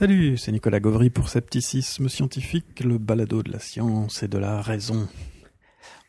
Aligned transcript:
Salut, 0.00 0.38
c'est 0.38 0.50
Nicolas 0.50 0.80
Gauvry 0.80 1.10
pour 1.10 1.28
Scepticisme 1.28 2.08
Scientifique, 2.08 2.80
le 2.80 2.96
balado 2.96 3.42
de 3.42 3.52
la 3.52 3.58
science 3.58 4.22
et 4.22 4.28
de 4.28 4.38
la 4.38 4.62
raison. 4.62 5.06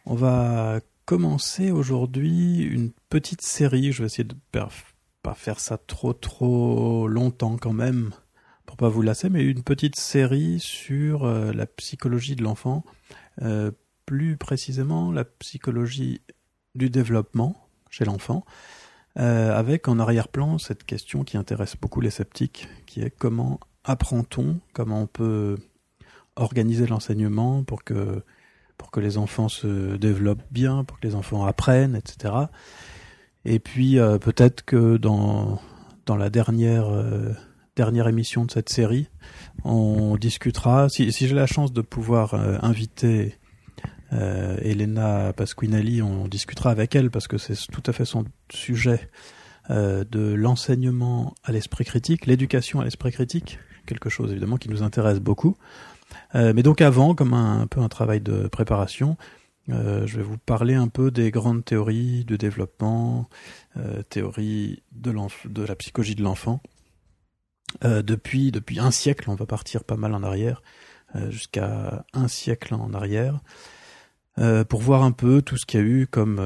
On 0.06 0.16
va 0.16 0.80
commencer 1.04 1.72
aujourd'hui 1.72 2.62
une 2.62 2.94
petite 3.10 3.42
série, 3.42 3.92
je 3.92 4.02
vais 4.02 4.06
essayer 4.06 4.24
de 4.24 4.38
pas 4.50 5.34
faire 5.34 5.60
ça 5.60 5.78
trop 5.78 6.14
trop 6.14 7.06
longtemps 7.10 7.58
quand 7.58 7.74
même, 7.74 8.12
pour 8.66 8.78
pas 8.78 8.88
vous 8.88 9.02
lasser, 9.02 9.30
mais 9.30 9.44
une 9.44 9.62
petite 9.62 9.98
série 9.98 10.62
sur 10.62 11.26
euh, 11.26 11.52
la 11.52 11.66
psychologie 11.66 12.38
de 12.38 12.44
l'enfant, 12.44 12.86
euh, 13.42 13.72
plus 14.06 14.38
précisément 14.38 15.12
la 15.12 15.26
psychologie 15.26 16.22
du 16.76 16.90
développement 16.90 17.68
chez 17.90 18.06
l'enfant, 18.06 18.46
euh, 19.20 19.54
avec 19.54 19.90
en 19.90 20.00
arrière-plan 20.00 20.60
cette 20.60 20.86
question 20.86 21.26
qui 21.26 21.36
intéresse 21.36 21.76
beaucoup 21.76 22.00
les 22.00 22.10
sceptiques, 22.10 22.70
qui 22.86 23.02
est 23.02 23.12
comment 23.12 23.60
apprend-on, 23.84 24.60
comment 24.74 25.02
on 25.02 25.08
peut 25.08 25.58
organiser 26.36 26.88
l'enseignement 26.88 27.64
pour 27.64 27.84
que, 27.84 28.24
pour 28.78 28.92
que 28.92 29.00
les 29.00 29.18
enfants 29.18 29.50
se 29.50 29.96
développent 29.98 30.44
bien, 30.52 30.84
pour 30.84 31.00
que 31.00 31.08
les 31.08 31.16
enfants 31.16 31.46
apprennent, 31.46 31.96
etc. 31.96 32.34
Et 33.46 33.60
puis 33.60 34.00
euh, 34.00 34.18
peut-être 34.18 34.64
que 34.64 34.98
dans, 34.98 35.60
dans 36.06 36.16
la 36.16 36.30
dernière, 36.30 36.88
euh, 36.90 37.32
dernière 37.76 38.08
émission 38.08 38.46
de 38.46 38.52
cette 38.52 38.70
série, 38.70 39.08
on 39.64 40.16
discutera, 40.16 40.90
si, 40.90 41.12
j'ai 41.12 41.34
la 41.34 41.48
chance 41.48 41.74
de 41.74 41.82
pouvoir 41.82 42.34
euh, 42.34 42.58
inviter 42.62 43.38
Elena 44.14 45.32
Pasquinelli, 45.32 46.02
on 46.02 46.28
discutera 46.28 46.70
avec 46.70 46.98
elle 46.98 47.10
parce 47.10 47.30
que 47.30 47.38
c'est 47.38 47.56
tout 47.72 47.84
à 47.86 47.94
fait 47.94 48.04
son 48.04 48.26
sujet 48.52 49.10
de 49.70 50.34
l'enseignement 50.34 51.34
à 51.46 51.54
l'esprit 51.54 51.86
critique, 51.86 52.26
l'éducation 52.26 52.82
à 52.82 52.84
l'esprit 52.84 53.14
critique, 53.14 53.58
quelque 53.86 54.10
chose 54.10 54.32
évidemment 54.32 54.58
qui 54.58 54.70
nous 54.70 54.84
intéresse 54.84 55.20
beaucoup. 55.20 55.58
Euh, 56.36 56.54
mais 56.56 56.64
donc 56.64 56.82
avant, 56.82 57.16
comme 57.16 57.34
un, 57.34 57.68
peu 57.68 57.82
un 57.82 57.90
travail 57.90 58.22
de 58.22 58.48
préparation, 58.48 59.18
euh, 59.70 60.06
je 60.08 60.18
vais 60.18 60.24
vous 60.24 60.38
parler 60.38 60.74
un 60.74 60.88
peu 60.88 61.12
des 61.12 61.32
grandes 61.32 61.64
théories 61.64 62.26
de 62.26 62.36
développement, 62.36 63.30
euh, 63.78 64.02
théories 64.04 64.84
de, 64.92 65.14
de 65.48 65.64
la 65.64 65.76
psychologie 65.76 66.16
de 66.16 66.24
l'enfant. 66.24 66.62
depuis, 67.84 68.52
depuis 68.52 68.80
un 68.80 68.92
siècle, 68.92 69.30
on 69.30 69.36
va 69.36 69.46
partir 69.46 69.86
pas 69.86 69.96
mal 69.96 70.14
en 70.14 70.24
arrière, 70.24 70.62
jusqu'à 71.30 72.06
un 72.14 72.28
siècle 72.28 72.74
en 72.74 72.94
arrière, 72.94 73.40
pour 74.68 74.82
voir 74.82 75.04
un 75.04 75.14
peu 75.14 75.42
tout 75.42 75.56
ce 75.56 75.66
qu'il 75.66 75.80
y 75.80 75.84
a 75.84 75.86
eu 75.86 76.06
comme, 76.06 76.42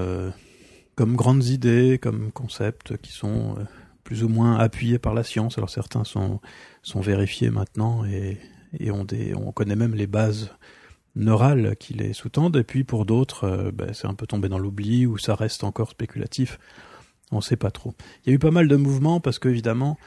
comme 0.95 1.16
grandes 1.16 1.45
idées, 1.45 1.97
comme 2.00 2.31
concepts 2.31 2.97
qui 2.97 3.11
sont 3.11 3.56
plus 4.06 4.23
ou 4.23 4.30
moins 4.30 4.56
appuyés 4.56 5.00
par 5.00 5.14
la 5.14 5.23
science. 5.23 5.58
Alors 5.58 5.70
certains 5.70 6.06
sont 6.06 6.39
sont 6.84 7.02
vérifiés 7.02 7.50
maintenant 7.50 8.06
et, 8.06 8.38
et 8.80 8.92
on, 8.92 9.52
connaît 9.52 9.75
même 9.75 9.95
les 9.95 10.08
bases 10.08 10.52
neurales 11.16 11.75
qui 11.78 11.94
les 11.94 12.14
sous-tendent. 12.14 12.56
Et 12.56 12.64
puis 12.64 12.86
pour 12.86 13.06
d'autres, 13.06 13.44
euh, 13.45 13.72
ben, 13.72 13.94
c'est 13.94 14.08
un 14.08 14.14
peu 14.14 14.28
tombé 14.28 14.47
dans 14.47 14.59
l'oubli 14.59 15.06
ou 15.06 15.17
ça 15.17 15.36
reste 15.36 15.64
encore 15.64 15.89
spéculatif. 15.89 16.59
On 17.31 17.38
ne 17.38 17.42
sait 17.42 17.58
pas 17.58 17.72
trop. 17.72 17.94
Il 18.23 18.30
y 18.30 18.31
a 18.31 18.36
eu 18.36 18.39
pas 18.39 18.52
mal 18.52 18.67
de 18.67 18.75
mouvements 18.75 19.20
parce 19.20 19.39
qu'évidemment, 19.39 19.97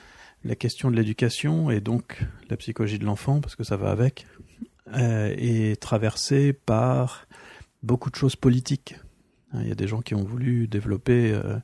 la 0.45 0.55
question 0.55 0.91
de 0.91 0.97
l'éducation 0.97 1.71
et 1.71 1.81
donc 1.81 2.25
la 2.49 2.57
psychologie 2.57 2.99
de 2.99 3.05
l'enfant, 3.05 3.41
parce 3.41 3.57
que 3.57 3.65
ça 3.65 3.77
va 3.77 3.91
avec, 3.91 4.27
euh, 4.95 5.35
est 5.37 5.81
traversée 5.81 6.53
par 6.53 7.27
beaucoup 7.83 8.11
de 8.11 8.17
choses 8.17 8.37
politiques. 8.37 8.97
Il 9.55 9.67
y 9.67 9.73
a 9.73 9.75
des 9.75 9.89
gens 9.89 10.03
qui 10.03 10.15
ont 10.15 10.25
voulu 10.25 10.69
développer 10.69 11.33
euh, 11.33 11.57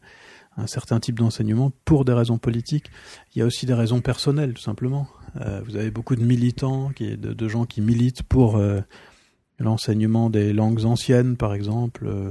un 0.56 0.66
certain 0.66 1.00
type 1.00 1.18
d'enseignement 1.18 1.72
pour 1.84 2.04
des 2.04 2.12
raisons 2.12 2.38
politiques. 2.38 2.90
Il 3.34 3.38
y 3.38 3.42
a 3.42 3.44
aussi 3.46 3.66
des 3.66 3.74
raisons 3.74 4.00
personnelles, 4.00 4.54
tout 4.54 4.62
simplement. 4.62 5.08
Euh, 5.40 5.60
vous 5.66 5.76
avez 5.76 5.90
beaucoup 5.90 6.16
de 6.16 6.24
militants, 6.24 6.90
qui, 6.90 7.16
de, 7.16 7.32
de 7.32 7.48
gens 7.48 7.64
qui 7.64 7.80
militent 7.80 8.22
pour 8.22 8.56
euh, 8.56 8.80
l'enseignement 9.58 10.30
des 10.30 10.52
langues 10.52 10.84
anciennes, 10.84 11.36
par 11.36 11.54
exemple, 11.54 12.06
euh, 12.06 12.30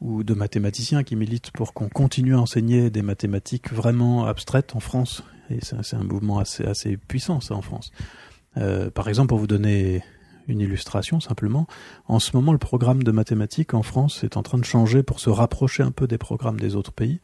ou 0.00 0.24
de 0.24 0.34
mathématiciens 0.34 1.02
qui 1.02 1.16
militent 1.16 1.50
pour 1.52 1.72
qu'on 1.72 1.88
continue 1.88 2.34
à 2.34 2.40
enseigner 2.40 2.90
des 2.90 3.02
mathématiques 3.02 3.72
vraiment 3.72 4.26
abstraites 4.26 4.76
en 4.76 4.80
France. 4.80 5.22
Et 5.50 5.58
c'est 5.62 5.96
un 5.96 6.02
mouvement 6.02 6.38
assez, 6.38 6.64
assez 6.64 6.96
puissant, 6.96 7.40
ça, 7.40 7.54
en 7.54 7.62
France. 7.62 7.90
Euh, 8.58 8.90
par 8.90 9.08
exemple, 9.08 9.28
pour 9.28 9.38
vous 9.38 9.46
donner 9.46 10.02
une 10.48 10.60
illustration 10.60 11.20
simplement. 11.20 11.66
En 12.06 12.18
ce 12.18 12.36
moment, 12.36 12.52
le 12.52 12.58
programme 12.58 13.02
de 13.02 13.10
mathématiques 13.10 13.74
en 13.74 13.82
France 13.82 14.24
est 14.24 14.36
en 14.36 14.42
train 14.42 14.58
de 14.58 14.64
changer 14.64 15.02
pour 15.02 15.20
se 15.20 15.30
rapprocher 15.30 15.82
un 15.82 15.90
peu 15.90 16.06
des 16.06 16.18
programmes 16.18 16.60
des 16.60 16.76
autres 16.76 16.92
pays. 16.92 17.20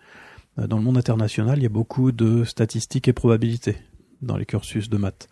Euh, 0.59 0.66
dans 0.66 0.77
le 0.77 0.83
monde 0.83 0.99
international, 0.99 1.59
il 1.59 1.62
y 1.62 1.66
a 1.66 1.71
beaucoup 1.71 2.12
de 2.12 2.44
statistiques 2.44 3.09
et 3.09 3.12
probabilités 3.12 3.77
dans 4.21 4.37
les 4.37 4.47
cursus 4.47 4.88
de 4.88 4.97
maths. 4.97 5.28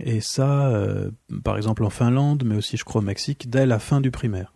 Et 0.00 0.20
ça, 0.20 0.68
euh, 0.68 1.10
par 1.44 1.56
exemple 1.56 1.84
en 1.84 1.90
Finlande, 1.90 2.42
mais 2.44 2.56
aussi 2.56 2.76
je 2.76 2.84
crois 2.84 3.00
au 3.00 3.04
Mexique, 3.04 3.50
dès 3.50 3.66
la 3.66 3.78
fin 3.78 4.00
du 4.00 4.10
primaire. 4.10 4.52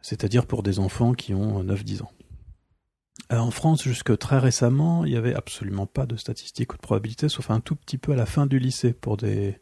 C'est-à-dire 0.00 0.46
pour 0.46 0.62
des 0.62 0.78
enfants 0.80 1.12
qui 1.12 1.32
ont 1.32 1.62
9-10 1.62 2.02
ans. 2.02 2.10
Euh, 3.32 3.38
en 3.38 3.50
France, 3.50 3.82
jusque 3.82 4.16
très 4.18 4.38
récemment, 4.38 5.04
il 5.04 5.12
n'y 5.12 5.16
avait 5.16 5.34
absolument 5.34 5.86
pas 5.86 6.06
de 6.06 6.16
statistiques 6.16 6.72
ou 6.72 6.76
de 6.76 6.82
probabilités, 6.82 7.28
sauf 7.28 7.50
un 7.50 7.60
tout 7.60 7.76
petit 7.76 7.98
peu 7.98 8.12
à 8.12 8.16
la 8.16 8.26
fin 8.26 8.46
du 8.46 8.58
lycée 8.58 8.92
pour 8.92 9.16
des, 9.16 9.58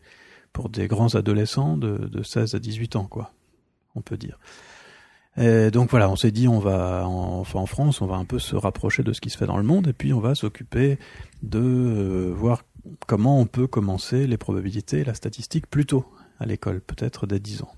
pour 0.53 0.69
des 0.69 0.89
grands 0.89 1.15
adolescents 1.15 1.77
de, 1.77 1.97
de 1.97 2.23
16 2.23 2.55
à 2.55 2.59
18 2.59 2.97
ans, 2.97 3.05
quoi, 3.05 3.33
on 3.95 4.01
peut 4.01 4.17
dire. 4.17 4.39
Et 5.37 5.71
donc 5.71 5.91
voilà, 5.91 6.11
on 6.11 6.17
s'est 6.17 6.33
dit, 6.33 6.49
on 6.49 6.59
va, 6.59 7.07
enfin 7.07 7.61
en 7.61 7.67
France, 7.67 8.01
on 8.01 8.07
va 8.07 8.17
un 8.17 8.25
peu 8.25 8.39
se 8.39 8.57
rapprocher 8.57 9.03
de 9.03 9.13
ce 9.13 9.21
qui 9.21 9.31
se 9.31 9.39
fait 9.39 9.47
dans 9.47 9.57
le 9.57 9.63
monde, 9.63 9.89
et 9.89 9.93
puis 9.93 10.13
on 10.13 10.21
va 10.21 10.35
s'occuper 10.35 10.99
de 11.43 11.61
euh, 11.61 12.33
voir 12.35 12.65
comment 13.07 13.39
on 13.39 13.47
peut 13.47 13.67
commencer 13.67 14.27
les 14.27 14.37
probabilités, 14.37 15.05
la 15.05 15.15
statistique 15.15 15.69
plus 15.69 15.87
tôt 15.87 16.05
à 16.41 16.47
l'école, 16.47 16.81
peut-être 16.81 17.27
dès 17.27 17.39
10 17.39 17.63
ans. 17.63 17.73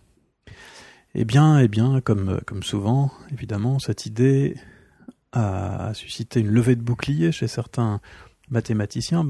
Eh 1.14 1.24
bien, 1.24 1.58
eh 1.58 1.68
bien, 1.68 2.00
comme, 2.00 2.40
comme 2.46 2.62
souvent, 2.62 3.10
évidemment, 3.30 3.78
cette 3.78 4.06
idée 4.06 4.56
a 5.32 5.92
suscité 5.94 6.40
une 6.40 6.48
levée 6.48 6.76
de 6.76 6.82
bouclier 6.82 7.32
chez 7.32 7.48
certains 7.48 8.00
mathématiciens, 8.50 9.26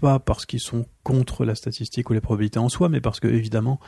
pas 0.00 0.18
parce 0.18 0.46
qu'ils 0.46 0.60
sont 0.60 0.86
contre 1.02 1.44
la 1.44 1.54
statistique 1.54 2.10
ou 2.10 2.12
les 2.12 2.20
probabilités 2.20 2.58
en 2.58 2.68
soi, 2.68 2.88
mais 2.88 3.00
parce 3.00 3.20
que 3.20 3.28
évidemment, 3.28 3.80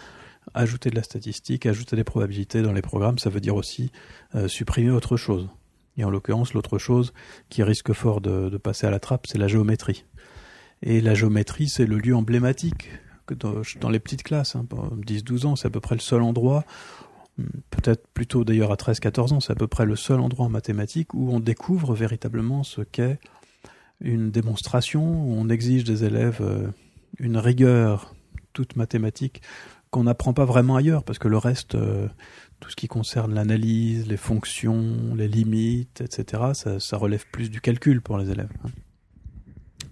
ajouter 0.55 0.91
de 0.91 0.97
la 0.97 1.03
statistique, 1.03 1.67
ajouter 1.67 1.97
des 1.97 2.05
probabilités 2.05 2.63
dans 2.63 2.73
les 2.73 2.83
programmes, 2.83 3.19
ça 3.19 3.31
veut 3.31 3.41
dire 3.41 3.57
aussi 3.57 3.91
euh, 4.35 4.49
supprimer 4.49 4.91
autre 4.91 5.17
chose. 5.17 5.49
Et 5.97 6.05
en 6.05 6.11
l'occurrence, 6.11 6.55
l'autre 6.55 6.79
chose 6.79 7.13
qui 7.49 7.63
risque 7.63 7.93
fort 7.93 8.21
de, 8.21 8.57
passer 8.57 8.87
à 8.87 8.91
la 8.91 9.01
trappe, 9.01 9.27
c'est 9.27 9.39
la 9.39 9.49
géométrie. 9.49 10.05
Et 10.83 11.01
la 11.01 11.15
géométrie, 11.15 11.69
c'est 11.69 11.87
le 11.87 11.99
lieu 11.99 12.15
emblématique 12.15 12.91
que 13.27 13.35
dans, 13.35 13.91
les 13.91 13.99
petites 13.99 14.23
classes. 14.23 14.55
Hein, 14.55 14.65
10-12 14.71 15.47
ans, 15.47 15.57
c'est 15.57 15.67
à 15.67 15.71
peu 15.71 15.81
près 15.81 15.97
le 15.97 16.01
seul 16.01 16.23
endroit, 16.23 16.65
peut-être 17.71 18.07
plutôt 18.09 18.45
d'ailleurs 18.45 18.73
à 18.73 18.77
13-14 18.77 19.35
ans, 19.35 19.41
c'est 19.41 19.53
à 19.53 19.57
peu 19.57 19.67
près 19.67 19.87
le 19.87 19.97
seul 19.97 20.21
endroit 20.21 20.47
en 20.47 20.49
mathématiques 20.49 21.15
où 21.15 21.33
on 21.33 21.41
découvre 21.41 21.95
véritablement 21.95 22.63
ce 22.63 22.83
qu'est 22.83 23.19
une 24.01 24.31
démonstration 24.31 25.03
où 25.03 25.35
on 25.35 25.49
exige 25.49 25.85
des 25.85 26.05
élèves 26.05 26.39
euh, 26.41 26.69
une 27.19 27.37
rigueur 27.37 28.15
toute 28.53 28.77
mathématique 28.77 29.43
qu'on 29.91 30.05
n'apprend 30.05 30.35
pas 30.35 30.45
vraiment 30.45 30.77
ailleurs, 30.77 31.03
parce 31.03 31.19
que 31.19 31.29
le 31.29 31.39
reste, 31.39 31.75
euh, 31.75 32.09
tout 32.61 32.71
ce 32.71 32.77
qui 32.77 32.89
concerne 32.89 33.35
l'analyse, 33.35 34.07
les 34.07 34.19
fonctions, 34.19 35.15
les 35.17 35.29
limites, 35.29 36.03
etc., 36.03 36.79
ça, 36.79 36.97
relève 36.97 37.25
plus 37.33 37.49
du 37.51 37.61
calcul 37.63 38.03
pour 38.03 38.19
les 38.19 38.31
élèves. 38.31 38.51
Hein. 38.65 38.69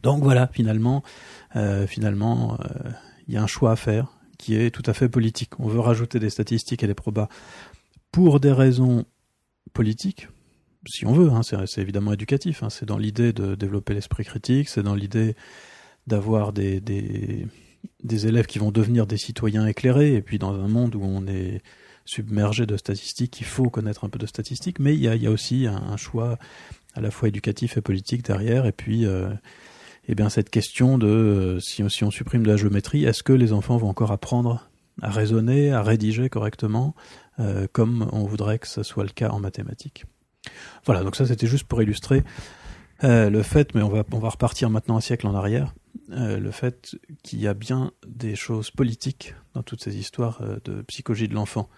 Donc 0.02 0.22
voilà, 0.22 0.48
finalement, 0.52 1.02
euh, 1.56 1.86
finalement, 1.86 2.58
il 3.26 3.34
y 3.34 3.36
a 3.38 3.42
un 3.42 3.46
choix 3.46 3.72
à 3.72 3.76
faire 3.76 4.12
qui 4.38 4.54
est 4.54 4.70
tout 4.70 4.82
à 4.84 4.92
fait 4.92 5.08
politique. 5.08 5.58
On 5.58 5.66
veut 5.66 5.80
rajouter 5.80 6.20
des 6.20 6.30
statistiques 6.30 6.82
et 6.82 6.86
des 6.86 6.94
probas 6.94 7.28
pour 8.12 8.38
des 8.38 8.52
raisons 8.52 9.04
politiques, 9.72 10.28
si 10.86 11.06
on 11.06 11.12
veut, 11.12 11.30
hein, 11.30 11.42
c'est 11.42 11.80
évidemment 11.80 12.12
éducatif, 12.12 12.62
hein, 12.62 12.70
c'est 12.70 12.86
dans 12.86 12.98
l'idée 12.98 13.32
de 13.32 13.54
développer 13.54 13.94
l'esprit 13.94 14.24
critique, 14.24 14.68
c'est 14.68 14.82
dans 14.82 14.94
l'idée 14.94 15.34
d'avoir 16.06 16.52
des, 16.52 16.80
des, 16.80 17.46
des, 18.02 18.26
élèves 18.26 18.46
qui 18.46 18.58
vont 18.58 18.70
devenir 18.70 19.06
des 19.06 19.16
citoyens 19.16 19.66
éclairés, 19.66 20.14
et 20.14 20.22
puis 20.22 20.38
dans 20.38 20.54
un 20.54 20.68
monde 20.68 20.94
où 20.94 21.02
on 21.02 21.26
est 21.26 21.62
submergé 22.04 22.66
de 22.66 22.76
statistiques, 22.76 23.40
il 23.40 23.46
faut 23.46 23.68
connaître 23.68 24.04
un 24.04 24.08
peu 24.08 24.18
de 24.18 24.26
statistiques, 24.26 24.78
mais 24.78 24.94
il 24.94 25.00
y 25.00 25.08
a, 25.08 25.16
y 25.16 25.26
a, 25.26 25.30
aussi 25.30 25.66
un, 25.66 25.96
choix 25.96 26.38
à 26.94 27.00
la 27.00 27.10
fois 27.10 27.28
éducatif 27.28 27.76
et 27.76 27.80
politique 27.80 28.24
derrière, 28.24 28.66
et 28.66 28.72
puis 28.72 29.04
euh, 29.04 29.28
eh 30.08 30.14
bien 30.14 30.28
cette 30.28 30.50
question 30.50 30.98
de 30.98 31.06
euh, 31.06 31.60
si, 31.60 31.82
si 31.90 32.04
on 32.04 32.10
supprime 32.10 32.44
de 32.44 32.48
la 32.48 32.56
géométrie, 32.56 33.04
est-ce 33.04 33.22
que 33.22 33.32
les 33.32 33.52
enfants 33.52 33.76
vont 33.76 33.88
encore 33.88 34.12
apprendre 34.12 34.70
à 35.02 35.10
raisonner, 35.10 35.72
à 35.72 35.82
rédiger 35.82 36.28
correctement, 36.28 36.94
euh, 37.40 37.66
comme 37.72 38.08
on 38.12 38.24
voudrait 38.24 38.58
que 38.58 38.68
ce 38.68 38.82
soit 38.82 39.04
le 39.04 39.10
cas 39.10 39.30
en 39.30 39.40
mathématiques? 39.40 40.04
Voilà, 40.84 41.02
donc 41.02 41.16
ça 41.16 41.26
c'était 41.26 41.46
juste 41.46 41.64
pour 41.64 41.82
illustrer 41.82 42.24
euh, 43.04 43.28
le 43.28 43.42
fait, 43.42 43.74
mais 43.74 43.82
on 43.82 43.88
va, 43.88 44.04
on 44.12 44.18
va 44.18 44.30
repartir 44.30 44.70
maintenant 44.70 44.96
un 44.96 45.00
siècle 45.00 45.26
en 45.26 45.34
arrière, 45.34 45.74
euh, 46.12 46.38
le 46.38 46.50
fait 46.50 46.96
qu'il 47.22 47.40
y 47.40 47.46
a 47.46 47.54
bien 47.54 47.92
des 48.06 48.34
choses 48.36 48.70
politiques 48.70 49.34
dans 49.54 49.62
toutes 49.62 49.82
ces 49.82 49.98
histoires 49.98 50.40
euh, 50.40 50.58
de 50.64 50.82
psychologie 50.82 51.28
de 51.28 51.34
l'enfant, 51.34 51.68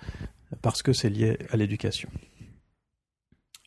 parce 0.63 0.83
que 0.83 0.93
c'est 0.93 1.11
lié 1.11 1.39
à 1.51 1.57
l'éducation. 1.57 2.09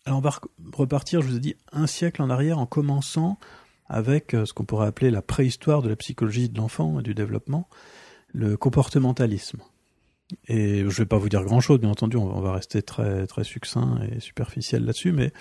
Alors 0.05 0.19
on 0.19 0.21
va 0.21 0.39
repartir, 0.73 1.21
je 1.21 1.27
vous 1.27 1.35
ai 1.35 1.39
dit, 1.39 1.55
un 1.73 1.87
siècle 1.87 2.21
en 2.21 2.29
arrière 2.29 2.57
en 2.57 2.65
commençant 2.65 3.37
avec 3.87 4.31
ce 4.31 4.53
qu'on 4.53 4.63
pourrait 4.63 4.87
appeler 4.87 5.11
la 5.11 5.21
préhistoire 5.21 5.81
de 5.81 5.89
la 5.89 5.97
psychologie 5.97 6.47
de 6.47 6.57
l'enfant 6.57 7.01
et 7.01 7.03
du 7.03 7.13
développement, 7.13 7.67
le 8.29 8.55
comportementalisme. 8.55 9.59
Et 10.47 10.79
je 10.79 10.97
vais 10.97 11.05
pas 11.05 11.17
vous 11.17 11.29
dire 11.29 11.43
grand-chose, 11.43 11.79
bien 11.79 11.89
entendu, 11.89 12.17
on 12.17 12.41
va 12.41 12.53
rester 12.53 12.81
très 12.81 13.27
très 13.27 13.43
succinct 13.43 13.99
et 14.11 14.19
superficiel 14.19 14.85
là-dessus, 14.85 15.11
mais 15.11 15.31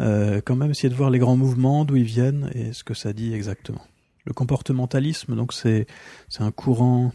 euh, 0.00 0.40
quand 0.44 0.56
même 0.56 0.70
essayer 0.70 0.88
de 0.88 0.94
voir 0.94 1.10
les 1.10 1.18
grands 1.18 1.36
mouvements, 1.36 1.84
d'où 1.84 1.96
ils 1.96 2.04
viennent 2.04 2.50
et 2.54 2.72
ce 2.72 2.84
que 2.84 2.94
ça 2.94 3.12
dit 3.12 3.34
exactement. 3.34 3.82
Le 4.24 4.32
comportementalisme, 4.32 5.36
donc 5.36 5.52
c'est 5.52 5.86
c'est 6.28 6.42
un 6.42 6.50
courant 6.50 7.12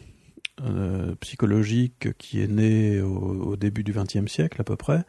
euh, 0.61 1.15
psychologique 1.15 2.15
qui 2.17 2.41
est 2.41 2.47
né 2.47 3.01
au, 3.01 3.55
début 3.55 3.83
du 3.83 3.91
XXe 3.91 4.31
siècle 4.31 4.61
à 4.61 4.63
peu 4.63 4.75
près. 4.75 5.03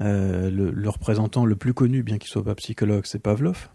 Euh, 0.00 0.50
le, 0.50 0.70
le, 0.70 0.88
représentant 0.88 1.44
le 1.44 1.56
plus 1.56 1.74
connu, 1.74 2.02
bien 2.02 2.18
qu'il 2.18 2.30
soit 2.30 2.44
pas 2.44 2.54
psychologue, 2.54 3.04
c'est 3.04 3.18
Pavlov. 3.18 3.68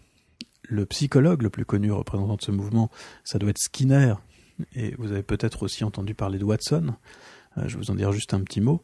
Le 0.62 0.84
psychologue 0.86 1.42
le 1.42 1.50
plus 1.50 1.64
connu 1.64 1.92
représentant 1.92 2.36
de 2.36 2.42
ce 2.42 2.50
mouvement, 2.50 2.90
ça 3.24 3.38
doit 3.38 3.50
être 3.50 3.58
Skinner. 3.58 4.14
Et 4.74 4.94
vous 4.98 5.12
avez 5.12 5.22
peut-être 5.22 5.62
aussi 5.62 5.84
entendu 5.84 6.14
parler 6.14 6.38
de 6.38 6.44
Watson. 6.44 6.94
Euh, 7.58 7.62
je 7.66 7.74
vais 7.74 7.84
vous 7.84 7.90
en 7.90 7.94
dire 7.94 8.12
juste 8.12 8.34
un 8.34 8.40
petit 8.40 8.60
mot. 8.60 8.82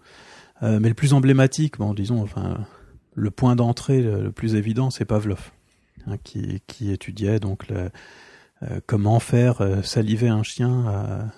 Euh, 0.62 0.78
mais 0.80 0.88
le 0.88 0.94
plus 0.94 1.12
emblématique, 1.12 1.78
bon, 1.78 1.94
disons, 1.94 2.22
enfin, 2.22 2.66
le 3.14 3.30
point 3.30 3.56
d'entrée 3.56 4.02
le, 4.02 4.30
plus 4.32 4.54
évident, 4.54 4.90
c'est 4.90 5.04
Pavlov, 5.04 5.50
hein, 6.06 6.16
qui, 6.22 6.92
étudiait 6.92 7.40
donc 7.40 7.66
euh, 7.70 7.88
comment 8.86 9.18
faire 9.18 9.80
saliver 9.84 10.28
un 10.28 10.42
chien 10.42 11.30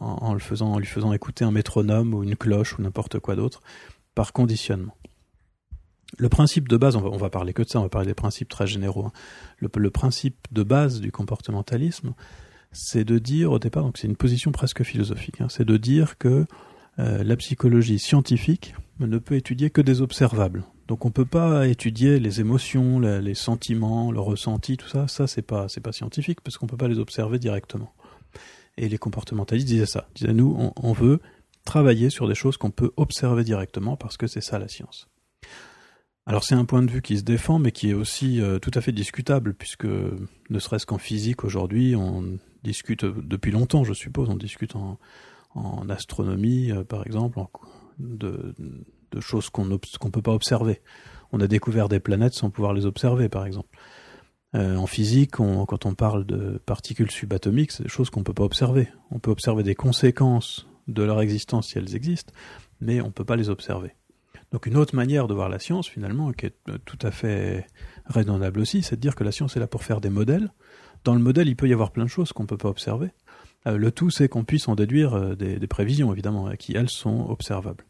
en, 0.00 0.34
le 0.34 0.38
faisant, 0.38 0.78
lui 0.78 0.86
faisant 0.86 1.12
écouter 1.12 1.44
un 1.44 1.50
métronome 1.50 2.12
ou 2.12 2.22
une 2.22 2.36
cloche 2.36 2.78
ou 2.78 2.82
n'importe 2.82 3.20
quoi 3.20 3.36
d'autre 3.36 3.62
par 4.14 4.32
conditionnement. 4.32 4.94
Le 6.16 6.28
principe 6.28 6.68
de 6.68 6.76
base, 6.76 6.96
on 6.96 7.16
va, 7.16 7.30
parler 7.30 7.52
que 7.52 7.62
de 7.62 7.68
ça, 7.68 7.78
on 7.78 7.82
va 7.82 7.88
parler 7.88 8.06
des 8.06 8.14
principes 8.14 8.48
très 8.48 8.66
généraux. 8.66 9.06
Hein. 9.06 9.12
Le, 9.58 9.90
principe 9.90 10.46
de 10.50 10.62
base 10.62 11.00
du 11.00 11.12
comportementalisme, 11.12 12.14
c'est 12.72 13.04
de 13.04 13.18
dire 13.18 13.52
au 13.52 13.58
départ, 13.58 13.82
donc 13.82 13.98
c'est 13.98 14.06
une 14.06 14.16
position 14.16 14.52
presque 14.52 14.82
philosophique, 14.82 15.40
hein, 15.40 15.48
c'est 15.48 15.64
de 15.64 15.76
dire 15.76 16.18
que 16.18 16.46
euh, 16.98 17.22
la 17.22 17.36
psychologie 17.36 17.98
scientifique 17.98 18.74
ne 19.00 19.18
peut 19.18 19.36
étudier 19.36 19.70
que 19.70 19.80
des 19.80 20.00
observables. 20.00 20.64
Donc 20.88 21.04
on 21.04 21.10
peut 21.10 21.26
pas 21.26 21.66
étudier 21.66 22.18
les 22.18 22.40
émotions, 22.40 22.98
les 22.98 23.34
sentiments, 23.34 24.10
le 24.10 24.20
ressenti, 24.20 24.76
tout 24.76 24.88
ça. 24.88 25.06
Ça 25.06 25.26
c'est 25.26 25.42
pas 25.42 25.66
pas 25.82 25.92
scientifique 25.92 26.40
parce 26.40 26.56
qu'on 26.56 26.66
peut 26.66 26.78
pas 26.78 26.88
les 26.88 26.98
observer 26.98 27.38
directement. 27.38 27.92
Et 28.78 28.88
les 28.88 28.98
comportementalistes 28.98 29.68
disaient 29.68 29.86
ça. 29.86 30.08
Disaient 30.14 30.32
nous 30.32 30.72
on 30.76 30.92
veut 30.92 31.20
travailler 31.64 32.08
sur 32.08 32.26
des 32.26 32.34
choses 32.34 32.56
qu'on 32.56 32.70
peut 32.70 32.92
observer 32.96 33.44
directement 33.44 33.96
parce 33.96 34.16
que 34.16 34.26
c'est 34.26 34.40
ça 34.40 34.58
la 34.58 34.68
science. 34.68 35.08
Alors 36.28 36.44
c'est 36.44 36.54
un 36.54 36.66
point 36.66 36.82
de 36.82 36.90
vue 36.90 37.00
qui 37.00 37.16
se 37.16 37.22
défend, 37.22 37.58
mais 37.58 37.72
qui 37.72 37.88
est 37.88 37.94
aussi 37.94 38.42
euh, 38.42 38.58
tout 38.58 38.70
à 38.74 38.82
fait 38.82 38.92
discutable, 38.92 39.54
puisque 39.54 39.86
ne 39.86 40.58
serait-ce 40.58 40.84
qu'en 40.84 40.98
physique 40.98 41.42
aujourd'hui, 41.42 41.96
on 41.96 42.38
discute 42.64 43.06
depuis 43.06 43.50
longtemps, 43.50 43.82
je 43.82 43.94
suppose, 43.94 44.28
on 44.28 44.36
discute 44.36 44.76
en, 44.76 44.98
en 45.54 45.88
astronomie, 45.88 46.70
euh, 46.70 46.84
par 46.84 47.06
exemple, 47.06 47.40
de, 47.98 48.54
de 49.10 49.20
choses 49.20 49.48
qu'on 49.48 49.64
ne 49.64 49.78
peut 49.78 50.20
pas 50.20 50.34
observer. 50.34 50.82
On 51.32 51.40
a 51.40 51.46
découvert 51.46 51.88
des 51.88 51.98
planètes 51.98 52.34
sans 52.34 52.50
pouvoir 52.50 52.74
les 52.74 52.84
observer, 52.84 53.30
par 53.30 53.46
exemple. 53.46 53.78
Euh, 54.54 54.76
en 54.76 54.86
physique, 54.86 55.30
quand 55.30 55.86
on 55.86 55.94
parle 55.94 56.26
de 56.26 56.60
particules 56.66 57.10
subatomiques, 57.10 57.72
c'est 57.72 57.84
des 57.84 57.88
choses 57.88 58.10
qu'on 58.10 58.20
ne 58.20 58.24
peut 58.24 58.34
pas 58.34 58.44
observer. 58.44 58.88
On 59.10 59.18
peut 59.18 59.30
observer 59.30 59.62
des 59.62 59.74
conséquences 59.74 60.68
de 60.88 61.02
leur 61.02 61.22
existence 61.22 61.68
si 61.68 61.78
elles 61.78 61.96
existent, 61.96 62.34
mais 62.82 63.00
on 63.00 63.06
ne 63.06 63.12
peut 63.12 63.24
pas 63.24 63.36
les 63.36 63.48
observer. 63.48 63.94
Donc 64.52 64.66
une 64.66 64.76
autre 64.76 64.96
manière 64.96 65.28
de 65.28 65.34
voir 65.34 65.48
la 65.48 65.58
science, 65.58 65.88
finalement, 65.88 66.32
qui 66.32 66.46
est 66.46 66.54
tout 66.84 66.98
à 67.02 67.10
fait 67.10 67.66
raisonnable 68.06 68.60
aussi, 68.60 68.82
c'est 68.82 68.96
de 68.96 69.00
dire 69.00 69.14
que 69.14 69.24
la 69.24 69.32
science 69.32 69.56
est 69.56 69.60
là 69.60 69.66
pour 69.66 69.84
faire 69.84 70.00
des 70.00 70.10
modèles. 70.10 70.50
Dans 71.04 71.14
le 71.14 71.20
modèle, 71.20 71.48
il 71.48 71.56
peut 71.56 71.68
y 71.68 71.72
avoir 71.72 71.90
plein 71.90 72.04
de 72.04 72.10
choses 72.10 72.32
qu'on 72.32 72.44
ne 72.44 72.48
peut 72.48 72.56
pas 72.56 72.68
observer. 72.68 73.10
Euh, 73.66 73.76
le 73.76 73.90
tout, 73.92 74.10
c'est 74.10 74.28
qu'on 74.28 74.44
puisse 74.44 74.68
en 74.68 74.74
déduire 74.74 75.14
euh, 75.14 75.34
des, 75.34 75.66
prévisions, 75.66 76.12
évidemment, 76.12 76.50
qui, 76.58 76.74
elles, 76.76 76.88
sont 76.88 77.28
observables. 77.28 77.84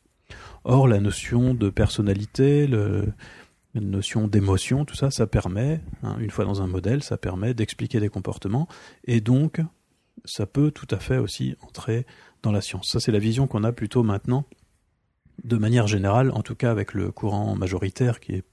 Or, 0.65 0.89
la 0.89 1.01
notion 1.01 1.55
de 1.55 1.71
personnalité, 1.71 2.67
la 2.67 3.81
notion 3.81 4.27
d'émotion, 4.27 4.85
tout 4.85 4.97
ça, 4.97 5.11
ça 5.11 5.27
permet, 5.27 5.81
hein, 6.03 6.17
une 6.19 6.31
fois 6.31 6.45
dans 6.45 6.61
un 6.61 6.67
modèle, 6.67 7.03
ça 7.03 7.17
permet 7.17 7.55
d'expliquer 7.55 8.01
des 8.01 8.09
comportements, 8.09 8.69
et 9.05 9.21
donc, 9.21 9.61
ça 10.25 10.47
peut 10.47 10.71
tout 10.71 10.89
à 10.91 10.99
fait 10.99 11.19
aussi 11.19 11.55
entrer 11.63 12.05
dans 12.43 12.53
la 12.53 12.61
science. 12.61 12.89
Ça, 12.91 13.01
c'est 13.01 13.13
la 13.13 13.19
vision 13.19 13.47
qu'on 13.47 13.65
a 13.65 13.73
plutôt 13.73 14.03
maintenant, 14.03 14.45
de 15.45 15.57
manière 15.57 15.87
générale, 15.87 16.31
en 16.33 16.43
tout 16.43 16.55
cas 16.55 16.71
avec 16.71 16.95
le 16.95 17.11
courant 17.11 17.55
majoritaire 17.55 18.21
qui 18.21 18.33
est 18.33 18.45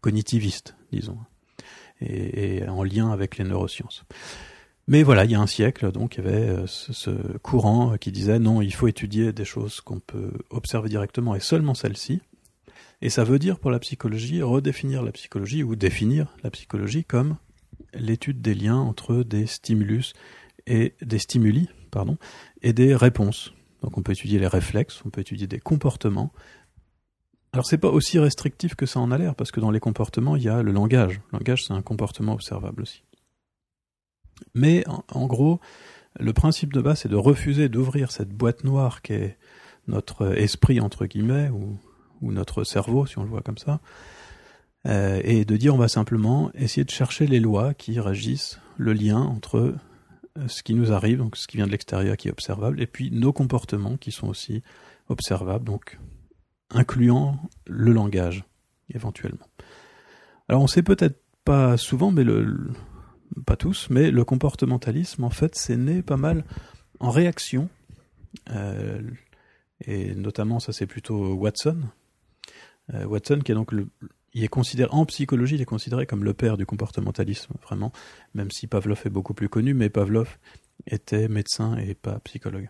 cognitiviste, 0.00 0.76
disons, 0.92 1.18
et, 2.00 2.66
en 2.68 2.82
lien 2.82 3.10
avec 3.10 3.38
les 3.38 3.44
neurosciences. 3.44 4.04
Mais 4.88 5.02
voilà, 5.02 5.24
il 5.24 5.32
y 5.32 5.34
a 5.34 5.40
un 5.40 5.48
siècle, 5.48 5.90
donc 5.90 6.16
il 6.16 6.24
y 6.24 6.28
avait 6.28 6.48
euh, 6.48 6.66
ce, 6.66 6.92
ce 6.92 7.10
courant 7.38 7.96
qui 7.98 8.12
disait 8.12 8.38
non, 8.38 8.62
il 8.62 8.72
faut 8.72 8.86
étudier 8.86 9.32
des 9.32 9.44
choses 9.44 9.80
qu'on 9.80 9.98
peut 9.98 10.30
observer 10.50 10.88
directement 10.88 11.34
et 11.34 11.40
seulement 11.40 11.74
celles-ci. 11.74 12.20
Et 13.02 13.10
ça 13.10 13.24
veut 13.24 13.38
dire 13.38 13.58
pour 13.58 13.70
la 13.70 13.78
psychologie 13.78 14.42
redéfinir 14.42 15.02
la 15.02 15.12
psychologie 15.12 15.62
ou 15.62 15.76
définir 15.76 16.34
la 16.42 16.50
psychologie 16.50 17.04
comme 17.04 17.36
l'étude 17.94 18.40
des 18.40 18.54
liens 18.54 18.78
entre 18.78 19.22
des 19.22 19.46
stimulus 19.46 20.14
et 20.66 20.94
des 21.02 21.18
stimuli, 21.18 21.68
pardon, 21.90 22.16
et 22.62 22.72
des 22.72 22.94
réponses. 22.94 23.52
Donc 23.86 23.96
on 23.96 24.02
peut 24.02 24.10
étudier 24.10 24.40
les 24.40 24.48
réflexes, 24.48 25.00
on 25.06 25.10
peut 25.10 25.20
étudier 25.20 25.46
des 25.46 25.60
comportements. 25.60 26.32
Alors 27.52 27.64
c'est 27.64 27.78
pas 27.78 27.88
aussi 27.88 28.18
restrictif 28.18 28.74
que 28.74 28.84
ça 28.84 28.98
en 28.98 29.12
a 29.12 29.16
l'air 29.16 29.36
parce 29.36 29.52
que 29.52 29.60
dans 29.60 29.70
les 29.70 29.78
comportements 29.78 30.34
il 30.34 30.42
y 30.42 30.48
a 30.48 30.60
le 30.60 30.72
langage. 30.72 31.20
Le 31.30 31.38
langage 31.38 31.64
c'est 31.64 31.72
un 31.72 31.82
comportement 31.82 32.32
observable 32.32 32.82
aussi. 32.82 33.04
Mais 34.54 34.84
en, 34.88 35.26
gros, 35.26 35.60
le 36.18 36.32
principe 36.32 36.72
de 36.72 36.80
base, 36.80 37.00
c'est 37.00 37.08
de 37.08 37.16
refuser 37.16 37.68
d'ouvrir 37.68 38.10
cette 38.10 38.30
boîte 38.30 38.64
noire 38.64 39.02
qui 39.02 39.12
est 39.12 39.38
notre 39.86 40.36
esprit, 40.36 40.80
entre 40.80 41.06
guillemets, 41.06 41.48
ou, 41.48 41.78
notre 42.20 42.64
cerveau, 42.64 43.06
si 43.06 43.18
on 43.18 43.22
le 43.22 43.30
voit 43.30 43.40
comme 43.40 43.56
ça, 43.56 43.78
euh, 44.86 45.20
et 45.22 45.44
de 45.44 45.56
dire 45.56 45.74
on 45.74 45.78
va 45.78 45.86
simplement 45.86 46.50
essayer 46.54 46.84
de 46.84 46.90
chercher 46.90 47.28
les 47.28 47.38
lois 47.38 47.72
qui 47.72 48.00
régissent 48.00 48.58
le 48.78 48.94
lien 48.94 49.20
entre 49.20 49.74
ce 50.48 50.62
qui 50.62 50.74
nous 50.74 50.92
arrive, 50.92 51.18
donc 51.18 51.36
ce 51.36 51.46
qui 51.46 51.56
vient 51.56 51.66
de 51.66 51.72
l'extérieur 51.72 52.16
qui 52.16 52.28
est 52.28 52.30
observable, 52.30 52.80
et 52.80 52.86
puis 52.86 53.10
nos 53.10 53.32
comportements 53.32 53.96
qui 53.96 54.12
sont 54.12 54.28
aussi 54.28 54.62
observables, 55.08 55.64
donc 55.64 55.98
incluant 56.70 57.38
le 57.66 57.92
langage, 57.92 58.44
éventuellement. 58.92 59.46
Alors 60.48 60.62
on 60.62 60.66
sait 60.66 60.82
peut-être 60.82 61.20
pas 61.44 61.76
souvent, 61.76 62.10
mais 62.10 62.24
le, 62.24 62.72
pas 63.46 63.56
tous, 63.56 63.88
mais 63.90 64.10
le 64.10 64.24
comportementalisme, 64.24 65.24
en 65.24 65.30
fait, 65.30 65.54
c'est 65.54 65.76
né 65.76 66.02
pas 66.02 66.16
mal 66.16 66.44
en 67.00 67.10
réaction, 67.10 67.68
euh, 68.50 69.00
et 69.84 70.14
notamment 70.14 70.60
ça 70.60 70.72
c'est 70.72 70.86
plutôt 70.86 71.34
Watson. 71.34 71.82
Euh, 72.94 73.04
Watson 73.04 73.40
qui 73.44 73.52
est 73.52 73.54
donc 73.54 73.72
le, 73.72 73.88
il 74.36 74.44
est 74.44 74.48
considéré 74.48 74.90
en 74.92 75.06
psychologie, 75.06 75.54
il 75.54 75.62
est 75.62 75.64
considéré 75.64 76.04
comme 76.04 76.22
le 76.22 76.34
père 76.34 76.58
du 76.58 76.66
comportementalisme, 76.66 77.54
vraiment, 77.62 77.90
même 78.34 78.50
si 78.50 78.66
Pavlov 78.66 79.00
est 79.06 79.10
beaucoup 79.10 79.32
plus 79.32 79.48
connu, 79.48 79.72
mais 79.72 79.88
Pavlov 79.88 80.36
était 80.86 81.26
médecin 81.26 81.78
et 81.78 81.94
pas 81.94 82.18
psychologue. 82.20 82.68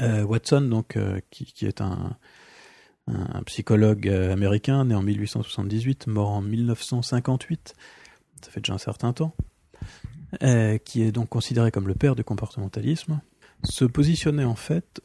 Euh, 0.00 0.22
Watson, 0.24 0.62
donc, 0.62 0.96
euh, 0.96 1.20
qui, 1.28 1.66
est 1.66 1.82
un, 1.82 2.16
psychologue 3.44 4.08
euh, 4.08 4.32
américain, 4.32 4.86
né 4.86 4.94
en 4.94 5.02
1878, 5.02 6.06
mort 6.06 6.30
en 6.30 6.40
1958, 6.40 7.74
ça 8.40 8.50
fait 8.50 8.60
déjà 8.60 8.72
un 8.72 8.78
certain 8.78 9.12
temps, 9.12 9.36
qui 10.86 11.02
est 11.02 11.12
donc 11.12 11.28
considéré 11.28 11.70
comme 11.70 11.86
le 11.86 11.94
père 11.94 12.16
du 12.16 12.24
comportementalisme, 12.24 13.20
se 13.62 13.84
positionnait 13.84 14.44
en 14.44 14.56
fait 14.56 15.02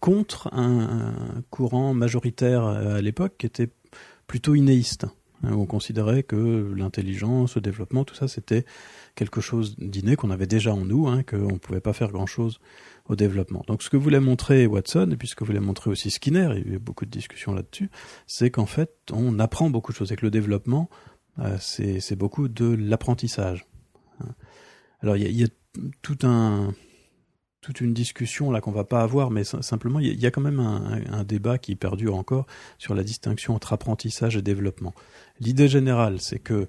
contre 0.00 0.48
un, 0.54 1.42
courant 1.50 1.92
majoritaire 1.92 2.64
à 2.64 3.02
l'époque 3.02 3.34
qui 3.36 3.44
était 3.44 3.70
plutôt 4.32 4.54
inéiste. 4.54 5.04
Hein, 5.42 5.52
on 5.52 5.66
considérait 5.66 6.22
que 6.22 6.72
l'intelligence, 6.74 7.56
le 7.56 7.60
développement, 7.60 8.02
tout 8.06 8.14
ça, 8.14 8.28
c'était 8.28 8.64
quelque 9.14 9.42
chose 9.42 9.76
d'inné 9.76 10.16
qu'on 10.16 10.30
avait 10.30 10.46
déjà 10.46 10.72
en 10.72 10.86
nous, 10.86 11.06
hein, 11.06 11.22
qu'on 11.22 11.52
ne 11.52 11.58
pouvait 11.58 11.82
pas 11.82 11.92
faire 11.92 12.10
grand-chose 12.10 12.58
au 13.10 13.14
développement. 13.14 13.62
Donc 13.66 13.82
ce 13.82 13.90
que 13.90 13.98
voulait 13.98 14.20
montrer 14.20 14.66
Watson, 14.66 15.10
et 15.12 15.16
puis 15.18 15.28
ce 15.28 15.34
que 15.34 15.44
voulait 15.44 15.60
montrer 15.60 15.90
aussi 15.90 16.10
Skinner, 16.10 16.54
il 16.56 16.66
y 16.66 16.72
a 16.72 16.76
eu 16.76 16.78
beaucoup 16.78 17.04
de 17.04 17.10
discussions 17.10 17.52
là-dessus, 17.52 17.90
c'est 18.26 18.50
qu'en 18.50 18.64
fait, 18.64 18.90
on 19.12 19.38
apprend 19.38 19.68
beaucoup 19.68 19.92
de 19.92 19.98
choses, 19.98 20.10
et 20.12 20.16
que 20.16 20.24
le 20.24 20.30
développement, 20.30 20.88
euh, 21.38 21.58
c'est 21.60 22.16
beaucoup 22.16 22.48
de 22.48 22.74
l'apprentissage. 22.74 23.66
Alors 25.02 25.18
il 25.18 25.30
y 25.30 25.44
a, 25.44 25.48
tout 26.00 26.18
un 26.22 26.72
toute 27.62 27.80
une 27.80 27.94
discussion 27.94 28.50
là 28.50 28.60
qu'on 28.60 28.72
va 28.72 28.84
pas 28.84 29.02
avoir, 29.02 29.30
mais 29.30 29.44
simplement 29.44 30.00
il 30.00 30.20
y, 30.20 30.26
a 30.26 30.30
quand 30.30 30.40
même 30.40 30.60
un, 30.60 31.24
débat 31.24 31.58
qui 31.58 31.76
perdure 31.76 32.16
encore 32.16 32.46
sur 32.76 32.94
la 32.94 33.04
distinction 33.04 33.54
entre 33.54 33.72
apprentissage 33.72 34.36
et 34.36 34.42
développement. 34.42 34.94
L'idée 35.40 35.68
générale, 35.68 36.20
c'est 36.20 36.40
que 36.40 36.68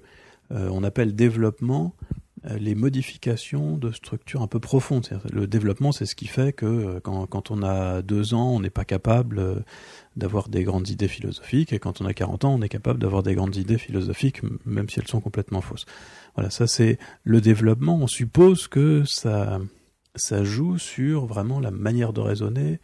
euh, 0.52 0.68
on 0.70 0.84
appelle 0.84 1.14
développement 1.14 1.94
euh, 2.50 2.58
les 2.58 2.74
modifications 2.74 3.76
de 3.78 3.90
structures 3.90 4.42
un 4.42 4.46
peu 4.46 4.60
profondes. 4.60 5.08
Le 5.32 5.46
développement, 5.46 5.92
c'est 5.92 6.04
ce 6.04 6.14
qui 6.14 6.26
fait 6.26 6.52
que 6.52 6.66
euh, 6.66 7.00
quand, 7.00 7.26
quand, 7.26 7.50
on 7.50 7.62
a 7.62 8.02
deux 8.02 8.34
ans, 8.34 8.50
on 8.50 8.60
n'est 8.60 8.70
pas 8.70 8.84
capable 8.84 9.38
euh, 9.38 9.54
d'avoir 10.16 10.48
des 10.48 10.62
grandes 10.62 10.88
idées 10.88 11.08
philosophiques, 11.08 11.72
et 11.72 11.78
quand 11.78 12.00
on 12.00 12.06
a 12.06 12.12
40 12.12 12.44
ans, 12.44 12.54
on 12.54 12.62
est 12.62 12.68
capable 12.68 12.98
d'avoir 12.98 13.22
des 13.22 13.34
grandes 13.34 13.56
idées 13.56 13.78
philosophiques, 13.78 14.42
même 14.66 14.88
si 14.90 15.00
elles 15.00 15.08
sont 15.08 15.20
complètement 15.20 15.62
fausses. 15.62 15.86
Voilà, 16.34 16.50
ça 16.50 16.66
c'est 16.66 16.98
le 17.22 17.40
développement. 17.40 17.96
On 17.96 18.08
suppose 18.08 18.68
que 18.68 19.04
ça, 19.06 19.58
ça 20.14 20.44
joue 20.44 20.78
sur 20.78 21.26
vraiment 21.26 21.60
la 21.60 21.70
manière 21.70 22.12
de 22.12 22.20
raisonner 22.20 22.80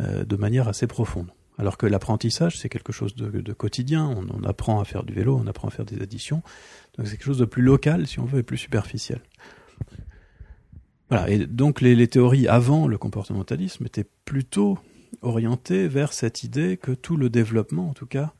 de 0.00 0.36
manière 0.36 0.66
assez 0.66 0.88
profonde. 0.88 1.30
Alors 1.56 1.78
que 1.78 1.86
l'apprentissage, 1.86 2.58
c'est 2.58 2.68
quelque 2.68 2.92
chose 2.92 3.14
de, 3.14 3.30
de 3.40 3.52
quotidien. 3.52 4.06
On, 4.06 4.26
on, 4.28 4.42
apprend 4.42 4.80
à 4.80 4.84
faire 4.84 5.04
du 5.04 5.12
vélo, 5.12 5.40
on 5.40 5.46
apprend 5.46 5.68
à 5.68 5.70
faire 5.70 5.84
des 5.84 6.02
additions. 6.02 6.42
Donc 6.96 7.06
c'est 7.06 7.16
quelque 7.16 7.26
chose 7.26 7.38
de 7.38 7.44
plus 7.44 7.62
local, 7.62 8.06
si 8.06 8.18
on 8.18 8.24
veut, 8.24 8.40
et 8.40 8.42
plus 8.42 8.58
superficiel. 8.58 9.20
Voilà. 11.10 11.30
Et 11.30 11.46
donc 11.46 11.80
les, 11.80 11.94
les 11.94 12.08
théories 12.08 12.48
avant 12.48 12.88
le 12.88 12.98
comportementalisme 12.98 13.86
étaient 13.86 14.06
plutôt 14.24 14.78
orientées 15.22 15.86
vers 15.86 16.12
cette 16.12 16.42
idée 16.42 16.76
que 16.76 16.90
tout 16.90 17.16
le 17.16 17.30
développement, 17.30 17.88
en 17.88 17.94
tout 17.94 18.06
cas, 18.06 18.34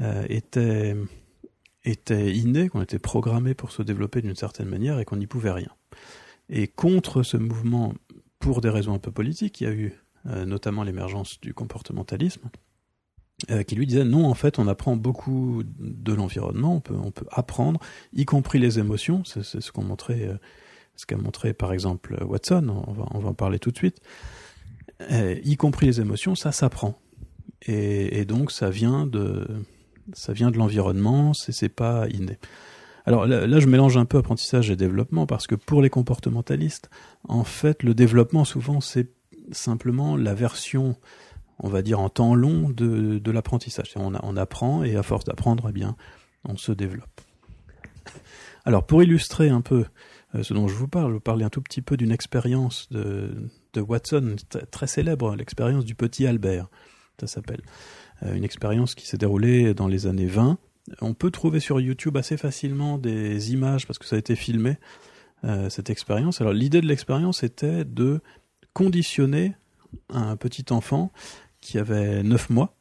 euh, 0.00 0.24
était 0.28 0.96
était 1.84 2.32
inné, 2.32 2.68
qu'on 2.68 2.82
était 2.82 2.98
programmé 2.98 3.54
pour 3.54 3.72
se 3.72 3.82
développer 3.82 4.20
d'une 4.20 4.36
certaine 4.36 4.68
manière 4.68 4.98
et 4.98 5.04
qu'on 5.06 5.16
n'y 5.16 5.26
pouvait 5.26 5.50
rien. 5.50 5.70
Et 6.50 6.66
contre 6.66 7.22
ce 7.22 7.36
mouvement, 7.36 7.94
pour 8.40 8.60
des 8.60 8.68
raisons 8.68 8.92
un 8.94 8.98
peu 8.98 9.12
politiques, 9.12 9.60
il 9.60 9.64
y 9.64 9.66
a 9.66 9.72
eu 9.72 9.94
euh, 10.26 10.44
notamment 10.44 10.82
l'émergence 10.82 11.40
du 11.40 11.54
comportementalisme, 11.54 12.50
euh, 13.50 13.62
qui 13.62 13.76
lui 13.76 13.86
disait 13.86 14.04
non, 14.04 14.26
en 14.26 14.34
fait, 14.34 14.58
on 14.58 14.66
apprend 14.66 14.96
beaucoup 14.96 15.62
de 15.64 16.12
l'environnement, 16.12 16.74
on 16.76 16.80
peut, 16.80 16.96
on 17.02 17.10
peut 17.10 17.26
apprendre, 17.30 17.80
y 18.12 18.24
compris 18.24 18.58
les 18.58 18.78
émotions, 18.78 19.24
c'est 19.24 19.42
ce 19.42 19.58
euh, 19.58 20.38
ce 20.96 21.06
qu'a 21.06 21.16
montré 21.16 21.54
par 21.54 21.72
exemple 21.72 22.22
Watson, 22.22 22.68
on 22.86 22.92
va, 22.92 23.06
on 23.12 23.20
va 23.20 23.30
en 23.30 23.34
parler 23.34 23.58
tout 23.58 23.70
de 23.70 23.76
suite, 23.76 24.02
y 25.10 25.56
compris 25.56 25.86
les 25.86 26.02
émotions, 26.02 26.34
ça 26.34 26.52
s'apprend. 26.52 27.00
Et, 27.62 28.20
et, 28.20 28.26
donc 28.26 28.52
ça 28.52 28.68
vient 28.68 29.06
de, 29.06 29.46
ça 30.12 30.34
vient 30.34 30.50
de 30.50 30.58
l'environnement, 30.58 31.32
c'est 31.32 31.70
pas 31.70 32.06
inné. 32.08 32.38
Alors 33.06 33.26
là, 33.26 33.60
je 33.60 33.66
mélange 33.66 33.96
un 33.96 34.04
peu 34.04 34.18
apprentissage 34.18 34.70
et 34.70 34.76
développement 34.76 35.26
parce 35.26 35.46
que 35.46 35.54
pour 35.54 35.82
les 35.82 35.90
comportementalistes, 35.90 36.90
en 37.28 37.44
fait, 37.44 37.82
le 37.82 37.94
développement 37.94 38.44
souvent 38.44 38.80
c'est 38.80 39.10
simplement 39.52 40.16
la 40.16 40.34
version, 40.34 40.96
on 41.58 41.68
va 41.68 41.82
dire 41.82 42.00
en 42.00 42.08
temps 42.08 42.34
long, 42.34 42.68
de, 42.68 43.18
de 43.18 43.30
l'apprentissage. 43.30 43.92
On, 43.96 44.12
on, 44.22 44.36
apprend 44.36 44.84
et 44.84 44.96
à 44.96 45.02
force 45.02 45.24
d'apprendre, 45.24 45.66
eh 45.70 45.72
bien, 45.72 45.96
on 46.44 46.56
se 46.56 46.72
développe. 46.72 47.20
Alors 48.64 48.86
pour 48.86 49.02
illustrer 49.02 49.48
un 49.48 49.60
peu 49.60 49.84
euh, 50.34 50.42
ce 50.42 50.54
dont 50.54 50.68
je 50.68 50.74
vous 50.74 50.88
parle, 50.88 51.10
je 51.10 51.14
vais 51.14 51.20
parler 51.20 51.44
un 51.44 51.50
tout 51.50 51.62
petit 51.62 51.82
peu 51.82 51.96
d'une 51.96 52.12
expérience 52.12 52.88
de, 52.90 53.50
Watson 53.76 54.36
très 54.70 54.86
célèbre, 54.86 55.34
l'expérience 55.36 55.84
du 55.84 55.94
petit 55.94 56.26
Albert, 56.26 56.68
ça 57.20 57.26
s'appelle. 57.26 57.62
Euh, 58.22 58.34
une 58.34 58.44
expérience 58.44 58.94
qui 58.94 59.06
s'est 59.06 59.18
déroulée 59.18 59.74
dans 59.74 59.88
les 59.88 60.06
années 60.06 60.26
20. 60.26 60.58
On 61.00 61.14
peut 61.14 61.30
trouver 61.30 61.60
sur 61.60 61.80
YouTube 61.80 62.16
assez 62.16 62.36
facilement 62.36 62.98
des 62.98 63.52
images 63.52 63.86
parce 63.86 63.98
que 63.98 64.06
ça 64.06 64.16
a 64.16 64.18
été 64.18 64.36
filmé, 64.36 64.76
euh, 65.44 65.70
cette 65.70 65.88
expérience. 65.88 66.40
Alors 66.40 66.52
l'idée 66.52 66.80
de 66.80 66.86
l'expérience 66.86 67.42
était 67.42 67.84
de 67.84 68.20
conditionner 68.74 69.54
un 70.10 70.36
petit 70.36 70.66
enfant 70.70 71.12
qui 71.60 71.78
avait 71.78 72.22
9 72.22 72.50
mois, 72.50 72.76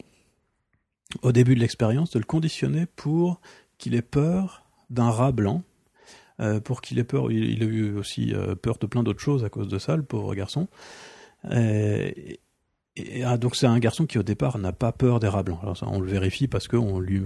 au 1.22 1.32
début 1.32 1.56
de 1.56 1.60
l'expérience, 1.60 2.12
de 2.12 2.20
le 2.20 2.26
conditionner 2.26 2.86
pour 2.86 3.40
qu'il 3.78 3.96
ait 3.96 4.02
peur 4.02 4.66
d'un 4.90 5.10
rat 5.10 5.32
blanc, 5.32 5.64
euh, 6.42 6.60
pour 6.60 6.82
qu'il 6.82 7.00
ait 7.00 7.04
peur, 7.04 7.32
il, 7.32 7.64
a 7.64 7.66
eu 7.66 7.96
aussi 7.96 8.34
euh, 8.34 8.56
peur 8.56 8.78
de 8.78 8.88
plein 8.88 9.04
d'autres 9.04 9.22
choses 9.22 9.44
à 9.46 9.50
cause 9.50 9.68
de 9.68 9.80
ça, 9.80 9.96
le 9.96 10.04
pauvre 10.04 10.36
garçon. 10.36 10.68
Ah, 13.24 13.38
donc 13.38 13.56
c'est 13.56 13.68
un 13.68 13.80
garçon 13.80 14.06
qui 14.06 14.18
au 14.18 14.24
départ 14.24 14.58
n'a 14.58 14.74
pas 14.74 14.92
peur 14.92 15.20
des 15.20 15.28
rats 15.28 15.44
blancs. 15.44 15.60
Alors 15.62 15.78
ça, 15.78 15.88
on 15.90 16.00
le 16.00 16.08
vérifie 16.08 16.48
parce 16.48 16.68
qu'on 16.68 17.00
lui, 17.00 17.22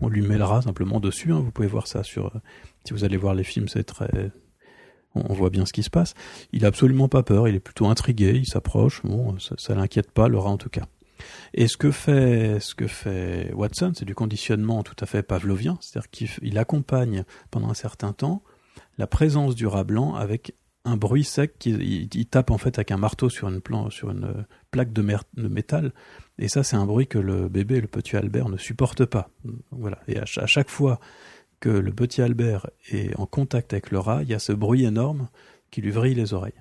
on 0.00 0.08
lui 0.08 0.22
met 0.22 0.38
le 0.38 0.44
rat 0.44 0.62
simplement 0.62 1.00
dessus. 1.00 1.32
Hein. 1.32 1.40
Vous 1.40 1.50
pouvez 1.50 1.68
voir 1.68 1.86
ça 1.86 2.02
sur, 2.02 2.32
si 2.84 2.92
vous 2.92 3.04
allez 3.04 3.16
voir 3.16 3.34
les 3.34 3.44
films, 3.44 3.68
c'est 3.68 3.84
très, 3.84 4.30
on 5.14 5.32
voit 5.32 5.50
bien 5.50 5.66
ce 5.66 5.72
qui 5.72 5.82
se 5.82 5.90
passe. 5.90 6.14
Il 6.52 6.64
a 6.64 6.68
absolument 6.68 7.08
pas 7.08 7.22
peur, 7.22 7.48
il 7.48 7.54
est 7.54 7.60
plutôt 7.60 7.86
intrigué, 7.86 8.32
il 8.34 8.46
s'approche, 8.46 9.02
bon, 9.02 9.38
ça, 9.38 9.54
ça 9.58 9.74
l'inquiète 9.74 10.10
pas, 10.10 10.28
Laura 10.28 10.50
en 10.50 10.58
tout 10.58 10.70
cas. 10.70 10.86
Et 11.54 11.68
ce 11.68 11.76
que 11.76 11.90
fait, 11.90 12.58
ce 12.60 12.74
que 12.74 12.86
fait 12.86 13.52
Watson, 13.54 13.92
c'est 13.94 14.04
du 14.04 14.14
conditionnement 14.14 14.82
tout 14.82 14.96
à 15.00 15.06
fait 15.06 15.22
pavlovien, 15.22 15.78
c'est-à-dire 15.80 16.10
qu'il 16.10 16.58
accompagne 16.58 17.24
pendant 17.50 17.70
un 17.70 17.74
certain 17.74 18.12
temps 18.12 18.42
la 18.98 19.06
présence 19.06 19.54
du 19.54 19.66
rat 19.66 19.84
blanc 19.84 20.14
avec 20.14 20.54
un 20.84 20.96
bruit 20.96 21.24
sec 21.24 21.58
qui 21.58 21.70
il, 21.70 22.26
tape 22.26 22.50
en 22.50 22.58
fait 22.58 22.78
avec 22.78 22.90
un 22.90 22.96
marteau 22.96 23.30
sur 23.30 23.48
une, 23.48 23.60
plan, 23.60 23.90
sur 23.90 24.10
une 24.10 24.46
plaque 24.70 24.92
de, 24.92 25.02
métal 25.36 25.92
et 26.38 26.48
ça 26.48 26.62
c'est 26.62 26.76
un 26.76 26.84
bruit 26.84 27.06
que 27.06 27.18
le 27.18 27.48
bébé 27.48 27.80
le 27.80 27.86
petit 27.86 28.16
Albert 28.16 28.48
ne 28.48 28.58
supporte 28.58 29.04
pas 29.06 29.30
voilà 29.70 29.98
et 30.08 30.18
à, 30.18 30.24
chaque 30.26 30.68
fois 30.68 31.00
que 31.64 31.70
le 31.70 31.92
petit 31.92 32.20
Albert 32.20 32.68
est 32.90 33.18
en 33.18 33.24
contact 33.24 33.72
avec 33.72 33.90
le 33.90 33.98
rat, 33.98 34.22
il 34.22 34.28
y 34.28 34.34
a 34.34 34.38
ce 34.38 34.52
bruit 34.52 34.84
énorme 34.84 35.28
qui 35.70 35.80
lui 35.80 35.90
vrille 35.90 36.14
les 36.14 36.34
oreilles. 36.34 36.60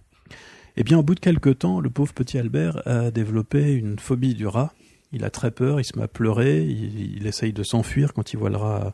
Eh 0.77 0.83
bien, 0.85 0.97
au 0.97 1.03
bout 1.03 1.13
de 1.13 1.19
quelque 1.19 1.49
temps, 1.49 1.81
le 1.81 1.89
pauvre 1.89 2.13
petit 2.13 2.37
Albert 2.37 2.81
a 2.87 3.11
développé 3.11 3.73
une 3.73 3.99
phobie 3.99 4.33
du 4.33 4.47
rat. 4.47 4.73
Il 5.11 5.25
a 5.25 5.29
très 5.29 5.51
peur, 5.51 5.81
il 5.81 5.83
se 5.83 5.97
met 5.97 6.03
à 6.03 6.07
pleurer, 6.07 6.63
il, 6.63 7.17
il 7.17 7.27
essaye 7.27 7.51
de 7.51 7.63
s'enfuir 7.63 8.13
quand 8.13 8.31
il 8.31 8.37
voit 8.37 8.49
le 8.49 8.55
rat 8.55 8.93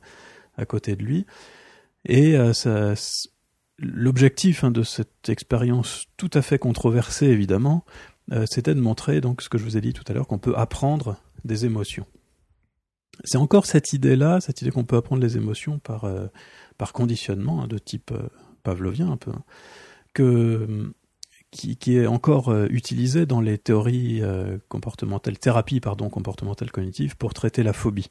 à, 0.57 0.65
côté 0.65 0.95
de 0.95 1.03
lui. 1.03 1.27
Et 2.05 2.35
euh, 2.35 2.53
l'objectif 3.81 4.63
hein, 4.63 4.71
de 4.71 4.83
cette 4.83 5.29
expérience 5.29 6.05
tout 6.17 6.29
à 6.33 6.41
fait 6.41 6.59
controversée, 6.59 7.27
évidemment, 7.27 7.85
euh, 8.31 8.45
c'était 8.49 8.75
de 8.75 8.81
montrer 8.81 9.21
donc 9.21 9.41
ce 9.41 9.49
que 9.49 9.57
je 9.57 9.63
vous 9.63 9.77
ai 9.77 9.81
dit 9.81 9.93
tout 9.93 10.03
à 10.07 10.13
l'heure, 10.13 10.27
qu'on 10.27 10.37
peut 10.37 10.55
apprendre 10.55 11.17
des 11.45 11.65
émotions 11.65 12.05
c'est 13.23 13.37
encore 13.37 13.65
cette 13.65 13.93
idée-là, 13.93 14.41
cette 14.41 14.61
idée 14.61 14.71
qu'on 14.71 14.85
peut 14.85 14.97
apprendre 14.97 15.21
les 15.21 15.37
émotions 15.37 15.79
par, 15.79 16.05
euh, 16.05 16.27
par 16.77 16.93
conditionnement 16.93 17.61
hein, 17.61 17.67
de 17.67 17.77
type 17.77 18.11
euh, 18.11 18.29
pavlovien 18.63 19.11
un 19.11 19.17
peu, 19.17 19.31
hein, 19.31 19.43
que, 20.13 20.91
qui, 21.51 21.77
qui, 21.77 21.97
est 21.97 22.07
encore 22.07 22.49
euh, 22.49 22.67
utilisée 22.69 23.25
dans 23.25 23.41
les 23.41 23.57
théories 23.57 24.21
euh, 24.21 24.57
comportementales, 24.69 25.37
thérapie 25.37 25.79
pardon, 25.79 26.09
comportementale 26.09 26.71
cognitive 26.71 27.17
pour 27.17 27.33
traiter 27.33 27.63
la 27.63 27.73
phobie. 27.73 28.09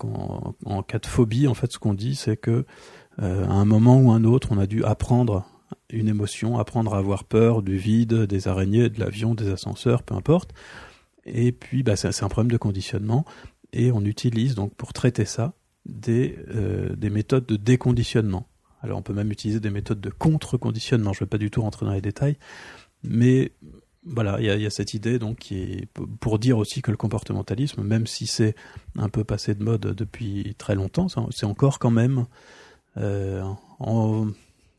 En, 0.00 0.82
cas 0.82 0.98
de 0.98 1.04
phobie, 1.04 1.46
en 1.46 1.52
fait, 1.52 1.70
ce 1.70 1.78
qu'on 1.78 1.92
dit, 1.92 2.14
c'est 2.14 2.38
que 2.38 2.64
euh, 3.22 3.46
à 3.46 3.52
un 3.52 3.64
moment 3.64 3.98
ou 4.00 4.10
un 4.10 4.24
autre, 4.24 4.48
on 4.50 4.58
a 4.58 4.66
dû 4.66 4.84
apprendre 4.84 5.44
une 5.90 6.08
émotion, 6.08 6.58
apprendre 6.58 6.94
à 6.94 6.98
avoir 6.98 7.24
peur 7.24 7.62
du 7.62 7.76
vide, 7.76 8.14
des 8.24 8.48
araignées, 8.48 8.88
de 8.88 9.00
l'avion, 9.00 9.34
des 9.34 9.50
ascenseurs, 9.50 10.02
peu 10.02 10.14
importe. 10.14 10.52
Et 11.26 11.52
puis, 11.52 11.82
bah, 11.82 11.96
c'est 11.96 12.22
un 12.22 12.28
problème 12.28 12.50
de 12.50 12.56
conditionnement 12.56 13.24
et 13.72 13.92
on 13.92 14.04
utilise 14.04 14.54
donc 14.54 14.74
pour 14.74 14.92
traiter 14.92 15.24
ça 15.24 15.54
des, 15.86 16.38
euh, 16.54 16.94
des 16.96 17.10
méthodes 17.10 17.46
de 17.46 17.56
déconditionnement. 17.56 18.48
Alors 18.80 18.98
on 18.98 19.02
peut 19.02 19.14
même 19.14 19.32
utiliser 19.32 19.60
des 19.60 19.70
méthodes 19.70 20.00
de 20.00 20.10
contre-conditionnement, 20.10 21.12
je 21.12 21.18
ne 21.18 21.26
vais 21.26 21.30
pas 21.30 21.38
du 21.38 21.50
tout 21.50 21.62
rentrer 21.62 21.86
dans 21.86 21.92
les 21.92 22.02
détails, 22.02 22.36
mais 23.02 23.52
voilà, 24.04 24.38
il 24.38 24.44
y, 24.44 24.62
y 24.62 24.66
a, 24.66 24.70
cette 24.70 24.92
idée 24.92 25.18
donc 25.18 25.38
qui 25.38 25.62
est 25.62 25.88
pour 26.20 26.38
dire 26.38 26.58
aussi 26.58 26.82
que 26.82 26.90
le 26.90 26.98
comportementalisme, 26.98 27.82
même 27.82 28.06
si 28.06 28.26
c'est 28.26 28.54
un 28.96 29.08
peu 29.08 29.24
passé 29.24 29.54
de 29.54 29.64
mode 29.64 29.80
depuis 29.80 30.54
très 30.58 30.74
longtemps, 30.74 31.06
c'est 31.30 31.46
encore 31.46 31.78
quand 31.78 31.90
même 31.90 32.26
en, 32.96 34.28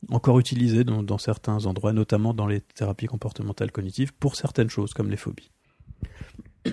encore 0.10 0.40
utilisé 0.40 0.84
dans, 0.84 1.04
dans, 1.04 1.18
certains 1.18 1.66
endroits, 1.66 1.94
notamment 1.94 2.34
dans 2.34 2.48
les 2.48 2.62
thérapies 2.62 3.08
comportementales 3.08 3.72
cognitives, 3.72 4.14
pour 4.14 4.36
certaines 4.36 4.70
choses 4.70 4.94
comme 4.94 5.10
les 5.10 5.18
phobies. 5.18 5.52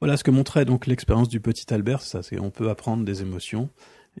Voilà 0.00 0.18
ce 0.18 0.24
que 0.24 0.30
montrait 0.30 0.66
donc 0.66 0.86
l'expérience 0.86 1.28
du 1.28 1.40
petit 1.40 1.72
Albert, 1.72 2.02
ça 2.02 2.22
c'est 2.22 2.38
on 2.38 2.50
peut 2.50 2.68
apprendre 2.68 3.06
des 3.06 3.22
émotions 3.22 3.70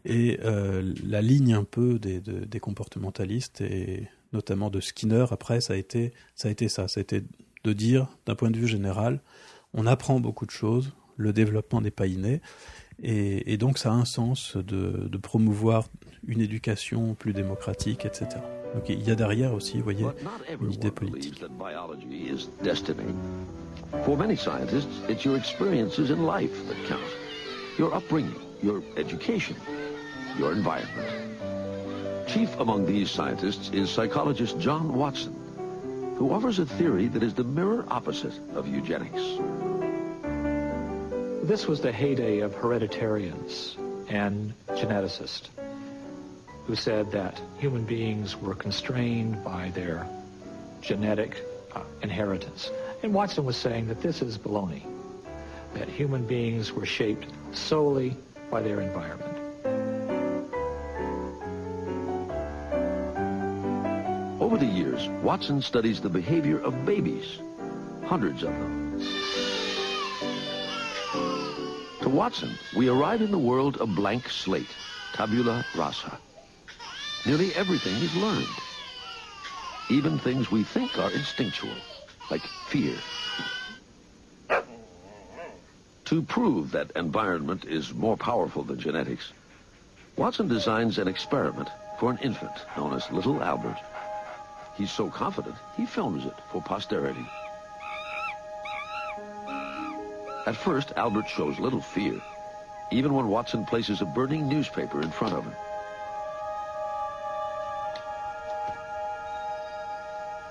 et 0.06 0.40
euh, 0.42 0.94
la 1.04 1.20
ligne 1.20 1.52
un 1.52 1.64
peu 1.64 1.98
des, 1.98 2.20
de, 2.20 2.44
des 2.44 2.60
comportementalistes 2.60 3.60
et 3.60 4.08
notamment 4.32 4.70
de 4.70 4.80
Skinner 4.80 5.26
après 5.30 5.60
ça 5.60 5.74
a 5.74 5.76
été 5.76 6.14
ça 6.36 6.48
a 6.48 6.50
été 6.50 6.68
ça, 6.68 6.88
ça 6.88 7.00
a 7.00 7.02
été 7.02 7.22
de 7.64 7.72
dire 7.74 8.08
d'un 8.24 8.34
point 8.34 8.50
de 8.50 8.58
vue 8.58 8.68
général, 8.68 9.20
on 9.74 9.86
apprend 9.86 10.20
beaucoup 10.20 10.46
de 10.46 10.50
choses, 10.50 10.94
le 11.16 11.34
développement 11.34 11.82
n'est 11.82 11.90
pas 11.90 12.06
inné 12.06 12.40
et, 13.02 13.52
et, 13.52 13.56
donc 13.56 13.78
ça 13.78 13.90
a 13.90 13.94
un 13.94 14.04
sens 14.04 14.56
de, 14.56 15.08
de 15.08 15.18
promouvoir 15.18 15.84
une 16.26 16.40
éducation 16.40 17.14
plus 17.14 17.32
démocratique, 17.32 18.04
etc. 18.06 18.40
Donc 18.74 18.88
il 18.88 19.02
y 19.02 19.10
a 19.10 19.14
derrière 19.14 19.54
aussi, 19.54 19.78
vous 19.78 19.84
voyez, 19.84 20.06
une 20.60 20.72
idée 20.72 20.90
politique. 20.90 21.42
For 24.04 24.16
many 24.16 24.36
scientists, 24.36 24.88
it's 25.08 25.24
your 25.24 25.36
experiences 25.36 26.10
in 26.10 26.26
life 26.26 26.66
that 26.66 26.76
count. 26.88 27.00
Your 27.78 27.94
upbringing, 27.94 28.34
your 28.62 28.82
education, 28.96 29.56
your 30.36 30.52
environment. 30.52 31.08
Chief 32.26 32.50
among 32.58 32.86
these 32.86 33.10
scientists 33.10 33.70
is 33.72 33.88
psychologist 33.88 34.58
John 34.58 34.94
Watson, 34.94 35.34
who 36.18 36.32
offers 36.32 36.58
a 36.58 36.66
theory 36.66 37.06
that 37.08 37.22
is 37.22 37.34
the 37.34 37.44
mirror 37.44 37.84
opposite 37.88 38.38
of 38.54 38.66
eugenics. 38.66 39.38
This 41.44 41.66
was 41.66 41.82
the 41.82 41.92
heyday 41.92 42.40
of 42.40 42.54
hereditarians 42.54 43.76
and 44.08 44.54
geneticists. 44.70 45.50
who 46.66 46.74
said 46.74 47.10
that 47.10 47.38
human 47.58 47.84
beings 47.84 48.40
were 48.40 48.54
constrained 48.54 49.44
by 49.44 49.70
their 49.74 50.06
genetic 50.80 51.44
uh, 51.74 51.82
inheritance. 52.02 52.70
And 53.02 53.12
Watson 53.12 53.44
was 53.44 53.56
saying 53.56 53.88
that 53.88 54.00
this 54.00 54.22
is 54.22 54.38
baloney, 54.38 54.82
that 55.74 55.88
human 55.88 56.26
beings 56.26 56.72
were 56.72 56.86
shaped 56.86 57.26
solely 57.52 58.16
by 58.50 58.62
their 58.62 58.80
environment. 58.80 59.36
Over 64.40 64.56
the 64.56 64.64
years, 64.64 65.06
Watson 65.22 65.60
studies 65.60 66.00
the 66.00 66.08
behavior 66.08 66.58
of 66.60 66.86
babies, 66.86 67.38
hundreds 68.06 68.42
of 68.42 68.50
them. 68.50 69.23
Watson, 72.14 72.56
we 72.72 72.88
arrive 72.88 73.22
in 73.22 73.32
the 73.32 73.38
world 73.38 73.80
a 73.80 73.86
blank 73.86 74.28
slate, 74.28 74.70
tabula 75.12 75.64
rasa. 75.74 76.16
Nearly 77.24 77.52
everything 77.56 78.00
is 78.02 78.14
learned. 78.14 78.60
Even 79.88 80.16
things 80.16 80.48
we 80.48 80.62
think 80.62 80.96
are 80.96 81.10
instinctual, 81.10 81.74
like 82.30 82.46
fear. 82.66 82.96
To 86.04 86.22
prove 86.22 86.70
that 86.70 86.92
environment 86.94 87.64
is 87.64 87.92
more 87.92 88.16
powerful 88.16 88.62
than 88.62 88.78
genetics, 88.78 89.32
Watson 90.16 90.46
designs 90.46 90.98
an 90.98 91.08
experiment 91.08 91.68
for 91.98 92.12
an 92.12 92.18
infant 92.22 92.64
known 92.76 92.94
as 92.94 93.10
Little 93.10 93.42
Albert. 93.42 93.78
He's 94.76 94.92
so 94.92 95.10
confident, 95.10 95.56
he 95.76 95.84
films 95.84 96.24
it 96.24 96.34
for 96.52 96.62
posterity. 96.62 97.26
At 100.46 100.56
first, 100.56 100.92
Albert 100.96 101.26
shows 101.26 101.58
little 101.58 101.80
fear, 101.80 102.20
even 102.90 103.14
when 103.14 103.28
Watson 103.28 103.64
places 103.64 104.02
a 104.02 104.04
burning 104.04 104.46
newspaper 104.46 105.00
in 105.00 105.10
front 105.10 105.34
of 105.34 105.44
him. 105.44 105.54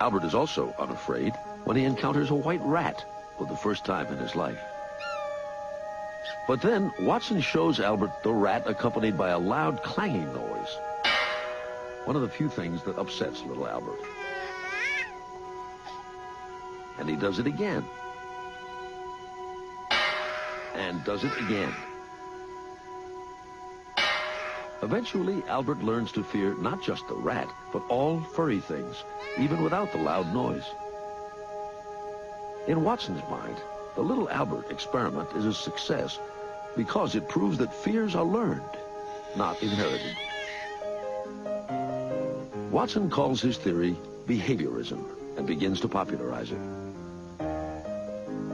Albert 0.00 0.24
is 0.24 0.34
also 0.34 0.74
unafraid 0.78 1.32
when 1.62 1.76
he 1.76 1.84
encounters 1.84 2.30
a 2.30 2.34
white 2.34 2.60
rat 2.62 3.04
for 3.38 3.46
the 3.46 3.56
first 3.56 3.84
time 3.84 4.06
in 4.08 4.18
his 4.18 4.34
life. 4.34 4.58
But 6.48 6.60
then 6.60 6.92
Watson 7.00 7.40
shows 7.40 7.78
Albert 7.78 8.22
the 8.22 8.32
rat 8.32 8.64
accompanied 8.66 9.16
by 9.16 9.30
a 9.30 9.38
loud 9.38 9.82
clanging 9.82 10.32
noise. 10.34 10.76
One 12.04 12.16
of 12.16 12.22
the 12.22 12.28
few 12.28 12.48
things 12.48 12.82
that 12.82 12.98
upsets 12.98 13.42
little 13.44 13.66
Albert. 13.66 14.00
And 16.98 17.08
he 17.08 17.16
does 17.16 17.38
it 17.38 17.46
again. 17.46 17.84
And 20.74 21.02
does 21.04 21.24
it 21.24 21.32
again. 21.38 21.72
Eventually, 24.82 25.42
Albert 25.48 25.82
learns 25.82 26.12
to 26.12 26.22
fear 26.22 26.54
not 26.56 26.82
just 26.82 27.08
the 27.08 27.14
rat, 27.14 27.48
but 27.72 27.82
all 27.88 28.20
furry 28.20 28.60
things, 28.60 29.02
even 29.38 29.62
without 29.62 29.92
the 29.92 29.98
loud 29.98 30.32
noise. 30.34 30.64
In 32.66 32.84
Watson's 32.84 33.22
mind, 33.30 33.56
the 33.94 34.02
little 34.02 34.28
Albert 34.28 34.70
experiment 34.70 35.30
is 35.36 35.46
a 35.46 35.54
success 35.54 36.18
because 36.76 37.14
it 37.14 37.28
proves 37.28 37.56
that 37.58 37.72
fears 37.72 38.14
are 38.14 38.24
learned, 38.24 38.62
not 39.36 39.62
inherited. 39.62 40.16
Watson 42.70 43.08
calls 43.08 43.40
his 43.40 43.56
theory 43.56 43.96
behaviorism 44.26 45.04
and 45.36 45.46
begins 45.46 45.80
to 45.80 45.88
popularize 45.88 46.50
it. 46.50 46.83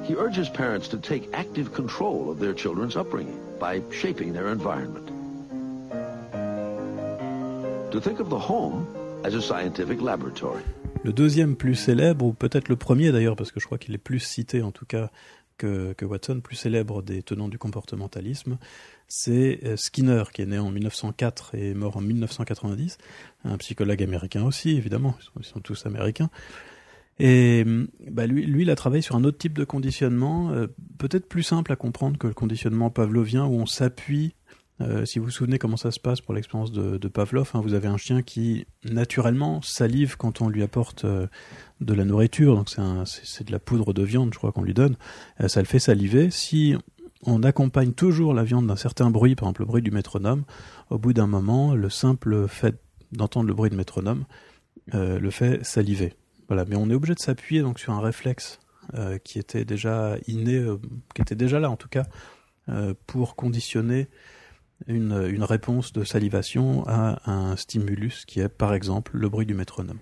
He 0.03 0.15
urges 0.15 0.51
parents 0.51 0.89
to 0.89 0.99
take 0.99 1.29
active 1.33 1.73
control 1.73 2.31
of 2.31 2.39
their 2.39 2.55
children's 2.55 2.97
upbringing 2.97 3.39
by 3.59 3.83
shaping 3.91 4.33
their 4.33 4.49
environment. 4.53 5.09
To 7.93 8.01
think 8.01 8.21
of 8.21 8.29
the 8.29 8.39
home 8.39 8.87
as 9.25 9.35
a 9.35 9.41
scientific 9.41 10.01
laboratory. 10.01 10.63
Le 11.03 11.13
deuxième 11.13 11.57
plus 11.57 11.77
célèbre, 11.77 12.27
ou 12.27 12.33
peut-être 12.33 12.69
le 12.69 12.77
premier 12.77 13.11
d'ailleurs, 13.11 13.37
parce 13.37 13.53
que 13.53 13.61
je 13.61 13.67
crois 13.67 13.79
qu'il 13.79 13.95
est 13.95 13.99
plus 13.99 14.21
cité 14.21 14.63
en 14.63 14.71
tout 14.71 14.85
cas 14.85 15.11
que, 15.57 15.93
que, 15.93 16.05
Watson, 16.05 16.41
plus 16.41 16.57
célèbre 16.57 17.03
des 17.03 17.23
tenants 17.23 17.49
du 17.49 17.59
comportementalisme, 17.59 18.59
c'est 19.09 19.61
euh, 19.65 19.77
Skinner, 19.77 20.25
qui 20.33 20.43
est 20.43 20.47
né 20.47 20.59
en 20.59 20.71
1904 20.71 21.55
et 21.55 21.75
mort 21.75 21.97
en 21.97 22.01
1990, 22.01 22.99
un 23.45 23.57
psychologue 23.59 24.03
américain 24.03 24.45
aussi, 24.45 24.71
évidemment, 24.77 25.17
ils 25.39 25.45
sont, 25.45 25.61
tous 25.61 25.85
américains. 25.85 26.31
Et 27.19 27.65
bah 28.11 28.27
lui, 28.27 28.63
il 28.63 28.71
a 28.71 28.77
travaillé 28.77 29.03
sur 29.03 29.15
un 29.15 29.25
autre 29.25 29.37
type 29.37 29.53
de 29.53 29.65
conditionnement, 29.65 30.51
euh, 30.53 30.69
peut-être 30.99 31.29
plus 31.29 31.43
simple 31.43 31.71
à 31.71 31.77
comprendre 31.77 32.19
que 32.19 32.27
le 32.27 32.33
conditionnement 32.33 32.89
pavlovien, 32.89 33.45
où 33.45 33.55
on 33.55 33.67
s'appuie 33.67 34.35
euh, 34.81 35.05
si 35.05 35.19
vous 35.19 35.27
vous 35.27 35.31
souvenez 35.31 35.59
comment 35.59 35.77
ça 35.77 35.91
se 35.91 36.01
passe 36.01 36.23
pour 36.23 36.33
l'expérience 36.33 36.73
de, 36.73 36.97
Pavlov, 37.09 37.51
hein, 37.53 37.61
vous 37.61 37.75
avez 37.75 37.89
un 37.89 37.99
chien 37.99 38.23
qui 38.23 38.67
naturellement 38.83 39.61
salive 39.61 40.17
quand 40.17 40.41
on 40.41 40.49
lui 40.49 40.63
apporte 40.63 41.05
euh, 41.05 41.27
de 41.83 41.93
la 41.93 42.07
nourriture, 42.07 42.57
donc 42.57 42.71
c'est 42.71 43.47
de 43.47 43.53
la 43.53 43.59
poudre 43.59 43.93
de 43.93 44.03
viande, 44.03 44.33
je 44.33 44.39
crois 44.39 44.53
qu'on 44.53 44.63
lui 44.63 44.73
donne, 44.73 44.97
ça 45.47 45.61
le 45.61 45.67
fait 45.67 45.79
saliver. 45.79 46.31
Si 46.31 46.75
on 47.27 47.43
accompagne 47.43 47.93
toujours 47.93 48.33
la 48.33 48.43
viande 48.43 48.67
d'un 48.67 48.77
certain 48.77 49.11
bruit, 49.11 49.35
par 49.35 49.49
exemple 49.49 49.61
le 49.63 49.67
bruit 49.67 49.83
du 49.83 49.91
métronome, 49.91 50.45
au 50.89 50.97
bout 50.97 51.13
d'un 51.13 51.27
moment, 51.27 51.75
le 51.75 51.91
simple 51.91 52.49
fait 52.49 52.81
d'entendre 53.13 53.49
le 53.49 53.55
bruit 53.55 53.69
de 53.69 53.77
métronome 53.77 54.25
le 54.93 55.31
fait 55.31 55.63
saliver. 55.63 56.15
Voilà, 56.51 56.67
mais 56.67 56.77
on 56.77 56.91
est 56.91 56.95
obligé 56.95 57.15
de 57.15 57.21
s'appuyer 57.21 57.63
donc 57.63 57.79
sur 57.79 57.93
un 57.93 58.01
réflexe 58.01 58.59
qui 59.23 59.39
était 59.39 59.65
déjà 59.65 60.17
inné, 60.27 60.67
qui 61.15 61.23
était 61.23 61.37
déjà 61.37 61.61
là 61.61 61.71
en 61.71 61.77
tout 61.77 61.89
cas, 61.89 62.07
pour 63.07 63.37
conditionner 63.37 64.09
une, 64.89 65.29
une, 65.29 65.45
réponse 65.45 65.93
de 65.93 66.03
salivation 66.03 66.85
à 66.89 67.31
un 67.31 67.55
stimulus 67.55 68.25
qui 68.27 68.41
est 68.41 68.49
par 68.49 68.75
exemple 68.75 69.17
le 69.17 69.29
bruit 69.29 69.47
du 69.47 69.55
métronome. 69.55 70.01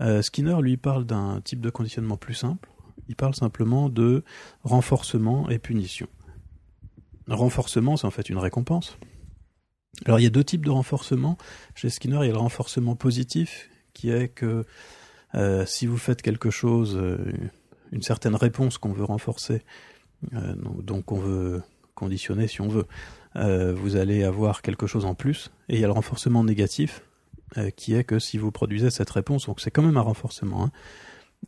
Euh, 0.00 0.22
Skinner 0.22 0.56
lui 0.60 0.76
parle 0.76 1.04
d'un 1.04 1.40
type 1.40 1.60
de 1.60 1.70
conditionnement 1.70 2.16
plus 2.16 2.34
simple, 2.34 2.68
il 3.08 3.16
parle 3.16 3.34
simplement 3.34 3.88
de 3.88 4.24
renforcement 4.62 5.48
et 5.50 5.58
punition. 5.58 6.08
Renforcement, 7.28 7.96
c'est 7.96 8.06
en 8.06 8.10
fait 8.10 8.28
une 8.28 8.38
récompense. 8.38 8.98
Alors 10.04 10.18
il 10.18 10.24
y 10.24 10.26
a 10.26 10.30
deux 10.30 10.44
types 10.44 10.64
de 10.64 10.70
renforcement. 10.70 11.38
Chez 11.74 11.88
Skinner, 11.88 12.18
il 12.22 12.26
y 12.26 12.30
a 12.30 12.32
le 12.32 12.38
renforcement 12.38 12.96
positif, 12.96 13.70
qui 13.92 14.10
est 14.10 14.28
que 14.28 14.46
euh, 14.46 14.64
si 15.66 15.86
vous 15.86 15.98
faites 15.98 16.22
quelque 16.22 16.50
chose, 16.50 16.96
euh, 16.96 17.18
une 17.92 18.02
certaine 18.02 18.34
réponse 18.34 18.78
qu'on 18.78 18.92
veut 18.92 19.04
renforcer, 19.04 19.62
euh, 20.34 20.54
donc 20.82 21.06
qu'on 21.06 21.18
veut 21.18 21.62
conditionner 21.94 22.48
si 22.48 22.60
on 22.60 22.68
veut, 22.68 22.86
euh, 23.36 23.74
vous 23.74 23.96
allez 23.96 24.24
avoir 24.24 24.62
quelque 24.62 24.86
chose 24.86 25.04
en 25.04 25.14
plus. 25.14 25.50
Et 25.68 25.74
il 25.74 25.80
y 25.80 25.84
a 25.84 25.86
le 25.86 25.92
renforcement 25.92 26.44
négatif, 26.44 27.02
euh, 27.56 27.70
qui 27.70 27.94
est 27.94 28.04
que 28.04 28.18
si 28.18 28.38
vous 28.38 28.50
produisez 28.50 28.90
cette 28.90 29.10
réponse, 29.10 29.46
donc 29.46 29.60
c'est 29.60 29.70
quand 29.70 29.82
même 29.82 29.96
un 29.96 30.02
renforcement, 30.02 30.64
hein, 30.64 30.70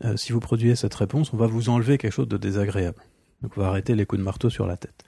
euh, 0.05 0.17
si 0.17 0.33
vous 0.33 0.41
produisez 0.41 0.77
cette 0.77 0.95
réponse, 0.95 1.33
on 1.33 1.37
va 1.37 1.47
vous 1.47 1.69
enlever 1.69 1.99
quelque 1.99 2.13
chose 2.13 2.29
de 2.29 2.37
désagréable. 2.37 3.03
Donc 3.43 3.53
on 3.57 3.61
va 3.61 3.69
arrêter 3.69 3.95
les 3.95 4.07
coups 4.07 4.21
de 4.21 4.25
marteau 4.25 4.51
sur 4.51 4.67
la 4.67 4.77
tête. 4.77 5.05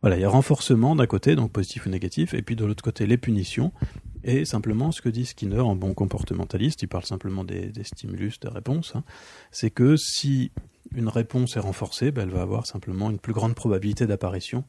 Voilà, 0.00 0.16
il 0.16 0.22
y 0.22 0.24
a 0.24 0.28
renforcement 0.28 0.94
d'un 0.96 1.06
côté, 1.06 1.34
donc 1.34 1.52
positif 1.52 1.86
ou 1.86 1.88
négatif, 1.88 2.34
et 2.34 2.42
puis 2.42 2.56
de 2.56 2.64
l'autre 2.64 2.84
côté 2.84 3.06
les 3.06 3.16
punitions, 3.16 3.72
et 4.24 4.44
simplement 4.44 4.90
ce 4.90 5.02
que 5.02 5.10
dit 5.10 5.26
Skinner 5.26 5.60
en 5.60 5.76
bon 5.76 5.92
comportementaliste, 5.94 6.82
il 6.82 6.88
parle 6.88 7.04
simplement 7.04 7.44
des, 7.44 7.72
stimulus, 7.82 8.40
des 8.40 8.48
réponses, 8.48 8.96
hein, 8.96 9.04
c'est 9.50 9.70
que 9.70 9.96
si 9.96 10.50
une 10.94 11.08
réponse 11.08 11.56
est 11.56 11.60
renforcée, 11.60 12.10
ben, 12.10 12.22
elle 12.22 12.34
va 12.34 12.42
avoir 12.42 12.66
simplement 12.66 13.10
une 13.10 13.18
plus 13.18 13.34
grande 13.34 13.54
probabilité 13.54 14.06
d'apparition 14.06 14.64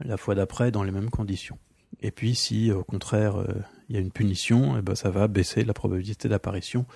la 0.00 0.16
fois 0.16 0.34
d'après 0.34 0.70
dans 0.70 0.82
les 0.82 0.90
mêmes 0.90 1.10
conditions. 1.10 1.58
Et 2.00 2.10
puis 2.10 2.34
si 2.34 2.70
au 2.70 2.84
contraire 2.84 3.36
euh, 3.36 3.46
il 3.88 3.96
y 3.96 3.98
a 3.98 4.00
une 4.00 4.10
punition, 4.10 4.76
eh 4.78 4.82
ben, 4.82 4.94
ça 4.94 5.10
va 5.10 5.28
baisser 5.28 5.64
la 5.64 5.74
probabilité 5.74 6.28
d'apparition 6.28 6.86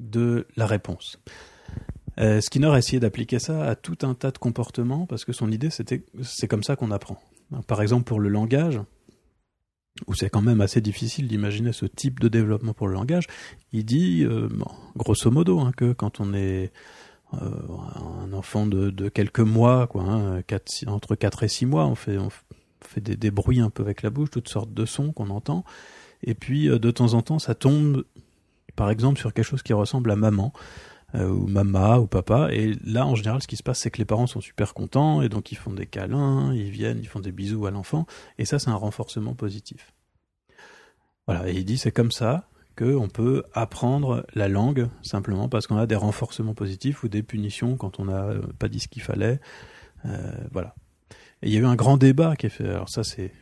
de 0.00 0.46
la 0.56 0.66
réponse. 0.66 1.20
Euh, 2.18 2.40
Skinner 2.40 2.68
a 2.68 2.78
essayé 2.78 2.98
d'appliquer 2.98 3.38
ça 3.38 3.64
à 3.64 3.76
tout 3.76 3.98
un 4.02 4.14
tas 4.14 4.30
de 4.30 4.38
comportements 4.38 5.06
parce 5.06 5.24
que 5.24 5.32
son 5.32 5.50
idée 5.52 5.70
c'était 5.70 6.04
c'est 6.22 6.48
comme 6.48 6.64
ça 6.64 6.74
qu'on 6.74 6.90
apprend. 6.90 7.20
Par 7.66 7.82
exemple 7.82 8.04
pour 8.04 8.20
le 8.20 8.28
langage, 8.28 8.80
où 10.06 10.14
c'est 10.14 10.30
quand 10.30 10.42
même 10.42 10.60
assez 10.60 10.80
difficile 10.80 11.28
d'imaginer 11.28 11.72
ce 11.72 11.86
type 11.86 12.20
de 12.20 12.28
développement 12.28 12.72
pour 12.74 12.88
le 12.88 12.94
langage, 12.94 13.26
il 13.72 13.84
dit 13.84 14.24
euh, 14.24 14.48
grosso 14.96 15.30
modo 15.30 15.60
hein, 15.60 15.72
que 15.76 15.92
quand 15.92 16.20
on 16.20 16.32
est 16.34 16.72
euh, 17.34 17.50
un 18.24 18.32
enfant 18.32 18.66
de, 18.66 19.08
quelques 19.08 19.40
mois, 19.40 19.86
quoi, 19.86 20.02
hein, 20.02 20.42
entre 20.86 21.14
4 21.14 21.42
et 21.44 21.48
6 21.48 21.66
mois, 21.66 21.86
on 21.86 21.94
fait, 21.94 22.18
des, 22.98 23.30
bruits 23.30 23.60
un 23.60 23.70
peu 23.70 23.82
avec 23.82 24.02
la 24.02 24.10
bouche, 24.10 24.30
toutes 24.30 24.48
sortes 24.48 24.72
de 24.72 24.84
sons 24.84 25.12
qu'on 25.12 25.30
entend. 25.30 25.64
Et 26.24 26.34
puis 26.34 26.68
euh, 26.68 26.78
de 26.78 26.90
temps 26.90 27.14
en 27.14 27.22
temps, 27.22 27.38
ça 27.38 27.54
tombe, 27.54 28.04
par 28.74 28.90
exemple, 28.90 29.18
sur 29.18 29.32
quelque 29.32 29.44
chose 29.44 29.62
qui 29.62 29.72
ressemble 29.72 30.10
à 30.10 30.16
maman. 30.16 30.52
Euh, 31.16 31.28
ou 31.28 31.48
mama 31.48 31.98
ou 31.98 32.06
papa 32.06 32.50
et 32.52 32.76
là 32.84 33.04
en 33.04 33.16
général 33.16 33.42
ce 33.42 33.48
qui 33.48 33.56
se 33.56 33.64
passe 33.64 33.80
c'est 33.80 33.90
que 33.90 33.98
les 33.98 34.04
parents 34.04 34.28
sont 34.28 34.40
super 34.40 34.74
contents 34.74 35.22
et 35.22 35.28
donc 35.28 35.50
ils 35.50 35.56
font 35.56 35.72
des 35.72 35.86
câlins 35.86 36.54
ils 36.54 36.70
viennent 36.70 37.00
ils 37.00 37.08
font 37.08 37.18
des 37.18 37.32
bisous 37.32 37.66
à 37.66 37.72
l'enfant 37.72 38.06
et 38.38 38.44
ça 38.44 38.60
c'est 38.60 38.70
un 38.70 38.76
renforcement 38.76 39.34
positif 39.34 39.92
voilà 41.26 41.48
et 41.48 41.52
il 41.52 41.64
dit 41.64 41.78
c'est 41.78 41.90
comme 41.90 42.12
ça 42.12 42.48
qu'on 42.80 43.08
peut 43.08 43.44
apprendre 43.52 44.26
la 44.34 44.48
langue 44.48 44.88
simplement 45.02 45.48
parce 45.48 45.66
qu'on 45.66 45.76
a 45.76 45.86
des 45.86 45.96
renforcements 45.96 46.54
positifs 46.54 47.02
ou 47.02 47.08
des 47.08 47.22
punitions 47.22 47.76
quand 47.76 48.00
on 48.00 48.06
n'a 48.06 48.24
euh, 48.24 48.40
pas 48.58 48.68
dit 48.68 48.80
ce 48.80 48.88
qu'il 48.88 49.02
fallait. 49.02 49.40
Euh, 50.06 50.32
voilà. 50.50 50.74
Et 51.42 51.48
il 51.48 51.52
y 51.52 51.56
a 51.56 51.60
eu 51.60 51.66
un 51.66 51.76
grand 51.76 51.96
débat 51.96 52.36
qui 52.36 52.46
est 52.46 52.50
fait. 52.50 52.68
Alors 52.68 52.88
ça, 52.88 53.04
c'est 53.04 53.32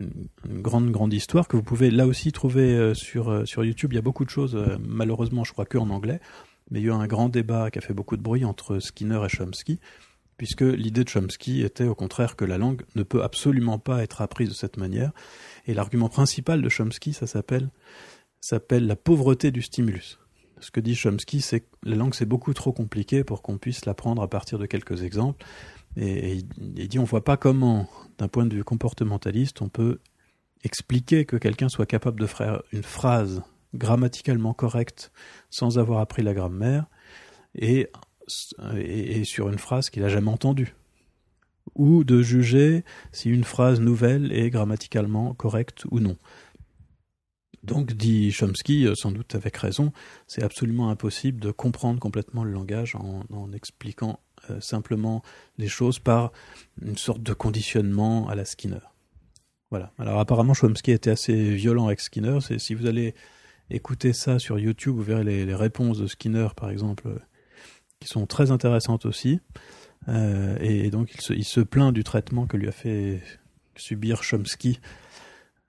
une, 0.00 0.62
grande 0.62 0.90
grande 0.90 1.12
histoire 1.12 1.48
que 1.48 1.56
vous 1.56 1.62
pouvez 1.62 1.90
là 1.90 2.06
aussi 2.06 2.32
trouver 2.32 2.74
euh, 2.74 2.94
sur 2.94 3.46
sur 3.46 3.64
YouTube. 3.64 3.92
Il 3.92 3.96
y 3.96 3.98
a 3.98 4.02
beaucoup 4.02 4.24
de 4.24 4.30
choses, 4.30 4.56
malheureusement, 4.80 5.44
je 5.44 5.52
crois 5.52 5.66
que 5.66 5.78
en 5.78 5.90
anglais, 5.90 6.20
mais 6.70 6.80
il 6.80 6.86
y 6.86 6.86
a 6.86 6.92
eu 6.92 6.92
un 6.92 7.06
grand 7.06 7.28
débat 7.28 7.70
qui 7.70 7.78
a 7.78 7.82
fait 7.82 7.94
beaucoup 7.94 8.16
de 8.16 8.22
bruit 8.22 8.44
entre 8.44 8.78
Skinner 8.78 9.20
et 9.24 9.28
Chomsky, 9.28 9.80
puisque 10.36 10.62
l'idée 10.62 11.04
de 11.04 11.08
Chomsky 11.08 11.62
était 11.62 11.84
au 11.84 11.94
contraire 11.94 12.36
que 12.36 12.44
la 12.44 12.58
langue 12.58 12.82
ne 12.94 13.02
peut 13.02 13.22
absolument 13.22 13.78
pas 13.78 14.02
être 14.02 14.22
apprise 14.22 14.48
de 14.48 14.54
cette 14.54 14.76
manière. 14.76 15.12
Et 15.66 15.74
l'argument 15.74 16.08
principal 16.08 16.62
de 16.62 16.68
Chomsky, 16.68 17.12
ça 17.12 17.26
s'appelle 17.26 17.70
la 18.70 18.96
pauvreté 18.96 19.50
du 19.50 19.62
stimulus. 19.62 20.18
Ce 20.60 20.70
que 20.70 20.80
dit 20.80 20.94
Chomsky, 20.94 21.40
c'est 21.40 21.60
que 21.60 21.66
la 21.82 21.96
langue 21.96 22.14
c'est 22.14 22.26
beaucoup 22.26 22.52
trop 22.54 22.72
compliqué 22.72 23.24
pour 23.24 23.42
qu'on 23.42 23.58
puisse 23.58 23.84
l'apprendre 23.84 24.22
à 24.22 24.28
partir 24.28 24.58
de 24.58 24.66
quelques 24.66 25.02
exemples. 25.02 25.44
Et, 25.96 26.38
il 26.58 26.88
dit 26.88 26.98
on 26.98 27.04
voit 27.04 27.24
pas 27.24 27.36
comment, 27.36 27.88
d'un 28.18 28.28
point 28.28 28.46
de 28.46 28.54
vue 28.54 28.64
comportementaliste, 28.64 29.62
on 29.62 29.68
peut 29.68 29.98
expliquer 30.64 31.24
que 31.24 31.36
quelqu'un 31.36 31.68
soit 31.68 31.86
capable 31.86 32.20
de 32.20 32.26
faire 32.26 32.62
une 32.72 32.82
phrase 32.82 33.42
grammaticalement 33.74 34.54
correcte 34.54 35.12
sans 35.50 35.78
avoir 35.78 36.00
appris 36.00 36.22
la 36.22 36.34
grammaire 36.34 36.86
et, 37.54 37.90
et, 38.76 39.24
sur 39.24 39.48
une 39.48 39.58
phrase 39.58 39.90
qu'il 39.90 40.04
a 40.04 40.08
jamais 40.08 40.30
entendue. 40.30 40.74
Ou 41.74 42.02
de 42.04 42.22
juger 42.22 42.84
si 43.12 43.30
une 43.30 43.44
phrase 43.44 43.80
nouvelle 43.80 44.32
est 44.32 44.50
grammaticalement 44.50 45.34
correcte 45.34 45.84
ou 45.90 46.00
non. 46.00 46.16
Donc, 47.62 47.92
dit 47.92 48.30
Chomsky, 48.32 48.86
euh, 48.86 48.94
sans 48.94 49.10
doute 49.10 49.34
avec 49.34 49.56
raison, 49.56 49.92
c'est 50.26 50.42
absolument 50.42 50.90
impossible 50.90 51.40
de 51.40 51.50
comprendre 51.50 52.00
complètement 52.00 52.44
le 52.44 52.52
langage 52.52 52.94
en, 52.94 53.24
en 53.30 53.52
expliquant 53.52 54.20
euh, 54.50 54.60
simplement 54.60 55.22
les 55.58 55.68
choses 55.68 55.98
par 55.98 56.32
une 56.80 56.96
sorte 56.96 57.22
de 57.22 57.34
conditionnement 57.34 58.28
à 58.28 58.34
la 58.34 58.44
Skinner. 58.44 58.78
Voilà. 59.70 59.92
Alors 59.98 60.18
apparemment 60.18 60.54
Chomsky 60.54 60.92
était 60.92 61.10
assez 61.10 61.54
violent 61.54 61.86
avec 61.86 62.00
Skinner. 62.00 62.38
Si 62.40 62.74
vous 62.74 62.86
allez 62.86 63.14
écouter 63.70 64.12
ça 64.12 64.38
sur 64.38 64.58
YouTube, 64.58 64.94
vous 64.94 65.02
verrez 65.02 65.24
les, 65.24 65.54
réponses 65.54 65.98
de 65.98 66.06
Skinner 66.06 66.48
par 66.56 66.70
exemple, 66.70 67.08
euh, 67.08 67.18
qui 68.00 68.08
sont 68.08 68.26
très 68.26 68.50
intéressantes 68.50 69.06
aussi. 69.06 69.40
Euh, 70.08 70.56
et, 70.60 70.90
donc 70.90 71.12
il 71.14 71.20
se, 71.20 71.32
il 71.32 71.44
se 71.44 71.60
plaint 71.60 71.92
du 71.92 72.04
traitement 72.04 72.46
que 72.46 72.56
lui 72.56 72.68
a 72.68 72.72
fait 72.72 73.20
subir 73.76 74.22
Chomsky 74.22 74.80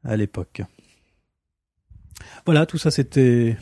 à 0.04 0.16
l'époque. 0.16 0.62
Voilà, 2.46 2.66
tout 2.66 2.78
ça 2.78 2.92
c'était 2.92 3.58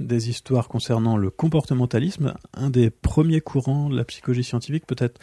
des 0.00 0.30
histoires 0.30 0.68
concernant 0.68 1.16
le 1.16 1.30
comportementalisme, 1.30 2.34
un 2.54 2.70
des 2.70 2.90
premiers 2.90 3.40
courants 3.40 3.88
de 3.88 3.96
la 3.96 4.04
psychologie 4.04 4.44
scientifique, 4.44 4.86
peut-être 4.86 5.20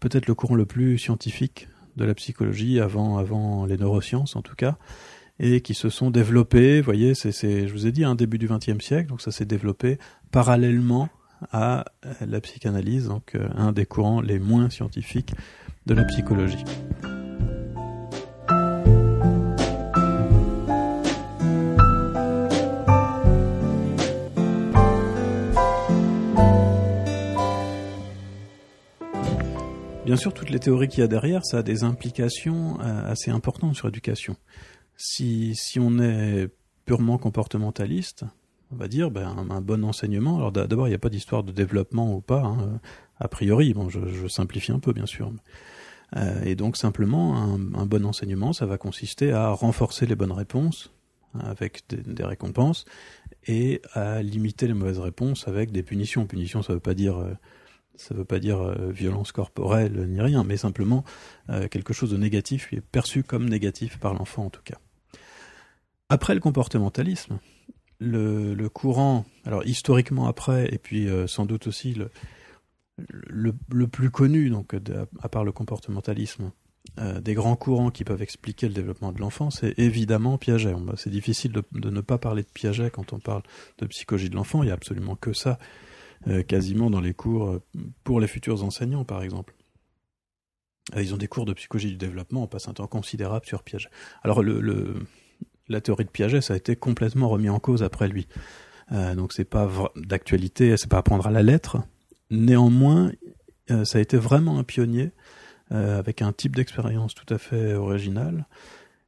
peut-être 0.00 0.26
le 0.26 0.34
courant 0.34 0.54
le 0.54 0.66
plus 0.66 0.98
scientifique 0.98 1.68
de 1.96 2.04
la 2.04 2.14
psychologie 2.14 2.78
avant 2.78 3.16
avant 3.16 3.64
les 3.64 3.76
neurosciences 3.76 4.36
en 4.36 4.42
tout 4.42 4.54
cas, 4.54 4.76
et 5.40 5.60
qui 5.60 5.74
se 5.74 5.88
sont 5.88 6.10
développés. 6.10 6.80
Vous 6.80 6.84
voyez, 6.84 7.14
c'est 7.14 7.32
je 7.68 7.72
vous 7.72 7.86
ai 7.86 7.92
dit 7.92 8.04
un 8.04 8.14
début 8.14 8.38
du 8.38 8.48
XXe 8.48 8.84
siècle, 8.84 9.08
donc 9.08 9.20
ça 9.20 9.30
s'est 9.30 9.44
développé 9.44 9.98
parallèlement 10.30 11.08
à 11.52 11.84
la 12.20 12.40
psychanalyse, 12.40 13.08
donc 13.08 13.34
euh, 13.34 13.48
un 13.54 13.72
des 13.72 13.86
courants 13.86 14.20
les 14.20 14.38
moins 14.38 14.70
scientifiques 14.70 15.34
de 15.86 15.94
la 15.94 16.04
psychologie. 16.04 16.64
Bien 30.08 30.16
sûr, 30.16 30.32
toutes 30.32 30.48
les 30.48 30.58
théories 30.58 30.88
qu'il 30.88 31.00
y 31.00 31.02
a 31.02 31.06
derrière, 31.06 31.44
ça 31.44 31.58
a 31.58 31.62
des 31.62 31.84
implications 31.84 32.80
euh, 32.80 33.12
assez 33.12 33.30
importantes 33.30 33.76
sur 33.76 33.88
l'éducation. 33.88 34.36
Si, 34.98 35.54
si 35.54 35.78
on 35.80 35.98
est 35.98 36.48
purement 36.84 37.18
comportementaliste, 37.18 38.24
on 38.72 38.76
va 38.76 38.88
dire 38.88 39.10
ben, 39.10 39.46
un, 39.48 39.60
bon 39.60 39.84
enseignement. 39.84 40.36
Alors 40.36 40.52
d'abord, 40.52 40.88
il 40.88 40.90
n'y 40.90 40.96
a 40.96 40.98
pas 40.98 41.08
d'histoire 41.08 41.44
de 41.44 41.52
développement 41.52 42.14
ou 42.14 42.20
pas, 42.20 42.42
hein, 42.42 42.80
a 43.18 43.28
priori. 43.28 43.72
Bon, 43.72 43.88
je, 43.88 44.28
simplifie 44.28 44.72
un 44.72 44.80
peu, 44.80 44.92
bien 44.92 45.06
sûr. 45.06 45.32
Euh, 46.16 46.42
et 46.42 46.54
donc 46.54 46.76
simplement, 46.76 47.36
un, 47.36 47.86
bon 47.86 48.04
enseignement, 48.04 48.52
ça 48.52 48.66
va 48.66 48.76
consister 48.76 49.32
à 49.32 49.50
renforcer 49.50 50.04
les 50.04 50.16
bonnes 50.16 50.32
réponses 50.32 50.92
avec 51.40 51.82
des, 51.88 51.98
des, 51.98 52.24
récompenses 52.24 52.84
et 53.46 53.80
à 53.92 54.22
limiter 54.22 54.66
les 54.66 54.74
mauvaises 54.74 54.98
réponses 54.98 55.46
avec 55.46 55.70
des 55.70 55.82
punitions. 55.82 56.26
Punitions, 56.26 56.62
ça 56.62 56.72
ne 56.72 56.76
veut 56.76 56.82
pas 56.82 56.94
dire 56.94 57.18
euh, 57.18 57.34
ça 57.98 58.14
ne 58.14 58.20
veut 58.20 58.24
pas 58.24 58.38
dire 58.38 58.60
euh, 58.60 58.90
violence 58.90 59.32
corporelle 59.32 60.06
ni 60.08 60.20
rien, 60.20 60.44
mais 60.44 60.56
simplement 60.56 61.04
euh, 61.50 61.68
quelque 61.68 61.92
chose 61.92 62.10
de 62.10 62.16
négatif 62.16 62.68
qui 62.68 62.76
est 62.76 62.80
perçu 62.80 63.24
comme 63.24 63.48
négatif 63.48 63.98
par 63.98 64.14
l'enfant 64.14 64.46
en 64.46 64.50
tout 64.50 64.62
cas. 64.62 64.78
Après 66.08 66.34
le 66.34 66.40
comportementalisme, 66.40 67.38
le, 68.00 68.68
courant, 68.68 69.24
alors 69.44 69.66
historiquement 69.66 70.26
après, 70.26 70.72
et 70.72 70.78
puis 70.78 71.08
euh, 71.08 71.26
sans 71.26 71.46
doute 71.46 71.66
aussi 71.66 71.94
le, 71.94 72.10
le, 72.98 73.86
plus 73.86 74.10
connu, 74.10 74.50
donc 74.50 74.74
à 75.20 75.28
part 75.28 75.44
le 75.44 75.52
comportementalisme, 75.52 76.52
des 77.20 77.34
grands 77.34 77.54
courants 77.54 77.90
qui 77.90 78.02
peuvent 78.02 78.22
expliquer 78.22 78.66
le 78.66 78.74
développement 78.74 79.12
de 79.12 79.20
l'enfant, 79.20 79.50
c'est 79.50 79.78
évidemment 79.78 80.38
Piaget. 80.38 80.74
C'est 80.96 81.10
difficile 81.10 81.52
de, 81.52 81.90
ne 81.90 82.00
pas 82.00 82.18
parler 82.18 82.42
de 82.42 82.48
Piaget 82.48 82.90
quand 82.90 83.12
on 83.12 83.20
parle 83.20 83.42
de 83.78 83.86
psychologie 83.86 84.30
de 84.30 84.34
l'enfant, 84.34 84.62
il 84.62 84.66
n'y 84.66 84.72
a 84.72 84.74
absolument 84.74 85.14
que 85.14 85.32
ça 85.32 85.58
euh, 86.26 86.42
quasiment 86.42 86.90
dans 86.90 87.00
les 87.00 87.14
cours 87.14 87.46
euh, 87.46 87.62
pour 88.02 88.18
les 88.18 88.26
futurs 88.26 88.64
enseignants, 88.64 89.04
par 89.04 89.22
exemple. 89.22 89.54
Euh, 90.96 91.02
ils 91.02 91.14
ont 91.14 91.16
des 91.16 91.28
cours 91.28 91.44
de 91.44 91.52
psychologie 91.52 91.90
du 91.90 91.96
développement, 91.96 92.42
on 92.42 92.46
passe 92.48 92.66
un 92.66 92.74
temps 92.74 92.88
considérable 92.88 93.46
sur 93.46 93.62
Piaget. 93.62 93.88
Alors 94.24 94.42
le, 94.42 95.06
la 95.68 95.80
théorie 95.80 96.04
de 96.04 96.10
Piaget, 96.10 96.40
ça 96.40 96.54
a 96.54 96.56
été 96.56 96.76
complètement 96.76 97.28
remis 97.28 97.48
en 97.48 97.58
cause 97.58 97.82
après 97.82 98.08
lui. 98.08 98.26
donc 98.90 99.32
c'est 99.32 99.44
pas 99.44 99.68
d'actualité, 99.96 100.76
c'est 100.76 100.88
pas 100.88 100.98
à 100.98 101.02
prendre 101.02 101.26
à 101.26 101.30
la 101.30 101.42
lettre. 101.42 101.78
Néanmoins, 102.30 103.12
ça 103.84 103.98
a 103.98 104.00
été 104.00 104.16
vraiment 104.16 104.58
un 104.58 104.64
pionnier 104.64 105.10
avec 105.70 106.22
un 106.22 106.32
type 106.32 106.56
d'expérience 106.56 107.14
tout 107.14 107.32
à 107.32 107.38
fait 107.38 107.74
original. 107.74 108.46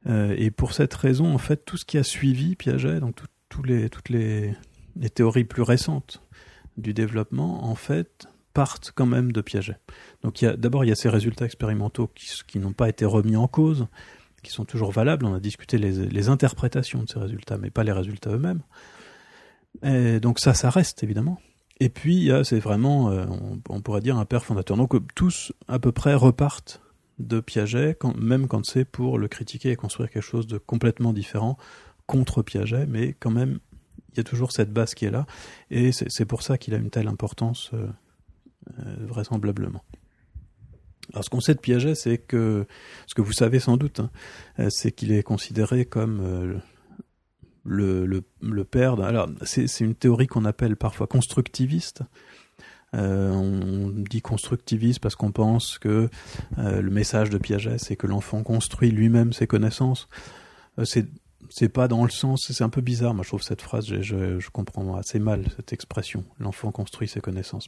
et 0.07 0.51
pour 0.51 0.73
cette 0.73 0.93
raison, 0.93 1.33
en 1.33 1.37
fait, 1.37 1.65
tout 1.65 1.77
ce 1.77 1.85
qui 1.85 1.97
a 1.97 2.03
suivi 2.03 2.55
Piaget, 2.55 2.99
donc 2.99 3.15
toutes 3.49 3.67
les, 3.67 3.89
les, 4.09 5.09
théories 5.09 5.43
plus 5.43 5.63
récentes 5.63 6.21
du 6.77 6.93
développement, 6.93 7.65
en 7.65 7.75
fait, 7.75 8.27
partent 8.53 8.91
quand 8.93 9.05
même 9.05 9.31
de 9.31 9.41
Piaget. 9.41 9.77
Donc 10.23 10.43
d'abord, 10.43 10.83
il 10.85 10.89
y 10.89 10.91
a 10.91 10.95
ces 10.95 11.09
résultats 11.09 11.45
expérimentaux 11.45 12.09
qui, 12.47 12.59
n'ont 12.59 12.73
pas 12.73 12.89
été 12.89 13.05
remis 13.05 13.35
en 13.35 13.47
cause, 13.47 13.87
qui 14.43 14.51
sont 14.51 14.65
toujours 14.65 14.91
valables. 14.91 15.25
On 15.25 15.33
a 15.33 15.39
discuté 15.39 15.77
les, 15.77 16.29
interprétations 16.29 17.03
de 17.03 17.09
ces 17.09 17.19
résultats, 17.19 17.57
mais 17.57 17.69
pas 17.69 17.83
les 17.83 17.91
résultats 17.91 18.31
eux-mêmes. 18.31 18.61
Donc 20.21 20.39
ça, 20.39 20.53
ça 20.53 20.69
reste 20.69 21.03
évidemment. 21.03 21.39
Et 21.79 21.89
puis, 21.89 22.29
c'est 22.43 22.59
vraiment, 22.59 23.09
euh, 23.09 23.25
on, 23.67 23.81
pourrait 23.81 24.01
dire, 24.01 24.17
un 24.17 24.25
père 24.25 24.45
fondateur. 24.45 24.77
Donc 24.77 24.93
tous, 25.15 25.51
à 25.67 25.79
peu 25.79 25.91
près, 25.91 26.13
repartent 26.13 26.79
de 27.17 27.39
Piaget, 27.39 27.97
même 28.17 28.47
quand 28.47 28.65
c'est 28.65 28.85
pour 28.85 29.17
le 29.17 29.27
critiquer 29.27 29.71
et 29.71 29.75
construire 29.75 30.11
quelque 30.11 30.23
chose 30.23 30.45
de 30.45 30.59
complètement 30.59 31.11
différent 31.11 31.57
contre 32.05 32.43
Piaget, 32.43 32.85
mais 32.87 33.15
quand 33.19 33.31
même 33.31 33.59
il 34.13 34.17
y 34.17 34.19
a 34.19 34.23
toujours 34.23 34.51
cette 34.51 34.71
base 34.71 34.93
qui 34.93 35.05
est 35.05 35.11
là, 35.11 35.25
et 35.69 35.91
c'est 35.91 36.25
pour 36.25 36.43
ça 36.43 36.57
qu'il 36.57 36.73
a 36.73 36.77
une 36.77 36.89
telle 36.89 37.07
importance, 37.07 37.71
euh, 37.73 37.87
euh, 38.79 38.95
vraisemblablement. 39.07 39.83
Alors 41.13 41.23
ce 41.23 41.29
qu'on 41.29 41.39
sait 41.39 41.53
de 41.53 41.59
Piaget, 41.59 41.95
c'est 41.95 42.17
que, 42.17 42.65
ce 43.07 43.15
que 43.15 43.21
vous 43.21 43.33
savez 43.33 43.59
sans 43.59 43.77
doute, 43.77 43.99
hein, 43.99 44.09
euh, 44.59 44.69
c'est 44.69 44.91
qu'il 44.91 45.11
est 45.11 45.23
considéré 45.23 45.85
comme 45.85 46.61
le, 47.63 48.05
le, 48.05 48.23
le, 48.41 48.63
père. 48.63 48.99
Alors 49.01 49.27
c'est 49.43 49.79
une 49.81 49.95
théorie 49.95 50.27
qu'on 50.27 50.45
appelle 50.45 50.75
parfois 50.75 51.07
constructiviste. 51.07 52.01
on 52.93 53.91
dit 53.93 54.21
constructiviste 54.21 54.99
parce 54.99 55.15
qu'on 55.15 55.31
pense 55.31 55.77
que 55.77 56.09
le 56.57 56.89
message 56.89 57.29
de 57.29 57.37
Piaget, 57.37 57.77
c'est 57.77 57.95
que 57.95 58.07
l'enfant 58.07 58.43
construit 58.43 58.91
lui-même 58.91 59.33
ses 59.33 59.47
connaissances. 59.47 60.09
c'est 60.83 61.07
c'est 61.49 61.69
pas 61.69 61.87
dans 61.87 62.03
le 62.03 62.09
sens, 62.09 62.51
c'est 62.51 62.63
un 62.63 62.69
peu 62.69 62.81
bizarre. 62.81 63.13
Moi, 63.13 63.23
je 63.23 63.29
trouve 63.29 63.43
cette 63.43 63.61
phrase, 63.61 63.85
je, 63.85 64.49
comprends 64.49 64.95
assez 64.95 65.19
mal 65.19 65.45
cette 65.55 65.73
expression. 65.73 66.23
L'enfant 66.39 66.71
construit 66.71 67.07
ses 67.07 67.21
connaissances. 67.21 67.67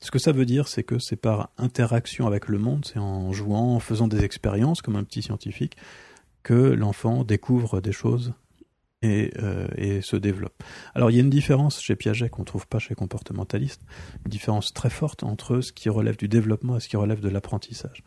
Ce 0.00 0.10
que 0.10 0.18
ça 0.18 0.32
veut 0.32 0.46
dire, 0.46 0.68
c'est 0.68 0.82
que 0.82 0.98
c'est 0.98 1.16
par 1.16 1.50
interaction 1.58 2.26
avec 2.26 2.48
le 2.48 2.58
monde, 2.58 2.84
c'est 2.84 2.98
en 2.98 3.32
jouant, 3.32 3.74
en 3.74 3.80
faisant 3.80 4.08
des 4.08 4.24
expériences 4.24 4.82
comme 4.82 4.96
un 4.96 5.04
petit 5.04 5.22
scientifique, 5.22 5.76
que 6.42 6.54
l'enfant 6.54 7.24
découvre 7.24 7.80
des 7.80 7.92
choses 7.92 8.34
et, 9.02 9.32
euh, 9.38 9.68
et, 9.76 10.00
se 10.00 10.16
développe. 10.16 10.62
Alors, 10.94 11.10
il 11.10 11.14
y 11.14 11.18
a 11.18 11.22
une 11.22 11.30
différence 11.30 11.80
chez 11.80 11.96
Piaget 11.96 12.28
qu'on 12.28 12.44
trouve 12.44 12.66
pas 12.66 12.78
chez 12.78 12.94
comportementaliste, 12.94 13.82
une 14.24 14.30
différence 14.30 14.72
très 14.72 14.90
forte 14.90 15.22
entre 15.22 15.60
ce 15.60 15.72
qui 15.72 15.88
relève 15.88 16.16
du 16.16 16.28
développement 16.28 16.76
et 16.76 16.80
ce 16.80 16.88
qui 16.88 16.96
relève 16.96 17.20
de 17.20 17.28
l'apprentissage. 17.28 18.02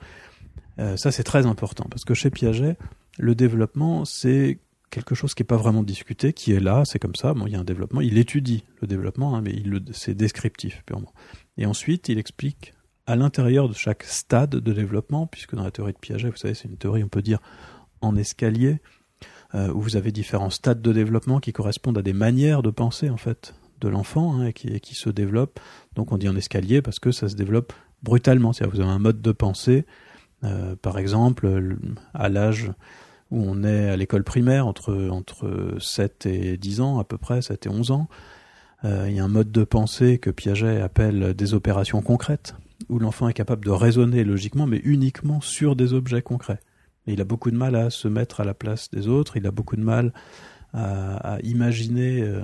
Euh, 0.80 0.98
ça, 0.98 1.12
c'est 1.12 1.24
très 1.24 1.46
important 1.46 1.86
parce 1.89 2.04
que 2.04 2.13
chez 2.13 2.30
Piaget, 2.30 2.78
le 3.17 3.36
développement, 3.36 4.06
c'est 4.06 4.60
quelque 4.89 5.15
chose 5.15 5.34
qui 5.34 5.43
n'est 5.43 5.47
pas 5.47 5.58
vraiment 5.58 5.84
discuté, 5.84 6.34
qui 6.34 6.54
est 6.54 6.60
là, 6.60 6.84
c'est 6.86 7.00
comme 7.00 7.15
ça, 7.15 7.34
il 7.45 7.52
y 7.52 7.56
a 7.56 7.60
un 7.60 7.63
développement, 7.63 8.02
il 8.02 8.17
étudie 8.17 8.63
le 8.82 8.88
développement, 8.88 9.36
hein, 9.36 9.41
mais 9.41 9.62
c'est 9.91 10.15
descriptif 10.15 10.84
purement. 10.86 11.13
Et 11.58 11.65
ensuite, 11.65 12.10
il 12.10 12.19
explique 12.19 12.73
à 13.06 13.15
l'intérieur 13.15 13.69
de 13.69 13.73
chaque 13.73 14.04
stade 14.04 14.52
de 14.52 14.73
développement, 14.73 15.28
puisque 15.28 15.56
dans 15.56 15.63
la 15.63 15.71
théorie 15.71 15.93
de 15.93 15.97
Piaget, 15.97 16.30
vous 16.30 16.38
savez, 16.38 16.54
c'est 16.54 16.67
une 16.67 16.78
théorie, 16.78 17.04
on 17.04 17.10
peut 17.10 17.21
dire, 17.21 17.39
en 18.02 18.15
escalier, 18.15 18.80
euh, 19.56 19.71
où 19.71 19.82
vous 19.82 19.95
avez 19.95 20.12
différents 20.12 20.50
stades 20.50 20.82
de 20.82 20.91
développement 20.91 21.39
qui 21.39 21.54
correspondent 21.54 21.97
à 21.97 22.02
des 22.02 22.13
manières 22.13 22.62
de 22.62 22.69
penser 22.69 23.10
en 23.10 23.15
fait 23.15 23.56
de 23.80 23.88
l'enfant 23.88 24.36
hein, 24.36 24.47
et, 24.47 24.80
qui, 24.80 24.93
se 24.93 25.10
développe. 25.10 25.60
Donc 25.95 26.12
on 26.12 26.17
dit 26.17 26.28
en 26.28 26.36
escalier 26.36 26.82
parce 26.82 27.00
que 27.00 27.12
ça 27.12 27.30
se 27.30 27.36
développe 27.36 27.71
brutalement. 28.04 28.52
C'est-à-dire 28.52 28.76
vous 28.76 28.82
avez 28.82 28.91
un 28.91 29.00
mode 29.00 29.21
de 29.21 29.32
pensée, 29.32 29.86
euh, 30.43 30.76
par 30.76 30.97
exemple, 30.97 31.78
à 32.13 32.28
l'âge 32.28 32.71
où 33.31 33.43
on 33.45 33.63
est 33.63 33.89
à 33.89 33.97
l'école 33.97 34.23
primaire, 34.23 34.67
entre, 34.67 35.09
entre 35.09 35.75
7 35.79 36.25
et 36.25 36.57
10 36.57 36.81
ans 36.81 36.99
à 36.99 37.03
peu 37.03 37.17
près, 37.17 37.41
7 37.41 37.65
et 37.65 37.69
11 37.69 37.91
ans, 37.91 38.07
euh, 38.85 39.07
il 39.09 39.15
y 39.15 39.19
a 39.19 39.23
un 39.23 39.29
mode 39.29 39.51
de 39.51 39.63
pensée 39.63 40.17
que 40.19 40.29
Piaget 40.29 40.81
appelle 40.81 41.33
des 41.33 41.53
opérations 41.53 42.01
concrètes, 42.01 42.55
où 42.89 42.99
l'enfant 42.99 43.27
est 43.27 43.33
capable 43.33 43.65
de 43.65 43.71
raisonner 43.71 44.23
logiquement, 44.23 44.67
mais 44.67 44.81
uniquement 44.83 45.41
sur 45.41 45.75
des 45.75 45.93
objets 45.93 46.21
concrets. 46.21 46.59
Et 47.07 47.13
il 47.13 47.21
a 47.21 47.25
beaucoup 47.25 47.51
de 47.51 47.57
mal 47.57 47.75
à 47.75 47.89
se 47.89 48.07
mettre 48.07 48.41
à 48.41 48.43
la 48.43 48.53
place 48.53 48.91
des 48.91 49.07
autres, 49.07 49.37
il 49.37 49.47
a 49.47 49.51
beaucoup 49.51 49.75
de 49.75 49.83
mal 49.83 50.13
à, 50.73 51.39
imaginer, 51.43 52.21
euh, 52.21 52.43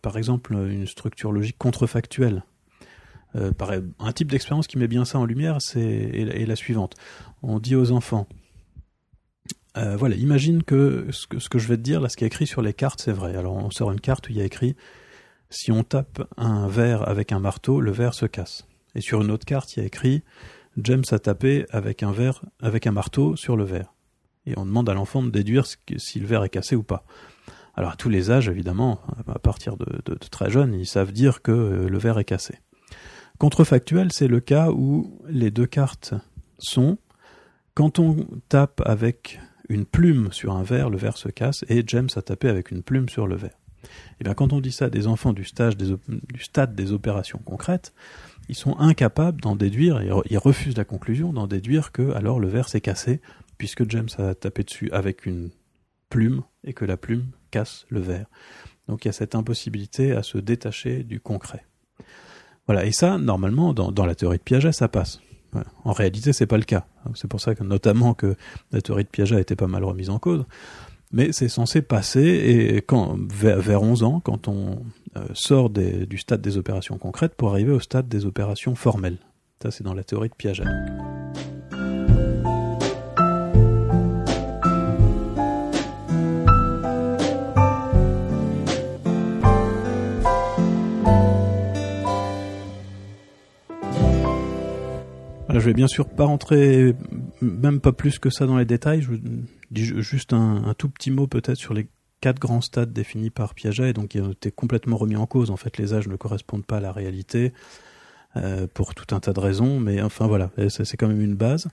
par 0.00 0.16
exemple, 0.16 0.54
une 0.54 0.86
structure 0.86 1.32
logique 1.32 1.58
contrefactuelle. 1.58 2.44
Euh, 3.36 3.52
un 3.98 4.12
type 4.12 4.30
d'expérience 4.30 4.66
qui 4.66 4.78
met 4.78 4.88
bien 4.88 5.04
ça 5.04 5.18
en 5.18 5.24
lumière, 5.24 5.60
c'est 5.60 5.80
est, 5.80 6.46
la 6.46 6.56
suivante. 6.56 6.94
On 7.42 7.58
dit 7.58 7.76
aux 7.76 7.92
enfants, 7.92 8.26
euh, 9.76 9.96
voilà, 9.96 10.16
imagine 10.16 10.62
que 10.62 11.06
ce, 11.10 11.26
que 11.26 11.58
je 11.58 11.68
vais 11.68 11.76
te 11.76 11.82
dire, 11.82 12.00
là, 12.00 12.08
ce 12.08 12.16
qui 12.16 12.24
est 12.24 12.26
écrit 12.26 12.46
sur 12.46 12.62
les 12.62 12.74
cartes, 12.74 13.00
c'est 13.00 13.12
vrai. 13.12 13.36
Alors 13.36 13.54
on 13.56 13.70
sort 13.70 13.92
une 13.92 14.00
carte 14.00 14.28
où 14.28 14.32
il 14.32 14.38
y 14.38 14.40
a 14.40 14.44
écrit 14.44 14.76
si 15.48 15.72
on 15.72 15.82
tape 15.82 16.22
un 16.36 16.68
verre 16.68 17.08
avec 17.08 17.32
un 17.32 17.40
marteau, 17.40 17.80
le 17.80 17.90
verre 17.90 18.14
se 18.14 18.26
casse. 18.26 18.66
Et 18.94 19.00
sur 19.00 19.22
une 19.22 19.30
autre 19.30 19.44
carte, 19.44 19.76
il 19.76 19.80
y 19.80 19.82
a 19.82 19.86
écrit 19.86 20.22
James 20.76 21.04
a 21.10 21.18
tapé 21.18 21.66
avec 21.70 22.02
un 22.02 22.12
verre, 22.12 22.44
avec 22.60 22.86
un 22.86 22.92
marteau 22.92 23.36
sur 23.36 23.56
le 23.56 23.64
verre. 23.64 23.92
Et 24.46 24.54
on 24.56 24.64
demande 24.64 24.88
à 24.88 24.94
l'enfant 24.94 25.22
de 25.22 25.30
déduire 25.30 25.66
si 25.66 26.20
le 26.20 26.26
verre 26.26 26.44
est 26.44 26.50
cassé 26.50 26.76
ou 26.76 26.82
pas. 26.82 27.04
Alors 27.74 27.92
à 27.92 27.96
tous 27.96 28.08
les 28.08 28.30
âges, 28.30 28.48
évidemment, 28.48 29.00
à 29.28 29.38
partir 29.38 29.76
de, 29.76 29.86
de, 30.04 30.14
de 30.14 30.28
très 30.30 30.50
jeunes, 30.50 30.74
ils 30.74 30.86
savent 30.86 31.12
dire 31.12 31.42
que 31.42 31.52
euh, 31.52 31.88
le 31.88 31.98
verre 31.98 32.18
est 32.18 32.24
cassé. 32.24 32.54
Contrefactuel, 33.38 34.12
c'est 34.12 34.28
le 34.28 34.40
cas 34.40 34.70
où 34.70 35.18
les 35.28 35.50
deux 35.50 35.66
cartes 35.66 36.14
sont 36.58 36.98
quand 37.74 37.98
on 37.98 38.26
tape 38.48 38.82
avec 38.84 39.40
une 39.70 39.86
plume 39.86 40.32
sur 40.32 40.52
un 40.52 40.62
verre, 40.62 40.90
le 40.90 40.98
verre 40.98 41.16
se 41.16 41.28
casse, 41.28 41.64
et 41.68 41.82
James 41.86 42.08
a 42.16 42.22
tapé 42.22 42.48
avec 42.48 42.70
une 42.70 42.82
plume 42.82 43.08
sur 43.08 43.26
le 43.26 43.36
verre. 43.36 43.56
Et 43.82 43.88
eh 44.20 44.24
bien 44.24 44.34
quand 44.34 44.52
on 44.52 44.60
dit 44.60 44.72
ça 44.72 44.90
des 44.90 45.06
enfants 45.06 45.32
du, 45.32 45.44
stage 45.44 45.76
du 45.78 46.42
stade 46.42 46.74
des 46.74 46.92
opérations 46.92 47.40
concrètes, 47.42 47.94
ils 48.50 48.54
sont 48.54 48.76
incapables 48.78 49.40
d'en 49.40 49.56
déduire, 49.56 50.02
ils 50.02 50.38
refusent 50.38 50.76
la 50.76 50.84
conclusion, 50.84 51.32
d'en 51.32 51.46
déduire 51.46 51.92
que 51.92 52.12
alors 52.12 52.40
le 52.40 52.48
verre 52.48 52.68
s'est 52.68 52.82
cassé, 52.82 53.22
puisque 53.56 53.88
James 53.88 54.08
a 54.18 54.34
tapé 54.34 54.64
dessus 54.64 54.90
avec 54.92 55.24
une 55.24 55.50
plume, 56.10 56.42
et 56.64 56.74
que 56.74 56.84
la 56.84 56.96
plume 56.96 57.28
casse 57.50 57.86
le 57.88 58.00
verre. 58.00 58.26
Donc 58.88 59.04
il 59.04 59.08
y 59.08 59.10
a 59.10 59.12
cette 59.12 59.34
impossibilité 59.34 60.12
à 60.12 60.22
se 60.22 60.36
détacher 60.36 61.04
du 61.04 61.20
concret. 61.20 61.64
Voilà, 62.66 62.84
et 62.84 62.92
ça, 62.92 63.18
normalement, 63.18 63.72
dans 63.72 64.06
la 64.06 64.14
théorie 64.14 64.38
de 64.38 64.42
Piaget, 64.42 64.72
ça 64.72 64.88
passe. 64.88 65.20
En 65.84 65.92
réalité, 65.92 66.32
c'est 66.32 66.46
pas 66.46 66.58
le 66.58 66.64
cas. 66.64 66.86
C'est 67.14 67.28
pour 67.28 67.40
ça 67.40 67.54
que, 67.54 67.64
notamment, 67.64 68.14
que 68.14 68.36
la 68.72 68.80
théorie 68.80 69.04
de 69.04 69.08
Piaget 69.08 69.36
a 69.36 69.40
été 69.40 69.56
pas 69.56 69.66
mal 69.66 69.84
remise 69.84 70.10
en 70.10 70.18
cause. 70.18 70.44
Mais 71.12 71.32
c'est 71.32 71.48
censé 71.48 71.82
passer, 71.82 72.22
et 72.22 72.82
quand, 72.82 73.18
vers, 73.32 73.82
11 73.82 74.04
ans, 74.04 74.20
quand 74.20 74.46
on 74.46 74.84
euh, 75.16 75.26
sort 75.34 75.70
du 75.70 76.18
stade 76.18 76.40
des 76.40 76.56
opérations 76.56 76.98
concrètes 76.98 77.34
pour 77.34 77.50
arriver 77.50 77.72
au 77.72 77.80
stade 77.80 78.08
des 78.08 78.26
opérations 78.26 78.76
formelles. 78.76 79.18
Ça, 79.62 79.70
c'est 79.70 79.84
dans 79.84 79.94
la 79.94 80.04
théorie 80.04 80.28
de 80.28 80.34
Piaget. 80.34 80.64
Je 95.58 95.58
vais 95.58 95.74
bien 95.74 95.88
sûr 95.88 96.08
pas 96.08 96.24
rentrer, 96.24 96.94
même 97.40 97.80
pas 97.80 97.92
plus 97.92 98.18
que 98.18 98.30
ça 98.30 98.46
dans 98.46 98.56
les 98.56 98.64
détails. 98.64 99.02
Je 99.02 99.12
dis 99.70 99.84
juste 99.84 100.32
un, 100.32 100.74
tout 100.76 100.88
petit 100.88 101.10
mot 101.10 101.26
peut-être 101.26 101.56
sur 101.56 101.74
les 101.74 101.88
quatre 102.20 102.38
grands 102.38 102.60
stades 102.60 102.92
définis 102.92 103.30
par 103.30 103.54
Piaget, 103.54 103.92
donc 103.92 104.08
qui 104.08 104.20
ont 104.20 104.32
été 104.32 104.50
complètement 104.50 104.96
remis 104.96 105.16
en 105.16 105.26
cause. 105.26 105.50
En 105.50 105.56
fait, 105.56 105.78
les 105.78 105.94
âges 105.94 106.08
ne 106.08 106.16
correspondent 106.16 106.66
pas 106.66 106.76
à 106.76 106.80
la 106.80 106.92
réalité 106.92 107.52
euh, 108.36 108.66
pour 108.72 108.94
tout 108.94 109.14
un 109.14 109.20
tas 109.20 109.32
de 109.32 109.40
raisons, 109.40 109.80
mais 109.80 110.02
enfin 110.02 110.26
voilà, 110.26 110.50
c'est 110.68 110.96
quand 110.96 111.08
même 111.08 111.22
une 111.22 111.34
base. 111.34 111.68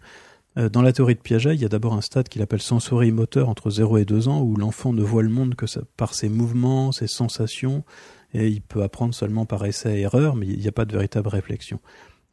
Euh, 0.58 0.70
dans 0.70 0.82
la 0.82 0.94
théorie 0.94 1.16
de 1.16 1.20
Piaget, 1.20 1.54
il 1.54 1.62
y 1.62 1.66
a 1.66 1.70
d'abord 1.70 1.94
un 1.94 2.02
stade 2.02 2.30
qu'il 2.30 2.42
appelle 2.42 2.62
sensorimoteur 2.62 3.50
entre 3.50 3.70
0 3.70 3.98
et 3.98 4.06
2 4.06 4.28
ans, 4.28 4.42
où 4.42 4.56
l'enfant 4.56 4.94
ne 4.94 5.04
voit 5.04 5.22
le 5.22 5.30
monde 5.30 5.56
que 5.56 5.66
par 5.98 6.14
ses 6.14 6.30
mouvements, 6.30 6.92
ses 6.92 7.08
sensations, 7.08 7.84
et 8.34 8.48
il 8.48 8.62
peut 8.62 8.84
apprendre 8.84 9.14
seulement 9.14 9.46
par 9.46 9.66
essai 9.66 10.00
et 10.00 10.02
erreur, 10.02 10.36
mais 10.36 10.48
il 10.48 10.60
n'y 10.60 10.68
a 10.68 10.72
pas 10.72 10.86
de 10.86 10.94
véritable 10.94 11.28
réflexion 11.28 11.80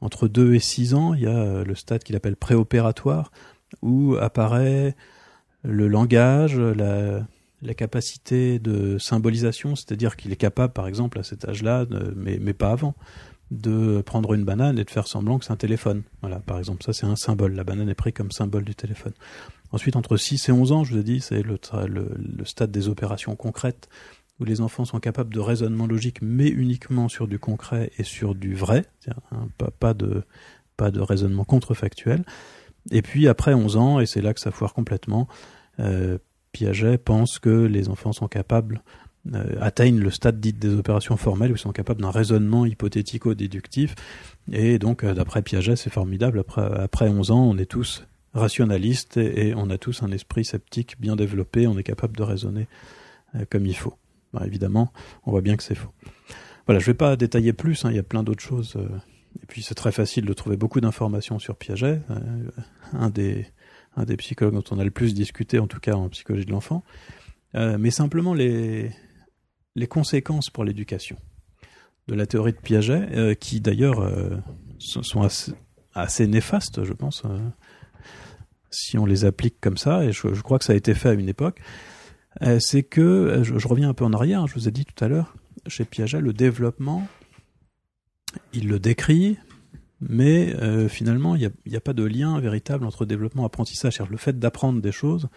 entre 0.05 0.29
2 0.29 0.55
et 0.55 0.61
6 0.61 0.95
ans, 0.95 1.15
il 1.15 1.23
y 1.23 1.27
a 1.27 1.31
euh, 1.31 1.65
le 1.65 1.75
stade 1.75 2.05
qu'il 2.05 2.15
appelle 2.15 2.37
préopératoire, 2.37 3.33
où 3.81 4.17
apparaît 4.17 4.95
le 5.63 5.89
langage, 5.89 6.59
la, 6.59 7.27
capacité 7.75 8.59
de 8.59 8.99
symbolisation, 8.99 9.75
c'est-à-dire 9.75 10.17
qu'il 10.17 10.31
est 10.31 10.37
capable, 10.37 10.75
par 10.75 10.87
exemple, 10.87 11.19
à 11.19 11.23
cet 11.23 11.49
âge-là, 11.49 11.87
mais, 12.15 12.39
mais 12.39 12.53
pas 12.53 12.71
avant, 12.71 12.95
de 13.51 14.03
prendre 14.03 14.35
une 14.35 14.45
banane 14.45 14.79
et 14.79 14.85
de 14.85 14.91
faire 14.91 15.07
semblant 15.07 15.39
que 15.39 15.47
c'est 15.47 15.53
un 15.53 15.57
téléphone. 15.57 16.03
Voilà, 16.21 16.39
par 16.41 16.59
exemple, 16.59 16.83
ça 16.83 16.93
c'est 16.93 17.07
un 17.07 17.17
symbole. 17.17 17.55
La 17.55 17.65
banane 17.65 17.89
est 17.89 17.95
prise 17.95 18.13
comme 18.13 18.31
symbole 18.31 18.65
du 18.65 18.75
téléphone. 18.75 19.15
Ensuite, 19.73 19.97
entre 19.97 20.19
6 20.19 20.51
et 20.51 20.53
11 20.53 20.73
ans, 20.73 20.85
je 20.85 20.93
vous 20.93 21.01
ai 21.01 21.03
dit, 21.03 21.21
c'est 21.21 21.43
le, 21.43 21.59
le, 21.87 22.45
stade 22.45 22.71
des 22.71 22.89
opérations 22.89 23.35
concrètes, 23.37 23.89
où 24.41 24.45
les 24.45 24.61
enfants 24.61 24.85
sont 24.85 25.01
capables 25.01 25.33
de 25.33 25.41
raisonnement 25.41 25.87
logique, 25.87 26.21
mais 26.23 26.49
uniquement 26.49 27.09
sur 27.09 27.29
du 27.29 27.39
concret 27.39 27.91
et 27.99 28.03
sur 28.03 28.35
du 28.35 28.55
vrai, 28.55 28.85
hein, 29.31 29.49
pas, 29.59 29.71
pas, 29.71 29.95
de, 29.95 30.25
pas 30.77 30.91
de 30.91 31.01
raisonnement 31.01 31.45
contrefactuel. 31.45 32.25
Et 32.91 33.03
puis 33.03 33.29
après 33.29 33.55
11 33.55 33.77
ans, 33.77 34.01
et 34.01 34.07
c'est 34.07 34.21
là 34.21 34.35
que 34.35 34.41
ça 34.41 34.51
foire 34.51 34.75
complètement, 34.75 35.29
euh, 35.81 36.19
Piaget 36.53 36.99
pense 36.99 37.39
que 37.39 37.49
les 37.49 37.89
enfants 37.89 38.13
sont 38.13 38.29
capables, 38.29 38.83
euh, 39.33 39.57
atteignent 39.61 40.01
le 40.01 40.11
stade 40.11 40.39
dit 40.39 40.53
des 40.53 40.75
opérations 40.75 41.17
formelles, 41.17 41.51
où 41.51 41.55
ils 41.55 41.59
sont 41.59 41.73
capables 41.73 42.03
d'un 42.03 42.11
raisonnement 42.11 42.67
hypothético-déductif. 42.67 43.95
Et 44.53 44.79
donc, 44.79 45.03
euh, 45.03 45.15
d'après 45.15 45.43
Piaget, 45.43 45.77
c'est 45.77 45.91
formidable. 45.91 46.41
Après, 46.41 46.63
après 46.63 47.09
11 47.09 47.31
ans, 47.31 47.45
on 47.45 47.57
est 47.57 47.67
tous 47.67 48.07
rationalistes 48.35 49.17
et, 49.17 49.49
et, 49.49 49.55
on 49.55 49.71
a 49.71 49.79
tous 49.79 50.03
un 50.03 50.11
esprit 50.11 50.45
sceptique 50.45 51.01
bien 51.01 51.17
développé, 51.17 51.67
on 51.67 51.79
est 51.79 51.85
capable 51.85 52.17
de 52.17 52.23
raisonner 52.23 52.69
euh, 53.37 53.45
comme 53.51 53.67
il 53.67 53.77
faut. 53.77 53.95
Bah, 54.35 54.43
évidemment, 54.47 54.93
on 55.25 55.31
voit 55.31 55.43
bien 55.43 55.57
que 55.57 55.63
c'est 55.63 55.77
faux. 55.77 55.93
Voilà, 56.67 56.81
je 56.81 56.85
ne 56.85 56.93
vais 56.93 56.97
pas 56.97 57.15
détailler 57.15 57.53
plus, 57.53 57.85
hein, 57.85 57.91
il 57.91 57.97
y 57.97 58.01
a 58.01 58.03
plein 58.03 58.25
d'autres 58.25 58.43
choses. 58.43 58.75
Euh, 58.77 58.89
et 59.41 59.47
puis 59.47 59.63
c'est 59.63 59.77
très 59.77 59.93
facile 59.93 60.25
de 60.25 60.33
trouver 60.33 60.57
beaucoup 60.57 60.81
d'informations 60.81 61.39
sur 61.39 61.57
Piaget, 61.57 62.01
euh, 62.11 62.51
un, 62.93 63.11
des, 63.11 63.47
psychologues 64.17 64.55
dont 64.55 64.65
on 64.77 64.81
a 64.81 64.85
le 64.85 64.91
plus 64.91 65.15
discuté, 65.15 65.61
en 65.61 65.69
tout 65.69 65.79
cas 65.79 65.95
en 65.95 66.09
psychologie 66.09 66.47
de 66.47 66.51
l'enfant. 66.51 66.83
Euh, 67.55 67.77
mais 67.79 67.91
simplement 67.93 68.35
les, 68.35 68.91
conséquences 69.89 70.51
pour 70.51 70.65
l'éducation 70.65 71.17
de 72.09 72.15
la 72.15 72.27
théorie 72.27 72.53
de 72.53 72.59
Piaget, 72.59 73.37
qui 73.37 73.61
d'ailleurs 73.61 74.11
sont 74.79 75.23
assez, 75.95 76.27
néfastes, 76.27 76.85
je 76.85 76.93
pense, 76.93 77.23
si 78.71 78.99
on 78.99 79.07
les 79.07 79.25
applique 79.25 79.59
comme 79.61 79.79
ça, 79.79 80.05
et 80.05 80.13
je, 80.13 80.41
crois 80.43 80.59
que 80.59 80.65
ça 80.65 80.75
a 80.75 80.77
été 80.77 80.93
fait 80.93 81.09
à 81.09 81.13
une 81.15 81.29
époque. 81.29 81.61
Euh, 82.43 82.59
c'est 82.59 82.83
que, 82.83 83.01
euh, 83.01 83.45
je, 83.45 83.69
reviens 83.69 83.89
un 83.89 83.95
peu 83.95 84.05
en 84.05 84.13
arrière, 84.13 84.43
hein, 84.43 84.47
je 84.47 84.55
vous 84.55 84.69
ai 84.69 84.73
dit 84.73 84.85
tout 84.85 85.05
à 85.05 85.09
l'heure, 85.09 85.35
chez 85.67 85.85
Piaget, 85.85 86.21
le 86.21 86.33
développement, 86.33 87.07
il 88.53 88.69
le 88.69 88.79
décrit, 88.79 89.39
mais 90.01 90.55
euh, 90.57 90.89
finalement, 90.89 91.37
il 91.37 91.51
n'y 91.67 91.77
a, 91.77 91.81
pas 91.81 91.93
de 91.93 92.05
lien 92.05 92.39
véritable 92.41 92.85
entre 92.85 93.07
développement 93.07 93.45
et 93.45 93.47
apprentissage. 93.47 94.01
Le 94.11 94.17
fait 94.17 94.39
d'apprendre 94.39 94.81
des 94.81 94.93
choses, 94.93 95.29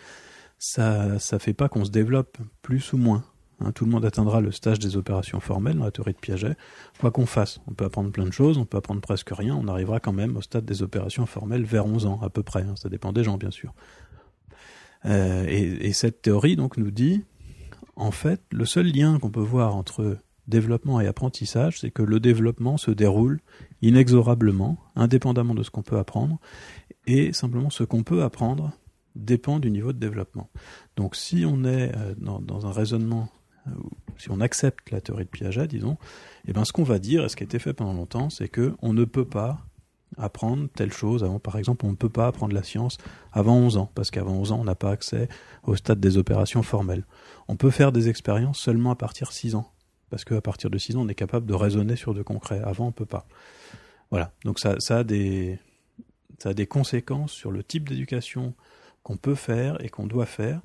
ça 0.58 1.08
ne 1.14 1.38
fait 1.38 1.54
pas 1.54 1.70
qu'on 1.70 1.86
se 1.86 1.92
développe 1.92 2.38
plus 2.62 2.94
ou 2.94 2.98
moins. 2.98 3.24
Hein, 3.60 3.72
tout 3.72 3.86
le 3.86 3.92
monde 3.92 4.06
atteindra 4.06 4.40
le 4.40 4.52
stage 4.52 4.78
des 4.78 4.98
opérations 4.98 5.40
formelles 5.40 5.78
dans 5.78 5.86
la 5.86 5.92
théorie 5.92 6.14
de 6.14 6.20
Piaget. 6.20 6.56
Quoi 7.00 7.12
qu'on 7.12 7.26
fasse, 7.26 7.60
on 7.68 7.74
peut 7.74 7.86
apprendre 7.86 8.12
plein 8.12 8.26
de 8.26 8.32
choses, 8.32 8.58
on 8.58 8.66
peut 8.66 8.78
apprendre 8.78 9.02
presque 9.02 9.30
rien, 9.32 9.56
on 9.56 9.68
arrivera 9.68 10.00
quand 10.00 10.14
même 10.14 10.38
au 10.38 10.42
stade 10.42 10.66
des 10.66 10.84
opérations 10.84 11.26
formelles 11.26 11.64
vers 11.64 11.86
11 11.86 12.06
ans 12.06 12.20
à 12.22 12.30
peu 12.30 12.44
près. 12.44 12.62
Hein, 12.62 12.76
ça 12.76 12.90
dépend 12.90 13.14
des 13.14 13.24
gens, 13.24 13.38
bien 13.38 13.52
sûr. 13.52 13.74
Euh, 15.06 15.46
et, 15.48 15.88
et, 15.88 15.94
cette 15.94 16.22
théorie 16.22 16.56
donc 16.56 16.78
nous 16.78 16.92
dit, 16.92 17.24
en 17.96 18.12
fait, 18.12 18.42
le 18.52 18.66
seul 18.66 18.88
lien 18.88 19.20
qu'on 19.20 19.30
peut 19.30 19.40
voir 19.40 19.76
entre 19.76 20.18
développement 20.48 21.00
et 21.02 21.08
apprentissage, 21.08 21.80
c'est 21.80 21.92
que 21.92 22.02
le 22.02 22.20
développement 22.20 22.78
se 22.78 22.92
déroule 22.92 23.40
inexorablement, 23.82 24.78
indépendamment 24.96 25.54
de 25.54 25.64
ce 25.64 25.70
qu'on 25.70 25.84
peut 25.84 25.98
apprendre, 25.98 26.40
et 27.06 27.34
simplement 27.34 27.70
ce 27.70 27.84
qu'on 27.84 28.04
peut 28.04 28.24
apprendre 28.24 28.72
dépend 29.16 29.60
du 29.60 29.72
niveau 29.72 29.94
de 29.94 30.00
développement. 30.00 30.50
Donc 30.96 31.16
si 31.16 31.44
on 31.46 31.64
est 31.64 31.96
euh, 31.96 32.14
dans, 32.18 32.40
dans, 32.40 32.66
un 32.66 32.72
raisonnement, 32.72 33.30
euh, 33.68 33.72
si 34.18 34.30
on 34.32 34.40
accepte 34.40 34.92
la 34.92 35.02
théorie 35.02 35.26
de 35.26 35.30
Piaget, 35.30 35.68
disons, 35.68 35.98
eh 36.48 36.54
ben 36.54 36.64
ce 36.64 36.72
qu'on 36.72 36.84
va 36.84 37.00
dire, 37.00 37.26
et 37.26 37.30
ce 37.30 37.36
qui 37.36 37.44
a 37.44 37.46
été 37.46 37.60
fait 37.60 37.74
pendant 37.74 37.94
longtemps, 37.94 38.30
c'est 38.30 38.48
que 38.48 38.76
on 38.82 38.94
ne 38.94 39.06
peut 39.06 39.26
pas 39.26 39.66
apprendre 40.16 40.68
telle 40.76 40.94
chose. 40.94 41.24
Avant, 41.24 41.40
par 41.40 41.58
exemple, 41.58 41.86
on 41.86 41.92
ne 41.92 41.96
peut 41.96 42.10
pas 42.10 42.28
apprendre 42.28 42.54
la 42.54 42.64
science 42.64 42.98
avant 43.34 43.58
11 43.58 43.78
ans, 43.78 43.92
parce 43.94 44.12
qu'avant 44.12 44.34
11 44.34 44.52
ans, 44.54 44.60
on 44.62 44.64
n'a 44.64 44.76
pas 44.76 44.92
accès 44.92 45.28
au 45.64 45.76
stade 45.76 46.00
des 46.00 46.18
opérations 46.18 46.64
formelles. 46.64 47.06
On 47.48 47.56
peut 47.56 47.72
faire 47.72 47.92
des 47.92 48.10
expériences 48.10 48.60
seulement 48.60 48.92
à 48.92 48.96
partir 48.96 49.28
de 49.28 49.34
6 49.34 49.56
ans, 49.56 49.72
parce 50.10 50.24
qu'à 50.24 50.42
partir 50.42 50.70
de 50.70 50.78
6 50.78 50.96
ans, 50.96 51.02
on 51.02 51.10
est 51.10 51.16
capable 51.16 51.46
de 51.46 51.54
raisonner 51.54 51.96
sur 51.96 52.14
de 52.14 52.22
concret. 52.22 52.62
Avant, 52.64 52.86
on 52.86 52.88
ne 52.88 52.94
peut 52.94 53.06
pas. 53.06 53.28
Voilà, 54.10 54.32
donc 54.46 54.60
ça, 54.60 54.78
a 54.90 55.04
des, 55.04 55.60
conséquences 56.70 57.34
sur 57.34 57.52
le 57.52 57.64
type 57.64 57.90
d'éducation 57.90 58.54
qu'on 59.04 59.18
peut 59.18 59.36
faire 59.36 59.84
et 59.84 59.90
qu'on 59.90 60.08
doit 60.08 60.26
faire, 60.26 60.62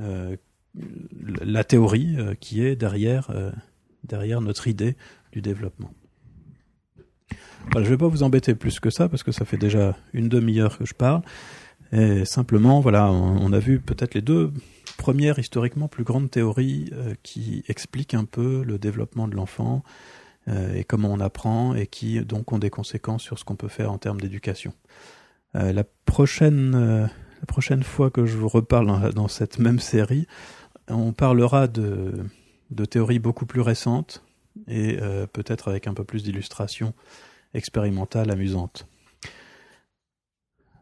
euh, 0.00 0.36
la 1.42 1.64
théorie 1.64 2.16
euh, 2.18 2.34
qui 2.34 2.64
est 2.64 2.82
euh, 2.82 3.52
derrière 4.04 4.40
notre 4.40 4.68
idée 4.68 4.96
du 5.32 5.42
développement. 5.42 5.92
Voilà, 7.70 7.84
je 7.84 7.90
ne 7.90 7.94
vais 7.94 7.98
pas 7.98 8.08
vous 8.08 8.22
embêter 8.22 8.54
plus 8.54 8.80
que 8.80 8.90
ça 8.90 9.08
parce 9.08 9.22
que 9.22 9.32
ça 9.32 9.44
fait 9.44 9.56
déjà 9.56 9.96
une 10.12 10.28
demi-heure 10.28 10.78
que 10.78 10.84
je 10.84 10.94
parle. 10.94 11.22
Et 11.92 12.24
simplement, 12.24 12.80
voilà, 12.80 13.10
on, 13.10 13.52
a 13.52 13.58
vu 13.58 13.78
peut-être 13.78 14.14
les 14.14 14.22
deux 14.22 14.52
premières 14.96 15.38
historiquement 15.38 15.88
plus 15.88 16.04
grandes 16.04 16.30
théories 16.30 16.90
euh, 16.92 17.14
qui 17.22 17.64
expliquent 17.68 18.14
un 18.14 18.24
peu 18.24 18.62
le 18.64 18.78
développement 18.78 19.28
de 19.28 19.36
l'enfant 19.36 19.82
euh, 20.48 20.74
et 20.74 20.84
comment 20.84 21.12
on 21.12 21.20
apprend 21.20 21.74
et 21.74 21.86
qui 21.86 22.20
donc 22.24 22.52
ont 22.52 22.58
des 22.58 22.70
conséquences 22.70 23.22
sur 23.22 23.38
ce 23.38 23.44
qu'on 23.44 23.56
peut 23.56 23.68
faire 23.68 23.92
en 23.92 23.98
termes 23.98 24.20
d'éducation. 24.20 24.72
Euh, 25.54 25.72
la 25.72 25.84
prochaine 26.06 26.72
la 26.72 27.46
prochaine 27.46 27.82
fois 27.82 28.10
que 28.10 28.24
je 28.24 28.38
vous 28.38 28.48
reparle 28.48 29.12
dans, 29.12 29.26
cette 29.26 29.58
même 29.58 29.80
série, 29.80 30.28
on 30.88 31.12
parlera 31.12 31.66
de 31.66 32.24
théories 32.88 33.18
beaucoup 33.18 33.46
plus 33.46 33.60
récentes 33.60 34.22
et 34.68 34.98
peut-être 35.32 35.68
avec 35.68 35.86
un 35.86 35.94
peu 35.94 36.04
plus 36.04 36.22
d'illustrations 36.22 36.94
expérimentale 37.54 38.30
amusante. 38.30 38.86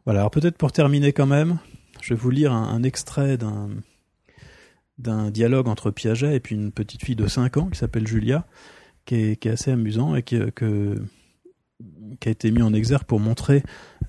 Voilà, 0.04 0.20
alors 0.20 0.30
peut-être 0.30 0.56
pour 0.56 0.72
terminer 0.72 1.12
quand 1.12 1.26
même, 1.26 1.58
je 2.00 2.14
vais 2.14 2.20
vous 2.20 2.30
lire 2.30 2.52
un, 2.52 2.82
extrait 2.82 3.36
d'un 3.36 3.68
d'un 4.98 5.30
dialogue 5.30 5.66
entre 5.66 5.90
Piaget 5.90 6.36
et 6.36 6.40
puis 6.40 6.54
une 6.54 6.72
petite 6.72 7.02
fille 7.02 7.16
de 7.16 7.26
5 7.26 7.56
ans 7.56 7.66
qui 7.70 7.78
s'appelle 7.78 8.06
Julia, 8.06 8.46
qui 9.06 9.14
est, 9.14 9.46
assez 9.46 9.70
amusant 9.70 10.14
et 10.14 10.22
qui, 10.22 10.38
qui 12.20 12.28
a 12.28 12.30
été 12.30 12.50
mis 12.50 12.62
en 12.62 12.74
exergue 12.74 13.04
pour 13.04 13.18
montrer 13.18 13.62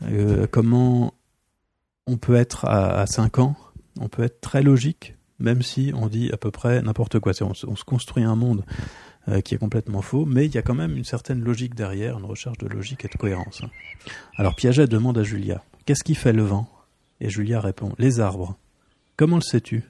euh, 0.04 0.48
comment 0.52 1.14
on 2.08 2.18
peut 2.18 2.36
être 2.36 2.66
à, 2.66 3.06
5 3.06 3.40
ans, 3.40 3.56
on 4.00 4.10
peut 4.10 4.24
être 4.24 4.42
très 4.42 4.64
logique, 4.64 5.16
même 5.40 5.62
si 5.62 5.94
on 5.96 6.08
dit 6.08 6.30
à 6.34 6.38
peu 6.38 6.52
près 6.52 6.82
n'importe 6.82 7.20
quoi. 7.20 7.32
On, 7.42 7.54
se 7.54 7.84
construit 7.86 8.24
un 8.24 8.36
monde 8.36 8.66
euh, 9.30 9.42
qui 9.42 9.54
est 9.54 9.60
complètement 9.60 10.02
faux, 10.02 10.26
mais 10.26 10.48
il 10.48 10.56
y 10.56 10.58
a 10.58 10.64
quand 10.64 10.74
même 10.74 10.98
une 10.98 11.04
certaine 11.04 11.44
logique 11.44 11.76
derrière, 11.76 12.18
une 12.18 12.26
recherche 12.26 12.58
de 12.58 12.68
logique 12.68 13.06
et 13.06 13.08
de 13.08 13.18
cohérence. 13.18 13.62
Alors 14.36 14.56
Piaget 14.56 14.88
demande 14.88 15.18
à 15.20 15.24
Julia 15.24 15.64
Qu'est-ce 15.86 16.04
qui 16.04 16.16
fait 16.16 16.34
le 16.34 16.42
vent? 16.42 16.68
Et 17.20 17.30
Julia 17.30 17.60
répond 17.60 17.94
Les 18.00 18.20
arbres. 18.20 18.58
Comment 19.18 19.36
le 19.36 19.44
sais-tu 19.44 19.84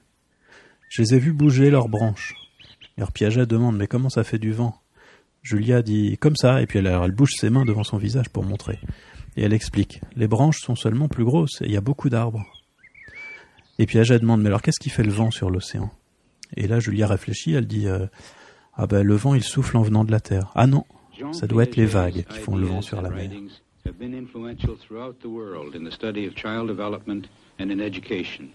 Je 0.90 1.00
les 1.00 1.14
ai 1.14 1.18
vus 1.18 1.32
bouger 1.32 1.70
leurs 1.70 1.88
branches. 1.88 2.34
Alors 2.98 3.10
Piaget 3.10 3.46
demande 3.46 3.78
Mais 3.78 3.86
comment 3.86 4.10
ça 4.10 4.22
fait 4.22 4.38
du 4.38 4.52
vent? 4.52 4.78
Julia 5.42 5.80
dit 5.80 6.18
Comme 6.18 6.36
ça, 6.36 6.60
et 6.60 6.66
puis 6.66 6.78
elle, 6.78 6.86
elle 6.86 7.12
bouge 7.12 7.32
ses 7.34 7.48
mains 7.48 7.64
devant 7.64 7.84
son 7.84 7.96
visage 7.96 8.28
pour 8.28 8.44
montrer. 8.44 8.78
Et 9.36 9.42
elle 9.44 9.54
explique 9.54 10.02
Les 10.14 10.28
branches 10.28 10.60
sont 10.60 10.76
seulement 10.76 11.08
plus 11.08 11.24
grosses 11.24 11.62
et 11.62 11.66
il 11.66 11.72
y 11.72 11.78
a 11.78 11.80
beaucoup 11.80 12.10
d'arbres. 12.10 12.44
Et 13.78 13.86
Piaget 13.86 14.18
demande 14.18 14.42
Mais 14.42 14.48
alors 14.48 14.60
qu'est-ce 14.60 14.78
qui 14.78 14.90
fait 14.90 15.02
le 15.02 15.12
vent 15.12 15.30
sur 15.30 15.48
l'océan? 15.48 15.90
Et 16.54 16.66
là 16.66 16.80
Julia 16.80 17.06
réfléchit, 17.06 17.54
elle 17.54 17.66
dit 17.66 17.86
euh, 17.86 18.06
ah 18.74 18.86
ben 18.86 19.02
le 19.02 19.14
vent 19.14 19.34
il 19.34 19.42
souffle 19.42 19.76
en 19.76 19.82
venant 19.82 20.04
de 20.04 20.10
la 20.10 20.20
terre. 20.20 20.50
Ah 20.54 20.66
non, 20.66 20.84
ça 21.32 21.46
doit 21.46 21.64
être 21.64 21.76
les 21.76 21.86
vagues 21.86 22.24
qui 22.28 22.38
font 22.38 22.56
le 22.56 22.66
vent 22.66 22.82
sur 22.82 23.02
la 23.02 23.10
mer. 23.10 23.30
have 23.84 23.98
been 23.98 24.14
influential 24.14 24.76
throughout 24.76 25.20
the 25.20 25.28
world 25.28 25.74
in 25.74 25.82
the 25.82 25.90
study 25.90 26.24
of 26.24 26.36
child 26.36 26.68
development 26.68 27.26
and 27.58 27.72
in 27.72 27.80
education. 27.80 28.52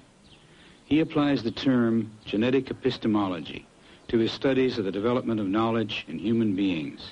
He 0.86 1.02
applies 1.02 1.44
the 1.44 1.52
term 1.52 2.12
genetic 2.24 2.72
epistemology 2.72 3.68
to 4.08 4.18
his 4.18 4.32
studies 4.32 4.78
of 4.78 4.86
the 4.86 4.92
development 4.92 5.42
of 5.42 5.48
knowledge 5.48 6.06
in 6.08 6.18
human 6.18 6.56
beings. 6.56 7.12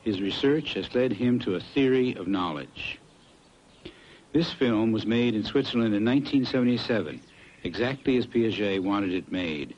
His 0.00 0.22
research 0.22 0.72
has 0.72 0.94
led 0.94 1.12
him 1.12 1.38
to 1.40 1.54
a 1.54 1.60
theory 1.60 2.14
of 2.14 2.26
knowledge. 2.26 2.98
This 4.32 4.50
film 4.52 4.92
was 4.92 5.04
made 5.04 5.34
in 5.34 5.44
Switzerland 5.44 5.94
in 5.94 6.04
1977, 6.04 7.20
exactly 7.62 8.16
as 8.16 8.26
Piaget 8.26 8.82
wanted 8.82 9.12
it 9.12 9.30
made. 9.30 9.74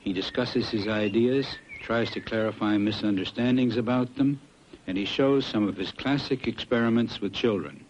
He 0.00 0.12
discusses 0.12 0.68
his 0.68 0.88
ideas 0.88 1.46
tries 1.80 2.10
to 2.10 2.20
clarify 2.20 2.76
misunderstandings 2.76 3.76
about 3.76 4.14
them, 4.16 4.40
and 4.86 4.96
he 4.96 5.04
shows 5.04 5.46
some 5.46 5.68
of 5.68 5.76
his 5.76 5.92
classic 5.92 6.46
experiments 6.46 7.20
with 7.20 7.32
children. 7.32 7.84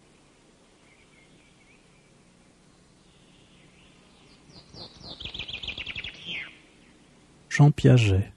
Jean 7.48 7.72
Piaget. 7.72 8.32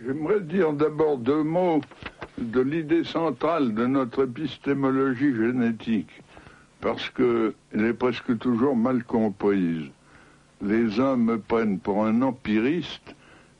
J'aimerais 0.00 0.40
dire 0.40 0.72
d'abord 0.72 1.18
deux 1.18 1.42
mots 1.42 1.80
de 2.38 2.60
l'idée 2.60 3.02
centrale 3.02 3.74
de 3.74 3.86
notre 3.86 4.24
épistémologie 4.24 5.34
génétique, 5.34 6.22
parce 6.80 7.10
qu'elle 7.10 7.54
est 7.72 7.94
presque 7.94 8.38
toujours 8.38 8.76
mal 8.76 9.02
comprise. 9.02 9.90
Les 10.62 11.00
uns 11.00 11.16
me 11.16 11.38
prennent 11.38 11.80
pour 11.80 12.04
un 12.04 12.22
empiriste, 12.22 13.16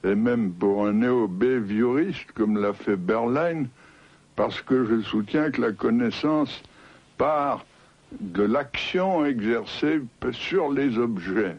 et 0.07 0.15
même 0.15 0.53
pour 0.53 0.87
un 0.87 0.93
néo-behavioriste 0.93 2.31
comme 2.33 2.61
l'a 2.61 2.73
fait 2.73 2.97
Berlin, 2.97 3.65
parce 4.37 4.61
que 4.63 4.85
je 4.85 5.01
soutiens 5.03 5.51
que 5.51 5.61
la 5.61 5.73
connaissance 5.73 6.63
part 7.19 7.65
de 8.21 8.45
l'action 8.45 9.27
exercée 9.27 10.01
sur 10.31 10.71
les 10.71 10.97
objets. 10.97 11.57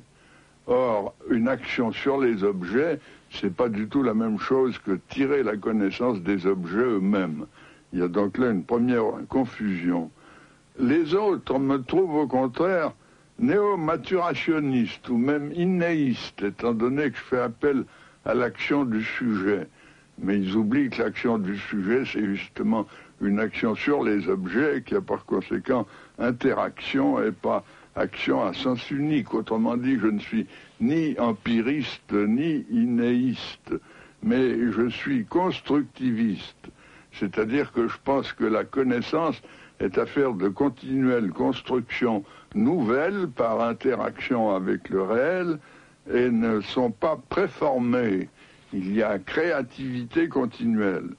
Or, 0.66 1.14
une 1.30 1.50
action 1.50 1.92
sur 1.92 2.20
les 2.20 2.44
objets, 2.44 3.00
c'est 3.32 3.54
pas 3.54 3.68
du 3.68 3.88
tout 3.88 4.02
la 4.02 4.14
même 4.14 4.40
chose 4.40 4.78
que 4.80 5.00
tirer 5.10 5.44
la 5.44 5.58
connaissance 5.58 6.22
des 6.22 6.46
objets 6.46 6.78
eux-mêmes. 6.78 7.46
Il 7.92 8.00
y 8.00 8.02
a 8.02 8.08
donc 8.08 8.38
là 8.38 8.52
une 8.52 8.64
première 8.64 9.04
confusion. 9.28 10.10
Les 10.80 11.14
autres 11.16 11.60
me 11.60 11.82
trouvent 11.84 12.16
au 12.16 12.28
contraire 12.28 12.94
néo-maturationnistes 13.40 15.10
ou 15.10 15.18
même 15.18 15.52
innéistes, 15.54 16.44
étant 16.44 16.74
donné 16.74 17.12
que 17.12 17.18
je 17.18 17.24
fais 17.24 17.40
appel 17.40 17.86
à 18.28 18.34
l'action 18.34 18.84
du 18.84 19.04
sujet. 19.04 19.68
Mais 20.20 20.38
ils 20.38 20.56
oublient 20.56 20.90
que 20.90 21.02
l'action 21.02 21.38
du 21.38 21.58
sujet, 21.58 22.04
c'est 22.12 22.26
justement 22.26 22.86
une 23.22 23.40
action 23.40 23.74
sur 23.74 24.04
les 24.04 24.28
objets 24.28 24.84
qui 24.86 24.96
a 24.96 25.02
par 25.02 25.26
conséquent 25.26 25.88
interaction 26.20 27.24
et 27.24 27.32
pas 27.32 27.64
action 27.96 28.44
à 28.44 28.54
sens 28.54 28.92
unique. 28.92 29.34
Autrement 29.34 29.78
dit, 29.78 29.98
je 29.98 30.08
ne 30.08 30.20
suis 30.20 30.46
ni 30.82 31.18
empiriste 31.20 32.12
ni 32.12 32.66
inéiste, 32.70 33.74
mais 34.22 34.72
je 34.72 34.90
suis 34.90 35.26
constructiviste. 35.26 36.70
C'est-à-dire 37.14 37.72
que 37.72 37.88
je 37.88 37.98
pense 38.04 38.34
que 38.34 38.44
la 38.44 38.66
connaissance 38.66 39.42
est 39.80 39.98
affaire 39.98 40.34
de 40.34 40.50
continuelle 40.50 41.30
construction 41.30 42.24
nouvelle 42.56 43.28
par 43.28 43.62
interaction 43.62 44.54
avec 44.54 44.90
le 44.90 45.04
réel, 45.04 45.60
et 46.14 46.30
ne 46.30 46.62
sont 46.62 46.92
pas 46.92 47.18
préformés. 47.30 48.30
Il 48.74 48.94
y 48.94 49.04
a 49.04 49.20
créativité 49.20 50.28
continuelle. 50.28 51.10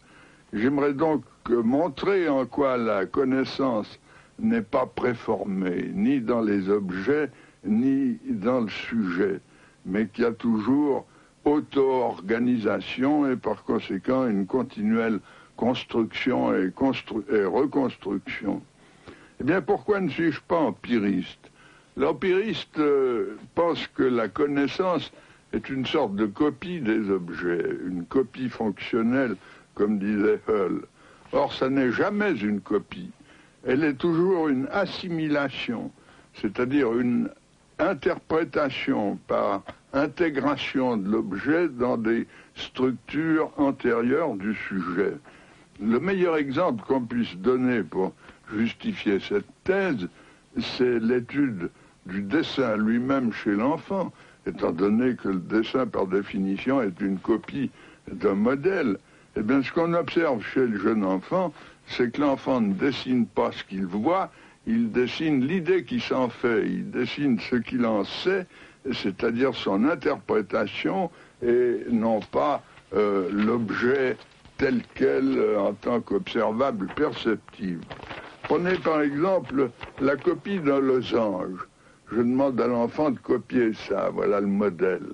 J'aimerais 0.52 0.94
donc 0.94 1.22
montrer 1.48 2.28
en 2.28 2.46
quoi 2.46 2.76
la 2.76 3.06
connaissance 3.06 3.98
n'est 4.38 4.62
pas 4.62 4.86
préformée, 4.86 5.90
ni 5.94 6.20
dans 6.20 6.40
les 6.40 6.68
objets, 6.68 7.30
ni 7.64 8.18
dans 8.28 8.60
le 8.60 8.68
sujet, 8.68 9.40
mais 9.84 10.06
qu'il 10.06 10.24
y 10.24 10.26
a 10.26 10.32
toujours 10.32 11.06
auto-organisation 11.44 13.30
et 13.30 13.36
par 13.36 13.64
conséquent 13.64 14.26
une 14.26 14.46
continuelle 14.46 15.20
construction 15.56 16.54
et, 16.54 16.70
et 17.32 17.44
reconstruction. 17.44 18.62
Eh 19.40 19.44
bien, 19.44 19.60
pourquoi 19.60 20.00
ne 20.00 20.08
suis-je 20.08 20.40
pas 20.42 20.58
empiriste? 20.58 21.50
L'empiriste 21.98 22.78
euh, 22.78 23.36
pense 23.56 23.88
que 23.88 24.04
la 24.04 24.28
connaissance 24.28 25.10
est 25.52 25.68
une 25.68 25.84
sorte 25.84 26.14
de 26.14 26.26
copie 26.26 26.80
des 26.80 27.10
objets, 27.10 27.76
une 27.84 28.04
copie 28.04 28.48
fonctionnelle, 28.48 29.34
comme 29.74 29.98
disait 29.98 30.38
Hull. 30.46 30.82
Or, 31.32 31.52
ça 31.52 31.68
n'est 31.68 31.90
jamais 31.90 32.38
une 32.38 32.60
copie. 32.60 33.10
Elle 33.66 33.82
est 33.82 33.94
toujours 33.94 34.46
une 34.46 34.68
assimilation, 34.70 35.90
c'est-à-dire 36.34 36.96
une 36.96 37.30
interprétation 37.80 39.18
par 39.26 39.64
intégration 39.92 40.98
de 40.98 41.10
l'objet 41.10 41.68
dans 41.68 41.96
des 41.96 42.28
structures 42.54 43.50
antérieures 43.56 44.36
du 44.36 44.54
sujet. 44.54 45.14
Le 45.80 45.98
meilleur 45.98 46.36
exemple 46.36 46.84
qu'on 46.86 47.04
puisse 47.04 47.34
donner 47.38 47.82
pour 47.82 48.12
justifier 48.54 49.18
cette 49.18 49.50
thèse, 49.64 50.08
c'est 50.60 51.00
l'étude 51.00 51.70
du 52.08 52.22
dessin 52.22 52.76
lui-même 52.76 53.32
chez 53.32 53.52
l'enfant, 53.52 54.12
étant 54.46 54.72
donné 54.72 55.14
que 55.14 55.28
le 55.28 55.38
dessin, 55.38 55.86
par 55.86 56.06
définition, 56.06 56.82
est 56.82 57.00
une 57.00 57.18
copie 57.18 57.70
d'un 58.10 58.34
modèle, 58.34 58.98
eh 59.36 59.42
bien, 59.42 59.62
ce 59.62 59.70
qu'on 59.72 59.92
observe 59.94 60.42
chez 60.42 60.66
le 60.66 60.78
jeune 60.78 61.04
enfant, 61.04 61.52
c'est 61.86 62.10
que 62.12 62.20
l'enfant 62.20 62.60
ne 62.60 62.72
dessine 62.72 63.26
pas 63.26 63.52
ce 63.52 63.62
qu'il 63.64 63.86
voit, 63.86 64.30
il 64.66 64.90
dessine 64.90 65.46
l'idée 65.46 65.84
qui 65.84 66.00
s'en 66.00 66.28
fait, 66.28 66.66
il 66.66 66.90
dessine 66.90 67.38
ce 67.38 67.56
qu'il 67.56 67.86
en 67.86 68.04
sait, 68.04 68.46
c'est-à-dire 68.92 69.54
son 69.54 69.84
interprétation 69.84 71.10
et 71.42 71.82
non 71.90 72.20
pas 72.20 72.62
euh, 72.94 73.28
l'objet 73.32 74.16
tel 74.56 74.82
quel 74.94 75.38
euh, 75.38 75.60
en 75.60 75.72
tant 75.72 76.00
qu'observable 76.00 76.88
perceptible. 76.96 77.84
Prenez 78.42 78.76
par 78.78 79.02
exemple 79.02 79.70
la 80.00 80.16
copie 80.16 80.58
d'un 80.58 80.80
losange. 80.80 81.68
Je 82.10 82.18
demande 82.18 82.60
à 82.60 82.66
l'enfant 82.66 83.10
de 83.10 83.18
copier 83.18 83.72
ça, 83.74 84.10
voilà 84.12 84.40
le 84.40 84.46
modèle. 84.46 85.12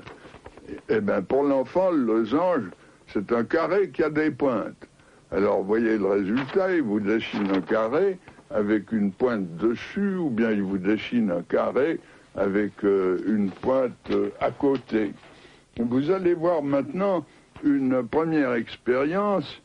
Eh 0.89 1.01
bien, 1.01 1.23
pour 1.23 1.43
l'enfant, 1.43 1.91
le 1.91 2.05
losange, 2.05 2.71
c'est 3.09 3.33
un 3.33 3.45
carré 3.45 3.91
qui 3.91 4.03
a 4.03 4.11
des 4.11 4.31
pointes. 4.31 4.89
Alors, 5.33 5.63
voyez 5.63 5.99
le 5.99 6.07
résultat, 6.07 6.73
il 6.73 6.83
vous 6.83 7.01
dessine 7.01 7.51
un 7.51 7.61
carré 7.61 8.19
avec 8.51 8.93
une 8.93 9.11
pointe 9.11 9.57
dessus, 9.57 10.17
ou 10.17 10.31
bien 10.31 10.53
il 10.53 10.63
vous 10.63 10.79
dessine 10.79 11.33
un 11.33 11.43
carré 11.43 11.99
avec 12.37 12.73
euh, 12.85 13.19
une 13.27 13.51
pointe 13.51 13.93
euh, 14.11 14.31
à 14.41 14.51
côté. 14.53 15.13
Vous 15.79 16.11
allez 16.11 16.35
voir 16.35 16.63
maintenant 16.63 17.27
une 17.65 18.07
première 18.07 18.55
expérience. 18.55 19.61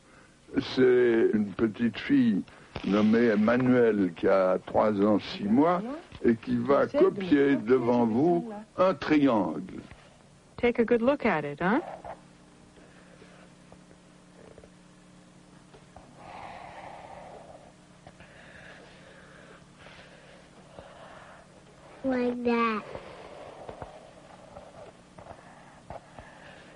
C'est 0.75 1.29
une 1.33 1.51
petite 1.55 1.99
fille 1.99 2.41
nommée 2.87 3.27
Emmanuelle 3.27 4.11
qui 4.15 4.27
a 4.27 4.57
3 4.65 5.01
ans, 5.03 5.19
6 5.19 5.43
mois 5.43 5.83
et 6.23 6.35
qui 6.35 6.57
va 6.57 6.87
copier 6.87 7.55
devant 7.55 8.05
vous 8.05 8.51
un 8.77 8.93
triangle. 8.93 9.81
Take 10.57 10.79
a 10.79 10.85
good 10.85 11.01
look 11.01 11.25
at 11.25 11.45
it, 11.45 11.59
huh? 11.61 11.79
Like 22.03 22.43
that. 22.43 22.83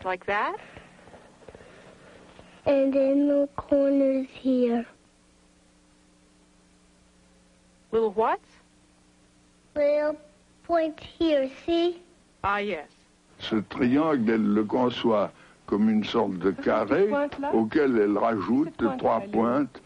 Like 0.05 0.25
that? 0.25 0.57
And 2.65 2.93
then 2.93 3.27
the 3.27 3.49
corners 3.55 4.27
here. 4.31 4.85
Little 7.91 8.11
what? 8.11 8.39
Little 9.76 10.17
point 10.63 10.99
here, 11.19 11.49
see? 11.65 11.97
Ah, 12.43 12.61
yes. 12.61 12.88
Ce 13.39 13.55
triangle, 13.55 14.30
elle 14.30 14.53
le 14.53 14.63
conçoit 14.63 15.32
comme 15.65 15.89
une 15.89 16.03
sorte 16.03 16.38
de 16.38 16.51
carré 16.51 17.09
auquel 17.53 17.97
elle 17.97 18.17
rajoute 18.17 18.84
trois 18.99 19.21
pointes. 19.21 19.82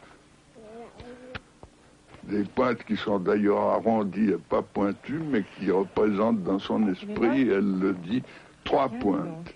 Des 2.24 2.44
pointes 2.44 2.84
qui 2.84 2.98
sont 2.98 3.20
d'ailleurs 3.20 3.60
arrondies 3.60 4.32
et 4.32 4.38
pas 4.38 4.62
pointues, 4.62 5.22
mais 5.32 5.46
qui 5.58 5.72
représentent 5.72 6.44
dans 6.44 6.60
son 6.60 6.92
esprit, 6.92 7.48
elle 7.50 7.80
le 7.80 7.94
dit, 7.94 8.22
trois 8.66 8.90
pointes. 8.90 9.54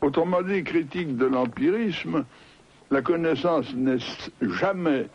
Autrement 0.00 0.40
dit, 0.40 0.64
critique 0.64 1.18
de 1.18 1.26
l'empirisme, 1.26 2.24
la 2.90 3.02
connaissance 3.02 3.74
n'est 3.74 3.98
jamais 4.40 5.06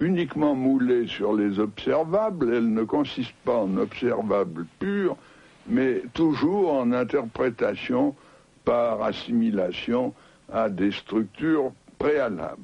uniquement 0.00 0.54
moulée 0.54 1.06
sur 1.06 1.34
les 1.34 1.60
observables, 1.60 2.52
elle 2.54 2.72
ne 2.72 2.84
consiste 2.84 3.34
pas 3.44 3.58
en 3.58 3.76
observables 3.76 4.66
purs, 4.78 5.16
mais 5.68 6.02
toujours 6.14 6.72
en 6.72 6.90
interprétation 6.92 8.14
par 8.64 9.02
assimilation 9.02 10.14
à 10.52 10.68
des 10.68 10.90
structures 10.90 11.72
préalables. 11.98 12.62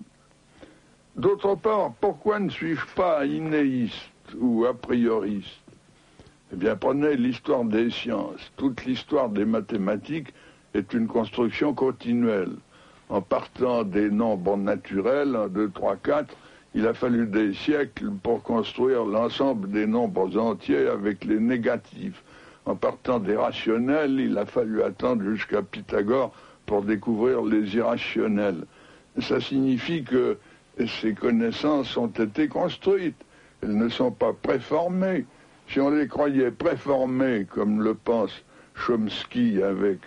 D'autre 1.14 1.54
part, 1.54 1.92
pourquoi 2.00 2.40
ne 2.40 2.50
suis-je 2.50 2.86
pas 2.94 3.24
inéiste 3.24 4.34
ou 4.38 4.64
a 4.64 4.74
prioriste? 4.74 5.62
Eh 6.52 6.56
bien, 6.56 6.76
prenez 6.76 7.16
l'histoire 7.16 7.64
des 7.64 7.90
sciences. 7.90 8.52
Toute 8.56 8.84
l'histoire 8.84 9.28
des 9.28 9.44
mathématiques 9.44 10.32
est 10.74 10.92
une 10.92 11.06
construction 11.06 11.74
continuelle. 11.74 12.56
En 13.08 13.20
partant 13.20 13.82
des 13.84 14.10
nombres 14.10 14.56
naturels, 14.56 15.36
1, 15.36 15.48
2, 15.48 15.70
3, 15.70 15.96
4, 15.96 16.36
il 16.76 16.86
a 16.86 16.92
fallu 16.92 17.26
des 17.26 17.54
siècles 17.54 18.10
pour 18.22 18.42
construire 18.42 19.06
l'ensemble 19.06 19.70
des 19.70 19.86
nombres 19.86 20.38
entiers 20.38 20.86
avec 20.88 21.24
les 21.24 21.40
négatifs. 21.40 22.22
En 22.66 22.76
partant 22.76 23.18
des 23.18 23.34
rationnels, 23.34 24.20
il 24.20 24.36
a 24.36 24.44
fallu 24.44 24.82
attendre 24.82 25.22
jusqu'à 25.24 25.62
Pythagore 25.62 26.34
pour 26.66 26.82
découvrir 26.82 27.42
les 27.42 27.76
irrationnels. 27.76 28.66
Ça 29.22 29.40
signifie 29.40 30.04
que 30.04 30.36
ces 31.00 31.14
connaissances 31.14 31.96
ont 31.96 32.08
été 32.08 32.46
construites. 32.46 33.16
Elles 33.62 33.78
ne 33.78 33.88
sont 33.88 34.10
pas 34.10 34.34
préformées. 34.34 35.24
Si 35.68 35.80
on 35.80 35.88
les 35.88 36.06
croyait 36.06 36.50
préformées, 36.50 37.46
comme 37.48 37.82
le 37.82 37.94
pense 37.94 38.42
Chomsky 38.74 39.62
avec 39.62 40.00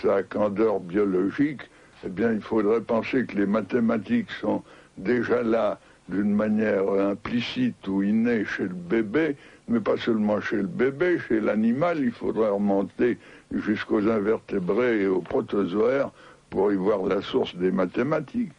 sa 0.00 0.22
candeur 0.22 0.80
biologique, 0.80 1.60
eh 2.06 2.08
bien, 2.08 2.32
il 2.32 2.40
faudrait 2.40 2.80
penser 2.80 3.26
que 3.26 3.36
les 3.36 3.46
mathématiques 3.46 4.30
sont 4.40 4.62
déjà 4.96 5.42
là 5.42 5.78
d'une 6.08 6.34
manière 6.34 6.88
implicite 6.90 7.86
ou 7.86 8.02
innée 8.02 8.44
chez 8.44 8.64
le 8.64 8.74
bébé, 8.74 9.36
mais 9.68 9.80
pas 9.80 9.96
seulement 9.96 10.40
chez 10.40 10.56
le 10.56 10.66
bébé, 10.66 11.18
chez 11.28 11.40
l'animal, 11.40 11.98
il 12.00 12.12
faudrait 12.12 12.48
remonter 12.50 13.18
jusqu'aux 13.52 14.08
invertébrés 14.08 15.02
et 15.02 15.06
aux 15.06 15.20
protozoaires 15.20 16.10
pour 16.50 16.72
y 16.72 16.76
voir 16.76 17.04
la 17.04 17.20
source 17.20 17.54
des 17.56 17.70
mathématiques. 17.70 18.52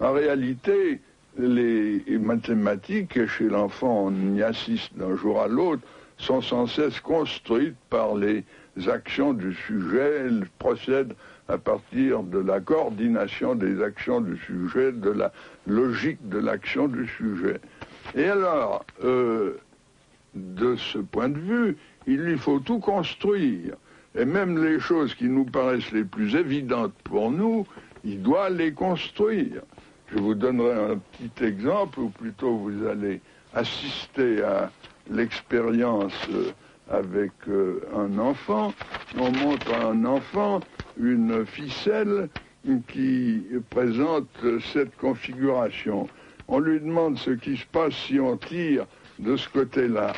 En 0.00 0.12
réalité, 0.12 1.00
les 1.38 2.02
mathématiques, 2.20 3.26
chez 3.26 3.48
l'enfant, 3.48 4.06
on 4.06 4.34
y 4.36 4.42
assiste 4.42 4.96
d'un 4.96 5.16
jour 5.16 5.40
à 5.40 5.48
l'autre, 5.48 5.82
sont 6.16 6.40
sans 6.40 6.66
cesse 6.66 7.00
construites 7.00 7.76
par 7.90 8.14
les 8.14 8.44
actions 8.86 9.32
du 9.32 9.54
sujet, 9.54 10.24
elles 10.26 10.46
procèdent 10.58 11.14
à 11.48 11.58
partir 11.58 12.22
de 12.22 12.38
la 12.38 12.60
coordination 12.60 13.54
des 13.54 13.82
actions 13.82 14.20
du 14.20 14.36
sujet, 14.38 14.92
de 14.92 15.10
la 15.10 15.32
logique 15.66 16.28
de 16.28 16.38
l'action 16.38 16.88
du 16.88 17.06
sujet. 17.06 17.60
Et 18.14 18.24
alors, 18.24 18.84
euh, 19.02 19.58
de 20.34 20.76
ce 20.76 20.98
point 20.98 21.28
de 21.28 21.38
vue, 21.38 21.76
il 22.06 22.18
lui 22.18 22.38
faut 22.38 22.60
tout 22.60 22.78
construire. 22.78 23.74
Et 24.16 24.24
même 24.24 24.62
les 24.62 24.78
choses 24.78 25.14
qui 25.14 25.28
nous 25.28 25.44
paraissent 25.44 25.90
les 25.92 26.04
plus 26.04 26.36
évidentes 26.36 26.94
pour 27.04 27.30
nous, 27.30 27.66
il 28.04 28.22
doit 28.22 28.50
les 28.50 28.72
construire. 28.72 29.62
Je 30.12 30.18
vous 30.18 30.34
donnerai 30.34 30.92
un 30.92 30.98
petit 30.98 31.44
exemple, 31.44 32.00
ou 32.00 32.08
plutôt 32.10 32.56
vous 32.56 32.86
allez 32.86 33.20
assister 33.54 34.42
à 34.42 34.70
l'expérience 35.10 36.12
euh, 36.32 36.50
avec 36.90 37.32
euh, 37.48 37.80
un 37.96 38.18
enfant. 38.18 38.72
On 39.18 39.32
montre 39.32 39.72
à 39.74 39.88
un 39.88 40.04
enfant 40.04 40.60
une 40.98 41.44
ficelle 41.46 42.28
qui 42.88 43.42
présente 43.70 44.28
cette 44.72 44.96
configuration. 44.96 46.08
On 46.48 46.58
lui 46.58 46.80
demande 46.80 47.18
ce 47.18 47.30
qui 47.30 47.56
se 47.56 47.66
passe 47.66 47.94
si 48.06 48.20
on 48.20 48.36
tire 48.36 48.86
de 49.18 49.36
ce 49.36 49.48
côté-là. 49.48 50.12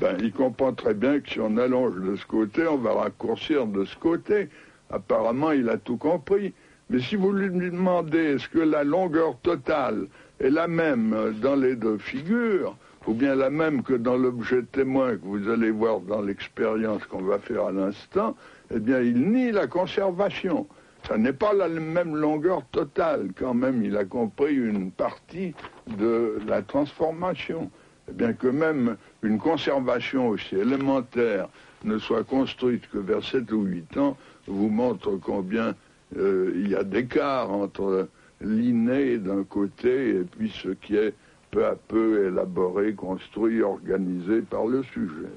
Ben, 0.00 0.16
il 0.20 0.32
comprend 0.32 0.72
très 0.72 0.94
bien 0.94 1.20
que 1.20 1.30
si 1.30 1.40
on 1.40 1.56
allonge 1.56 2.00
de 2.00 2.16
ce 2.16 2.26
côté, 2.26 2.66
on 2.66 2.78
va 2.78 2.94
raccourcir 2.94 3.66
de 3.66 3.84
ce 3.84 3.96
côté. 3.96 4.48
Apparemment, 4.90 5.52
il 5.52 5.68
a 5.68 5.76
tout 5.76 5.96
compris. 5.96 6.54
Mais 6.88 7.00
si 7.00 7.16
vous 7.16 7.32
lui 7.32 7.50
demandez 7.50 8.34
est-ce 8.34 8.48
que 8.48 8.58
la 8.58 8.84
longueur 8.84 9.38
totale 9.42 10.06
est 10.40 10.50
la 10.50 10.68
même 10.68 11.34
dans 11.40 11.56
les 11.56 11.76
deux 11.76 11.98
figures, 11.98 12.76
ou 13.06 13.14
bien 13.14 13.34
la 13.34 13.50
même 13.50 13.82
que 13.82 13.94
dans 13.94 14.16
l'objet 14.16 14.62
témoin 14.62 15.16
que 15.16 15.24
vous 15.24 15.48
allez 15.48 15.70
voir 15.70 16.00
dans 16.00 16.22
l'expérience 16.22 17.04
qu'on 17.06 17.22
va 17.22 17.38
faire 17.38 17.66
à 17.66 17.72
l'instant, 17.72 18.36
eh 18.74 18.78
bien, 18.78 19.00
il 19.00 19.30
nie 19.30 19.52
la 19.52 19.66
conservation. 19.66 20.66
Ça 21.06 21.18
n'est 21.18 21.32
pas 21.32 21.52
la 21.52 21.68
même 21.68 22.14
longueur 22.14 22.64
totale, 22.70 23.30
quand 23.36 23.54
même, 23.54 23.84
il 23.84 23.96
a 23.96 24.04
compris 24.04 24.54
une 24.54 24.92
partie 24.92 25.54
de 25.98 26.38
la 26.46 26.62
transformation. 26.62 27.70
Eh 28.08 28.12
bien 28.12 28.32
que 28.32 28.48
même 28.48 28.96
une 29.22 29.38
conservation 29.38 30.28
aussi 30.28 30.56
élémentaire 30.56 31.48
ne 31.84 31.98
soit 31.98 32.24
construite 32.24 32.88
que 32.90 32.98
vers 32.98 33.24
7 33.24 33.50
ou 33.52 33.62
8 33.62 33.96
ans, 33.96 34.16
vous 34.46 34.68
montre 34.68 35.16
combien 35.16 35.74
euh, 36.16 36.52
il 36.54 36.68
y 36.68 36.74
a 36.74 36.84
d'écart 36.84 37.50
entre 37.50 38.08
l'inné 38.40 39.18
d'un 39.18 39.44
côté 39.44 40.10
et 40.10 40.24
puis 40.24 40.52
ce 40.62 40.70
qui 40.70 40.96
est 40.96 41.14
peu 41.50 41.66
à 41.66 41.74
peu 41.74 42.28
élaboré, 42.28 42.94
construit, 42.94 43.62
organisé 43.62 44.40
par 44.42 44.66
le 44.66 44.82
sujet. 44.82 45.28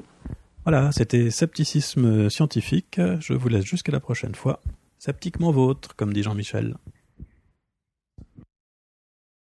Voilà, 0.64 0.92
c'était 0.92 1.30
Scepticisme 1.30 2.30
scientifique. 2.30 3.00
Je 3.20 3.34
vous 3.34 3.50
laisse 3.50 3.66
jusqu'à 3.66 3.92
la 3.92 4.00
prochaine 4.00 4.34
fois. 4.34 4.60
Sceptiquement 5.06 5.52
vôtre, 5.52 5.96
comme 5.96 6.14
dit 6.14 6.24
Jean-Michel. 6.24 6.78